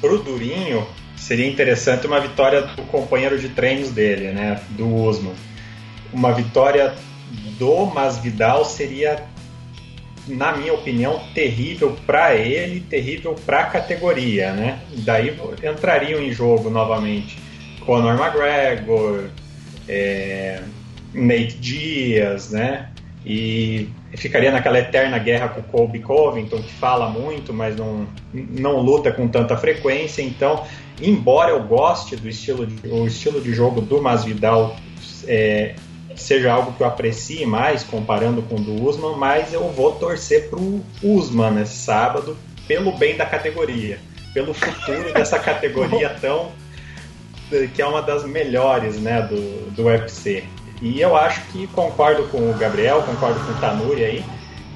[0.00, 0.86] Pro Durinho,
[1.16, 4.60] seria interessante uma vitória do companheiro de treinos dele, né?
[4.70, 5.34] Do Usman.
[6.12, 6.94] Uma vitória
[7.58, 9.22] do Masvidal seria,
[10.26, 14.80] na minha opinião, terrível para ele, terrível para a categoria, né?
[15.04, 17.38] Daí entrariam em jogo novamente
[17.84, 19.28] Conor McGregor,
[19.88, 20.62] é,
[21.12, 22.90] Nate Diaz, né?
[23.24, 28.80] E ficaria naquela eterna guerra com o Colby Covington, que fala muito, mas não, não
[28.80, 30.22] luta com tanta frequência.
[30.22, 30.64] Então,
[31.00, 34.76] embora eu goste do estilo de, o estilo de jogo do Masvidal
[35.26, 35.74] é,
[36.16, 40.48] seja algo que eu aprecie mais comparando com o do Usman, mas eu vou torcer
[40.50, 43.98] pro Usman nesse sábado pelo bem da categoria,
[44.34, 46.52] pelo futuro dessa categoria tão
[47.74, 50.44] que é uma das melhores né, do, do UFC.
[50.80, 54.24] E eu acho que concordo com o Gabriel, concordo com o Tanuri aí,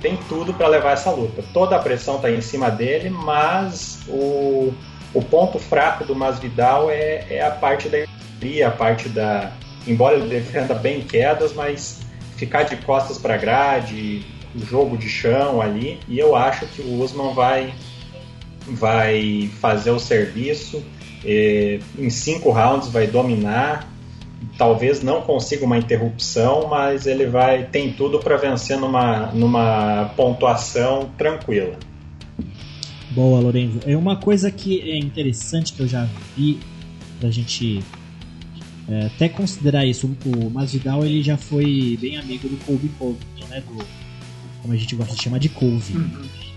[0.02, 1.42] tem tudo para levar essa luta.
[1.52, 4.72] Toda a pressão está em cima dele, mas o,
[5.14, 7.98] o ponto fraco do Masvidal é, é a parte da
[8.62, 9.52] a parte da.
[9.86, 12.00] Embora ele defenda bem quedas, mas
[12.36, 14.24] ficar de costas para grade,
[14.68, 17.72] jogo de chão ali, e eu acho que o Usman vai,
[18.66, 20.82] vai fazer o serviço.
[21.24, 23.88] eh, em cinco rounds vai dominar,
[24.56, 31.10] talvez não consiga uma interrupção, mas ele vai tem tudo para vencer numa, numa pontuação
[31.16, 31.78] tranquila.
[33.10, 33.80] Boa, Lorenzo.
[33.86, 36.06] É uma coisa que é interessante que eu já
[36.36, 36.58] vi
[37.20, 37.82] pra gente
[38.88, 40.10] é, até considerar isso.
[40.26, 43.62] O Masvidal ele já foi bem amigo do Colby Covington, né?
[43.66, 43.84] Do,
[44.60, 45.94] como a gente gosta de chamar de Colby.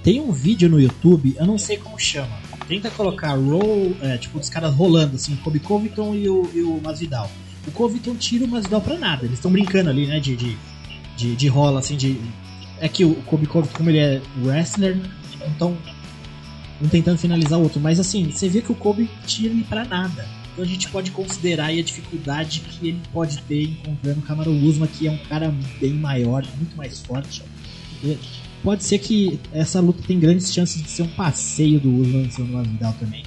[0.03, 2.37] Tem um vídeo no YouTube, eu não sei como chama.
[2.67, 6.61] Tenta colocar roll, é, tipo, os caras rolando assim, o Colby Covington e o, e
[6.61, 7.29] o Masvidal.
[7.67, 9.25] O Covington tira o Masvidal pra nada.
[9.25, 10.19] Eles estão brincando ali, né?
[10.19, 10.57] De, de,
[11.15, 12.19] de, de rola, assim, de.
[12.79, 14.97] É que o Kobe como ele é wrestler,
[15.45, 15.77] então.
[16.81, 17.79] Um tentando finalizar o outro.
[17.81, 20.27] Mas assim, você vê que o Kobe tira ele pra nada.
[20.53, 24.87] Então a gente pode considerar a dificuldade que ele pode ter encontrando o Kamaru Usman,
[24.87, 27.43] que é um cara bem maior, muito mais forte.
[28.63, 32.31] Pode ser que essa luta tem grandes chances de ser um passeio do Usman em
[32.31, 33.23] cima do Masvidal também.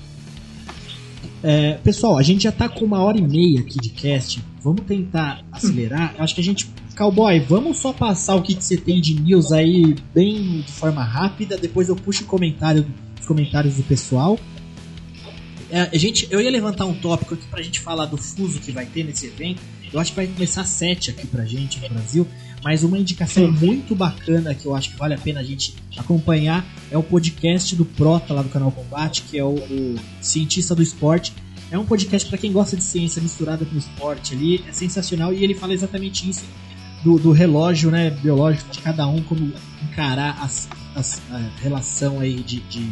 [1.42, 4.42] É, pessoal, a gente já tá com uma hora e meia aqui de cast.
[4.62, 6.14] Vamos tentar acelerar.
[6.18, 6.68] Acho que a gente.
[6.96, 11.02] Cowboy, vamos só passar o que, que você tem de news aí bem de forma
[11.02, 11.56] rápida.
[11.56, 12.86] Depois eu puxo comentário,
[13.18, 14.38] os comentários do pessoal.
[15.70, 18.72] É, a gente, eu ia levantar um tópico aqui pra gente falar do fuso que
[18.72, 19.62] vai ter nesse evento.
[19.92, 22.26] Eu acho que vai começar 7 aqui pra gente no Brasil.
[22.62, 26.64] Mas uma indicação muito bacana que eu acho que vale a pena a gente acompanhar
[26.90, 30.82] é o podcast do Prota lá do canal Combate, que é o, o Cientista do
[30.82, 31.32] Esporte.
[31.70, 35.42] É um podcast para quem gosta de ciência misturada com esporte ali, é sensacional e
[35.42, 36.44] ele fala exatamente isso
[37.02, 42.42] do, do relógio né, biológico de cada um, como encarar as, as, a relação aí
[42.42, 42.90] de, de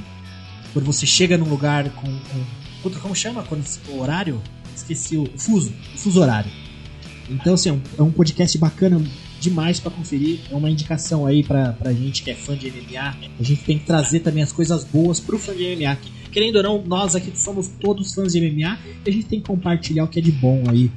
[0.73, 4.41] quando você chega num lugar com, com como chama quando o horário?
[4.75, 6.51] Esqueci o, o fuso, o fuso horário.
[7.29, 9.03] Então, assim, é um, é um podcast bacana
[9.41, 10.41] demais para conferir.
[10.51, 13.17] É uma indicação aí pra, pra gente que é fã de MMA.
[13.39, 15.97] A gente tem que trazer também as coisas boas pro fã de MMA.
[15.97, 19.41] Que, querendo ou não, nós aqui somos todos fãs de MMA e a gente tem
[19.41, 20.91] que compartilhar o que é de bom aí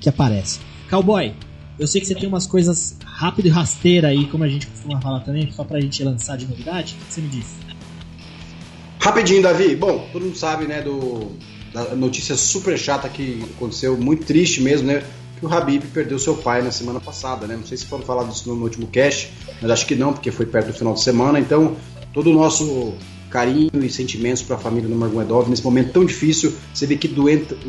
[0.00, 0.60] que aparece.
[0.88, 1.32] Cowboy,
[1.78, 5.00] eu sei que você tem umas coisas rápido e rasteira aí, como a gente costuma
[5.00, 6.96] falar também, só pra gente lançar de novidade.
[7.00, 7.46] O que você me diz?
[9.00, 9.74] Rapidinho, Davi.
[9.74, 11.32] Bom, todo mundo sabe, né, do,
[11.72, 15.02] da notícia super chata que aconteceu, muito triste mesmo, né?
[15.44, 17.54] O Habib perdeu seu pai na semana passada, né?
[17.54, 19.30] Não sei se foram falar disso no último cast,
[19.60, 21.38] mas acho que não, porque foi perto do final de semana.
[21.38, 21.76] Então,
[22.14, 22.94] todo o nosso
[23.28, 26.54] carinho e sentimentos para a família do Margomedov nesse momento tão difícil.
[26.72, 27.12] Você vê que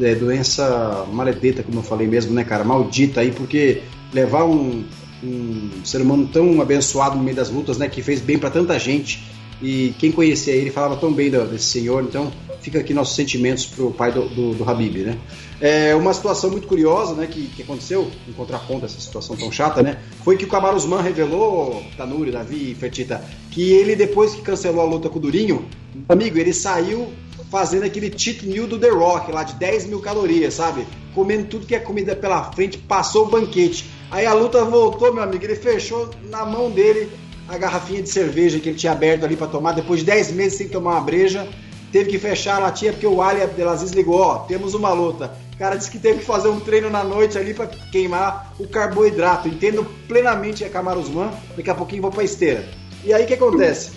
[0.01, 2.63] é, doença maledeta, como eu falei mesmo, né, cara?
[2.63, 3.81] Maldita aí, porque
[4.13, 4.85] levar um,
[5.21, 7.89] um ser humano tão abençoado no meio das lutas, né?
[7.89, 9.21] Que fez bem para tanta gente
[9.61, 12.31] e quem conhecia ele falava tão bem desse senhor, então
[12.61, 15.17] fica aqui nossos sentimentos pro pai do, do, do Habib, né?
[15.61, 19.51] É uma situação muito curiosa, né, que, que aconteceu, em contraponto a essa situação tão
[19.51, 24.33] chata, né, foi que o Camaro Usman revelou, Tanuri, Davi e Fertita, que ele, depois
[24.35, 25.65] que cancelou a luta com o Durinho,
[26.09, 27.07] amigo, ele saiu
[27.49, 30.85] fazendo aquele cheat meal do The Rock, lá de 10 mil calorias, sabe?
[31.13, 33.89] Comendo tudo que é comida pela frente, passou o banquete.
[34.11, 37.09] Aí a luta voltou, meu amigo, ele fechou na mão dele
[37.47, 40.57] a garrafinha de cerveja que ele tinha aberto ali para tomar, depois de 10 meses
[40.57, 41.47] sem tomar uma breja,
[41.91, 45.33] teve que fechar a latinha porque o Ali Abdelaziz ligou, ó, temos uma luta.
[45.55, 48.67] O cara disse que teve que fazer um treino na noite ali para queimar o
[48.67, 49.47] carboidrato.
[49.47, 52.67] Entendo plenamente a Camaruzman, daqui a pouquinho vou pra esteira.
[53.05, 53.91] E aí o que acontece?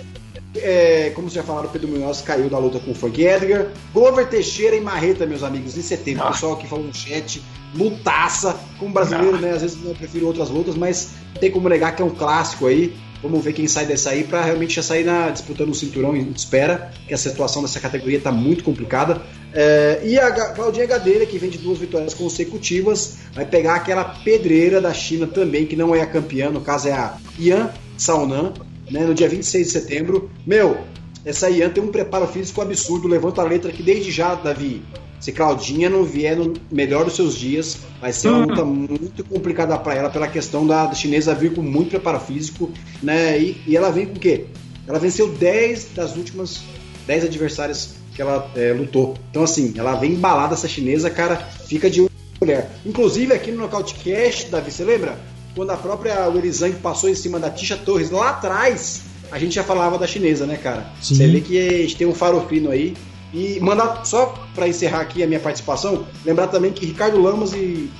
[0.57, 3.67] É, como já falaram, o Pedro Munhoz caiu da luta com o Frank Edgar.
[3.93, 6.25] Glover Teixeira e Marreta, meus amigos, em setembro.
[6.25, 7.43] O pessoal que falou no chat,
[7.75, 8.59] lutaça.
[8.79, 9.51] Como brasileiro, né?
[9.51, 11.11] Às vezes eu prefiro outras lutas, mas
[11.41, 12.97] tem como negar que é um clássico aí.
[13.23, 16.21] Vamos ver quem sai dessa aí para realmente já sair na, disputando o cinturão e
[16.35, 19.21] espera, que a situação dessa categoria está muito complicada.
[19.53, 24.81] É, e a Claudinha Gadeira, que vem de duas vitórias consecutivas, vai pegar aquela pedreira
[24.81, 28.53] da China também, que não é a campeã, no caso é a Yan Saonan,
[28.89, 30.31] né, no dia 26 de setembro.
[30.47, 30.79] Meu,
[31.25, 34.83] essa Yan tem um preparo físico absurdo, levanta a letra aqui desde já, Davi.
[35.21, 39.77] Se Claudinha não vier no melhor dos seus dias, vai ser uma luta muito complicada
[39.79, 42.71] para ela pela questão da, chinesa vir com muito preparo físico,
[43.03, 43.39] né?
[43.39, 44.47] E, e, ela vem com o quê?
[44.87, 46.61] Ela venceu 10 das últimas
[47.07, 49.17] 10 adversárias que ela é, lutou.
[49.31, 52.07] Então, assim, ela vem embalada essa chinesa, cara, fica de
[52.41, 52.71] mulher.
[52.87, 55.19] Inclusive, aqui no Knockout Cash, Davi, você lembra?
[55.55, 59.55] Quando a própria Weili Zhang passou em cima da Tisha Torres lá atrás, a gente
[59.55, 60.87] já falava da chinesa, né, cara?
[61.03, 61.17] Sim.
[61.17, 62.95] Você vê que a gente tem um farofino aí
[63.33, 67.91] e mandar, só para encerrar aqui a minha participação, lembrar também que Ricardo Lamas e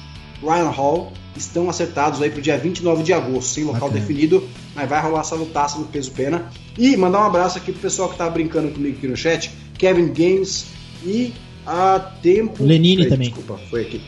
[0.43, 4.01] Ryan Hall estão acertados aí pro dia 29 de agosto, sem local okay.
[4.01, 6.51] definido, mas vai rolar essa lutaça no peso pena.
[6.77, 10.09] E mandar um abraço aqui pro pessoal que tá brincando comigo aqui no chat, Kevin
[10.09, 10.67] Games
[11.05, 11.33] e
[11.67, 12.65] a Tempo.
[12.65, 13.29] Lenine também.
[13.29, 14.01] Desculpa, foi aqui.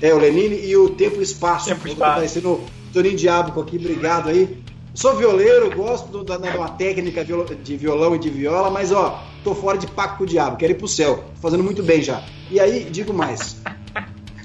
[0.00, 1.68] É, o Lenine e o Tempo e Espaço.
[1.68, 2.60] Tempo e Espaço.
[2.92, 4.58] Toninho Diabo aqui, obrigado aí.
[5.00, 9.24] Sou violeiro, gosto do, da, da, uma técnica de violão e de viola, mas ó,
[9.42, 11.24] tô fora de pacto com o diabo, quero ir pro céu.
[11.36, 12.22] Tô fazendo muito bem já.
[12.50, 13.56] E aí, digo mais.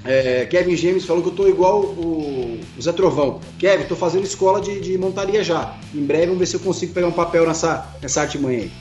[0.06, 3.41] É, Kevin James falou que eu tô igual o, o Zé Trovão.
[3.60, 5.76] Kevin, tô fazendo escola de, de, montaria já.
[5.94, 8.72] Em breve vamos ver se eu consigo pegar um papel nessa, nessa arte manhã aí.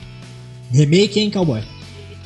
[0.71, 1.61] Remake, hein, cowboy?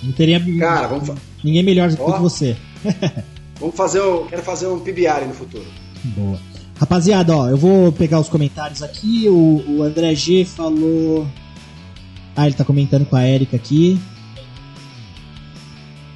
[0.03, 1.09] Não teria Cara, vamos
[1.43, 2.55] ninguém melhor do que você.
[3.59, 5.65] vamos fazer o, quero fazer um PBR no futuro.
[6.03, 6.39] Boa.
[6.79, 9.27] Rapaziada, ó, eu vou pegar os comentários aqui.
[9.27, 11.27] O, o André G falou.
[12.33, 13.99] Ah, ele tá comentando com a Erika aqui.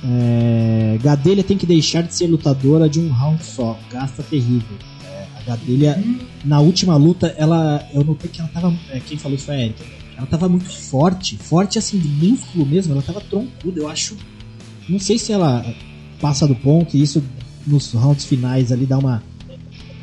[0.05, 0.97] É...
[1.03, 3.77] Gadelha tem que deixar de ser lutadora de um round só.
[3.91, 4.77] Gasta terrível.
[5.05, 6.01] É, a Gadelha,
[6.45, 7.85] na última luta, ela.
[7.93, 8.73] Eu notei que ela tava.
[8.89, 9.83] é, quem falou isso foi a Erika.
[10.15, 11.35] Ela tava muito forte.
[11.35, 12.93] Forte assim, de músculo mesmo.
[12.93, 13.81] Ela tava troncuda.
[13.81, 14.15] Eu acho.
[14.87, 15.65] Não sei se ela
[16.21, 17.21] passa do ponto e isso
[17.67, 19.21] nos rounds finais ali dá uma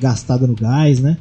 [0.01, 1.17] gastada no gás, né?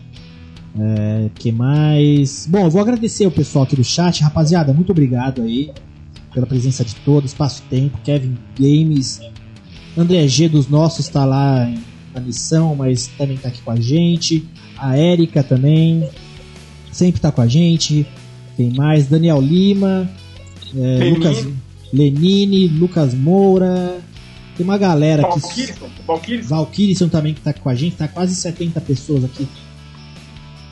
[0.80, 2.48] É, que mais?
[2.50, 4.74] Bom, eu vou agradecer o pessoal aqui do chat, rapaziada.
[4.74, 5.72] Muito obrigado aí
[6.34, 9.20] pela presença de todos, Espaço Tempo, Kevin Games,
[9.98, 11.72] André G dos nossos está lá
[12.14, 14.46] na missão, mas também está aqui com a gente.
[14.78, 16.08] A Érica também,
[16.92, 18.06] sempre está com a gente.
[18.56, 19.08] Tem mais?
[19.08, 20.10] Daniel Lima,
[20.76, 21.16] é, Lenine.
[21.16, 21.48] Lucas
[21.92, 23.98] Lenine, Lucas Moura.
[24.60, 25.40] Tem uma galera aqui.
[25.40, 25.74] Valkyrie,
[26.06, 29.48] Valkyrie, Valkyrie também que tá com a gente, tá quase 70 pessoas aqui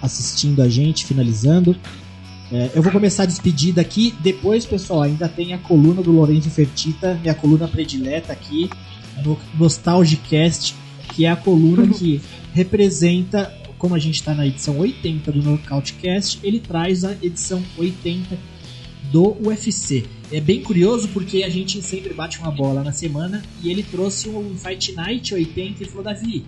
[0.02, 1.74] assistindo a gente, finalizando.
[2.52, 4.14] É, eu vou começar a despedida aqui.
[4.20, 8.70] Depois, pessoal, ainda tem a coluna do Lourenço Fertita, minha coluna predileta aqui,
[9.24, 10.76] no Nostalgicast,
[11.16, 12.22] que é a coluna que
[12.54, 18.38] representa, como a gente está na edição 80 do Nocautecast, ele traz a edição 80
[19.12, 20.06] do UFC.
[20.32, 24.30] É bem curioso porque a gente sempre bate uma bola na semana e ele trouxe
[24.30, 26.46] um Fight Night 80 e falou, Davi,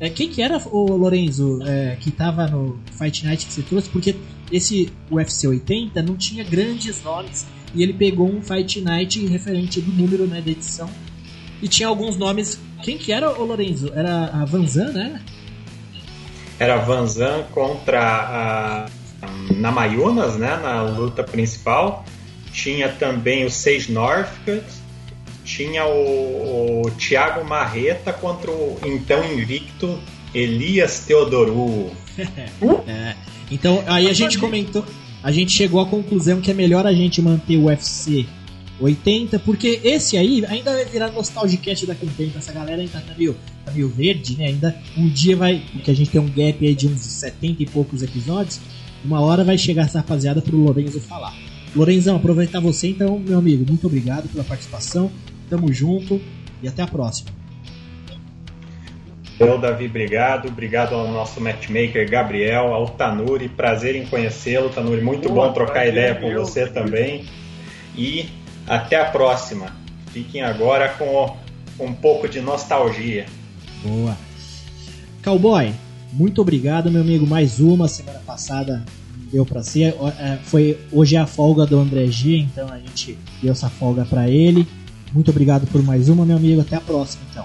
[0.00, 3.88] é, quem que era o Lorenzo é, que tava no Fight Night que você trouxe?
[3.88, 4.16] Porque
[4.50, 9.92] esse UFC 80 não tinha grandes nomes e ele pegou um Fight Night referente do
[9.92, 10.90] número né, da edição
[11.62, 12.58] e tinha alguns nomes.
[12.82, 13.92] Quem que era o Lorenzo?
[13.94, 15.22] Era a Van Zan, né?
[16.58, 18.90] Era Van Zan contra a,
[19.22, 22.04] a Namayunas, né, na luta principal.
[22.52, 24.64] Tinha também o Seis Northcutt.
[25.44, 29.98] Tinha o, o Thiago Marreta contra o então invicto
[30.34, 31.90] Elias Teodoru.
[32.86, 33.14] É.
[33.50, 34.84] Então aí a gente comentou,
[35.22, 38.26] a gente chegou à conclusão que é melhor a gente manter o UFC
[38.80, 42.38] 80, porque esse aí ainda vai virar nostalgicast daqui a um tempo.
[42.38, 44.46] Essa galera ainda tá meio, tá meio verde, né?
[44.46, 45.62] Ainda um dia vai.
[45.72, 48.60] Porque a gente tem um gap aí de uns 70 e poucos episódios.
[49.04, 51.34] Uma hora vai chegar essa rapaziada pro Lorenzo falar.
[51.74, 53.64] Lorenzão, aproveitar você então, meu amigo.
[53.66, 55.10] Muito obrigado pela participação.
[55.48, 56.20] Tamo junto
[56.62, 57.30] e até a próxima.
[59.38, 60.48] Eu, Davi, obrigado.
[60.48, 63.48] Obrigado ao nosso matchmaker Gabriel, ao Tanuri.
[63.48, 65.00] Prazer em conhecê-lo, Tanuri.
[65.00, 66.44] Muito Boa, bom trocar prazer ideia com meu.
[66.44, 67.24] você também.
[67.96, 68.28] E
[68.66, 69.74] até a próxima.
[70.12, 71.36] Fiquem agora com
[71.78, 73.24] um pouco de nostalgia.
[73.82, 74.16] Boa.
[75.24, 75.72] Cowboy,
[76.12, 77.26] muito obrigado, meu amigo.
[77.26, 77.88] Mais uma.
[77.88, 78.84] Semana passada
[79.32, 79.94] deu pra ser.
[80.18, 84.04] É, Foi, hoje é a folga do André G, então a gente deu essa folga
[84.04, 84.66] pra ele.
[85.12, 86.60] Muito obrigado por mais uma, meu amigo.
[86.60, 87.44] Até a próxima, então.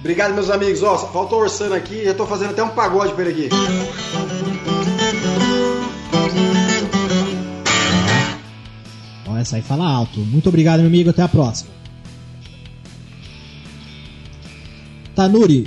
[0.00, 0.82] Obrigado, meus amigos.
[0.82, 3.54] Ó, só falta o Orsano aqui, já tô fazendo até um pagode pra ele aqui.
[9.26, 10.20] Ó, essa aí fala alto.
[10.20, 11.10] Muito obrigado, meu amigo.
[11.10, 11.70] Até a próxima.
[15.14, 15.66] Tanuri,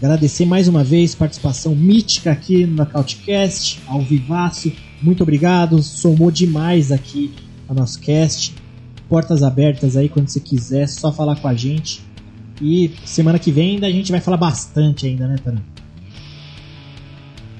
[0.00, 4.72] agradecer mais uma vez participação mítica aqui no Nocautecast, ao vivaço.
[5.02, 7.34] Muito obrigado, somou demais aqui
[7.68, 8.54] a nosso cast.
[9.08, 12.00] Portas abertas aí quando você quiser, só falar com a gente.
[12.62, 15.64] E semana que vem ainda a gente vai falar bastante ainda, né, Tanuri?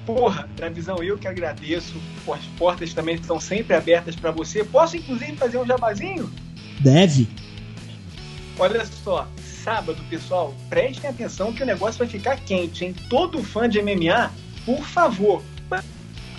[0.06, 1.94] Porra, Davizão, eu que agradeço.
[2.26, 4.64] As portas também estão sempre abertas para você.
[4.64, 6.30] Posso, inclusive, fazer um jabazinho?
[6.80, 7.28] Deve.
[8.58, 9.28] Olha só,
[9.64, 12.94] sábado, pessoal, prestem atenção que o negócio vai ficar quente, hein?
[13.08, 14.30] Todo fã de MMA,
[14.64, 15.42] por favor.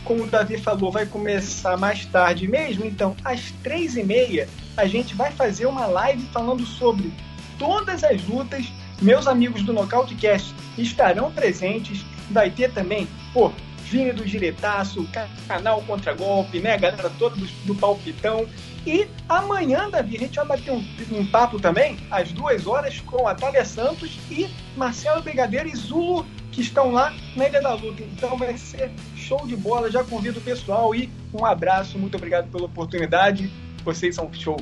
[0.03, 4.85] Como o Davi falou, vai começar mais tarde mesmo, então às três e meia a
[4.87, 7.11] gente vai fazer uma live falando sobre
[7.59, 8.65] todas as lutas.
[8.99, 12.03] Meus amigos do Nocautecast estarão presentes.
[12.31, 13.51] Vai ter também, pô,
[13.83, 16.77] Vini do Diretaço, ca- canal Contra Golpe, né?
[16.77, 18.47] Galera toda do, do Palpitão.
[18.85, 23.27] E amanhã, Davi, a gente vai bater um, um papo também, às duas horas, com
[23.27, 28.03] a Thalia Santos e Marcelo Brigadeiro e Zulu, que estão lá na Ilha da Luta.
[28.03, 29.91] Então vai ser show de bola.
[29.91, 31.97] Já convido o pessoal e um abraço.
[31.97, 33.51] Muito obrigado pela oportunidade.
[33.85, 34.57] Vocês são show.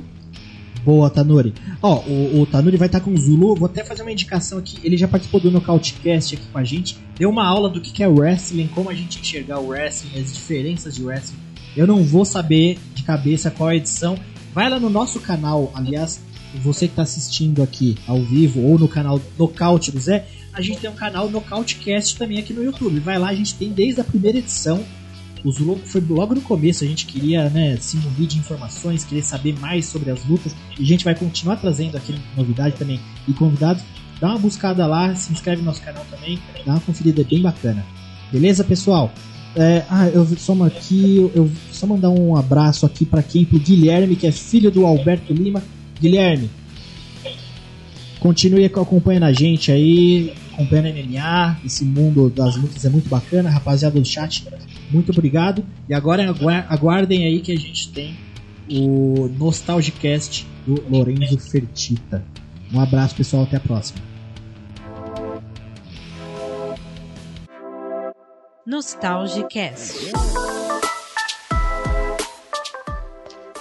[0.83, 1.53] Boa, Tanuri.
[1.81, 3.55] Ó, o, o Tanuri vai estar com o Zulu.
[3.55, 4.79] Vou até fazer uma indicação aqui.
[4.83, 6.97] Ele já participou do Nocautecast aqui com a gente.
[7.17, 10.95] Deu uma aula do que é wrestling, como a gente enxergar o wrestling, as diferenças
[10.95, 11.48] de wrestling.
[11.75, 14.17] Eu não vou saber de cabeça qual é a edição.
[14.53, 16.21] Vai lá no nosso canal, aliás,
[16.61, 20.79] você que está assistindo aqui ao vivo ou no canal Nocaute do Zé, a gente
[20.79, 22.99] tem um canal Nocautecast também aqui no YouTube.
[22.99, 24.83] Vai lá, a gente tem desde a primeira edição
[25.43, 29.23] o Zulu foi logo no começo, a gente queria né, se munir de informações, queria
[29.23, 33.33] saber mais sobre as lutas, e a gente vai continuar trazendo aqui novidade também e
[33.33, 33.83] convidados.
[34.19, 37.41] Dá uma buscada lá, se inscreve no nosso canal também, dá uma conferida é bem
[37.41, 37.85] bacana.
[38.31, 39.13] Beleza, pessoal?
[39.55, 43.45] É, ah, eu só uma aqui, eu, só mandar um abraço aqui para quem?
[43.45, 45.63] Pro Guilherme, que é filho do Alberto Lima.
[45.99, 46.49] Guilherme,
[48.19, 51.59] Continue acompanhando a gente aí, acompanhando a MMA.
[51.65, 53.49] Esse mundo das lutas é muito bacana.
[53.49, 54.45] Rapaziada do chat,
[54.91, 55.63] muito obrigado.
[55.87, 56.29] E agora
[56.67, 58.15] aguardem aí que a gente tem
[58.69, 62.23] o Nostalgicast do Lorenzo Fertita.
[62.73, 63.43] Um abraço, pessoal.
[63.43, 64.08] Até a próxima.
[68.69, 70.11] Nostalgicast.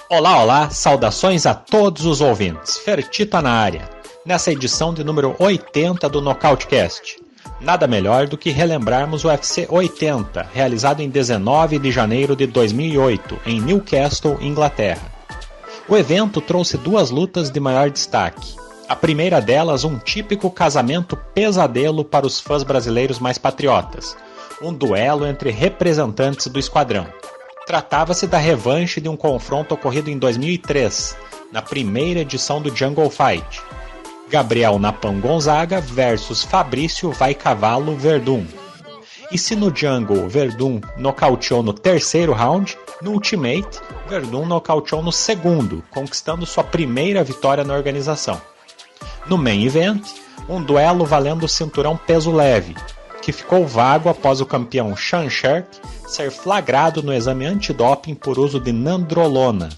[0.07, 2.77] Olá, olá, saudações a todos os ouvintes.
[2.77, 3.89] Fertita na área.
[4.23, 7.17] Nessa edição de número 80 do Nocautecast.
[7.59, 13.39] Nada melhor do que relembrarmos o UFC 80, realizado em 19 de janeiro de 2008,
[13.47, 15.11] em Newcastle, Inglaterra.
[15.87, 18.53] O evento trouxe duas lutas de maior destaque.
[18.87, 24.15] A primeira delas, um típico casamento pesadelo para os fãs brasileiros mais patriotas
[24.61, 27.07] um duelo entre representantes do esquadrão.
[27.65, 31.15] Tratava-se da revanche de um confronto ocorrido em 2003,
[31.51, 33.61] na primeira edição do Jungle Fight.
[34.29, 38.45] Gabriel Napão Gonzaga versus Fabrício Vai Cavalo Verdun.
[39.31, 45.83] E se no Jungle Verdun nocauteou no terceiro round, no Ultimate, Verdun nocauteou no segundo,
[45.91, 48.41] conquistando sua primeira vitória na organização.
[49.27, 50.03] No Main Event,
[50.47, 52.75] um duelo valendo o cinturão peso leve,
[53.29, 55.67] que ficou vago após o campeão Sean Shark
[56.07, 59.69] ser flagrado no exame antidoping por uso de nandrolona.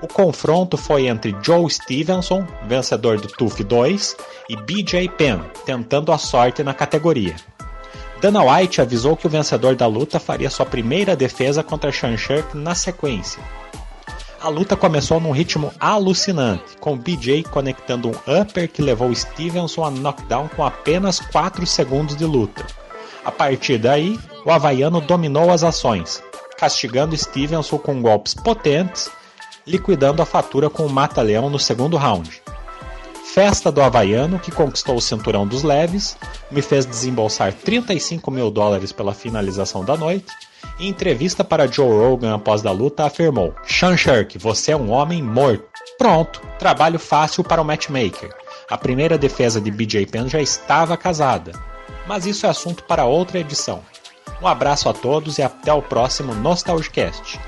[0.00, 4.16] O confronto foi entre Joe Stevenson, vencedor do TUF 2,
[4.48, 7.34] e BJ Penn, tentando a sorte na categoria.
[8.20, 12.56] Dana White avisou que o vencedor da luta faria sua primeira defesa contra Sean Shark
[12.56, 13.42] na sequência.
[14.40, 19.90] A luta começou num ritmo alucinante, com BJ conectando um upper que levou Stevenson a
[19.90, 22.64] knockdown com apenas 4 segundos de luta.
[23.24, 24.16] A partir daí,
[24.46, 26.22] o havaiano dominou as ações,
[26.56, 29.10] castigando Stevenson com golpes potentes,
[29.66, 32.40] liquidando a fatura com o mata-leão no segundo round.
[33.24, 36.16] Festa do Havaiano, que conquistou o cinturão dos leves,
[36.50, 40.32] me fez desembolsar 35 mil dólares pela finalização da noite
[40.78, 45.22] em entrevista para Joe Rogan após a luta, afirmou: Sean Shark, você é um homem
[45.22, 45.64] morto.
[45.96, 48.30] Pronto, trabalho fácil para o matchmaker.
[48.70, 51.52] A primeira defesa de BJ Penn já estava casada.
[52.06, 53.82] Mas isso é assunto para outra edição.
[54.40, 57.40] Um abraço a todos e até o próximo Nostalgicast.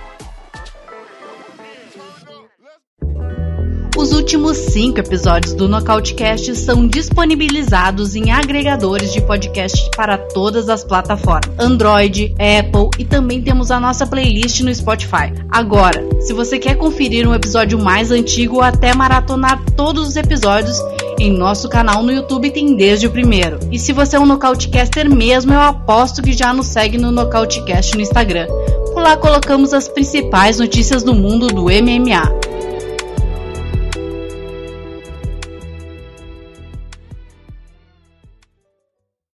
[4.11, 10.82] Os últimos cinco episódios do Nocautecast são disponibilizados em agregadores de podcast para todas as
[10.82, 15.32] plataformas: Android, Apple e também temos a nossa playlist no Spotify.
[15.49, 20.77] Agora, se você quer conferir um episódio mais antigo ou até maratonar todos os episódios,
[21.16, 23.61] em nosso canal no YouTube tem desde o primeiro.
[23.70, 27.95] E se você é um Nocautecaster mesmo, eu aposto que já nos segue no Nocautecast
[27.95, 28.49] no Instagram.
[28.93, 32.49] Por lá colocamos as principais notícias do mundo do MMA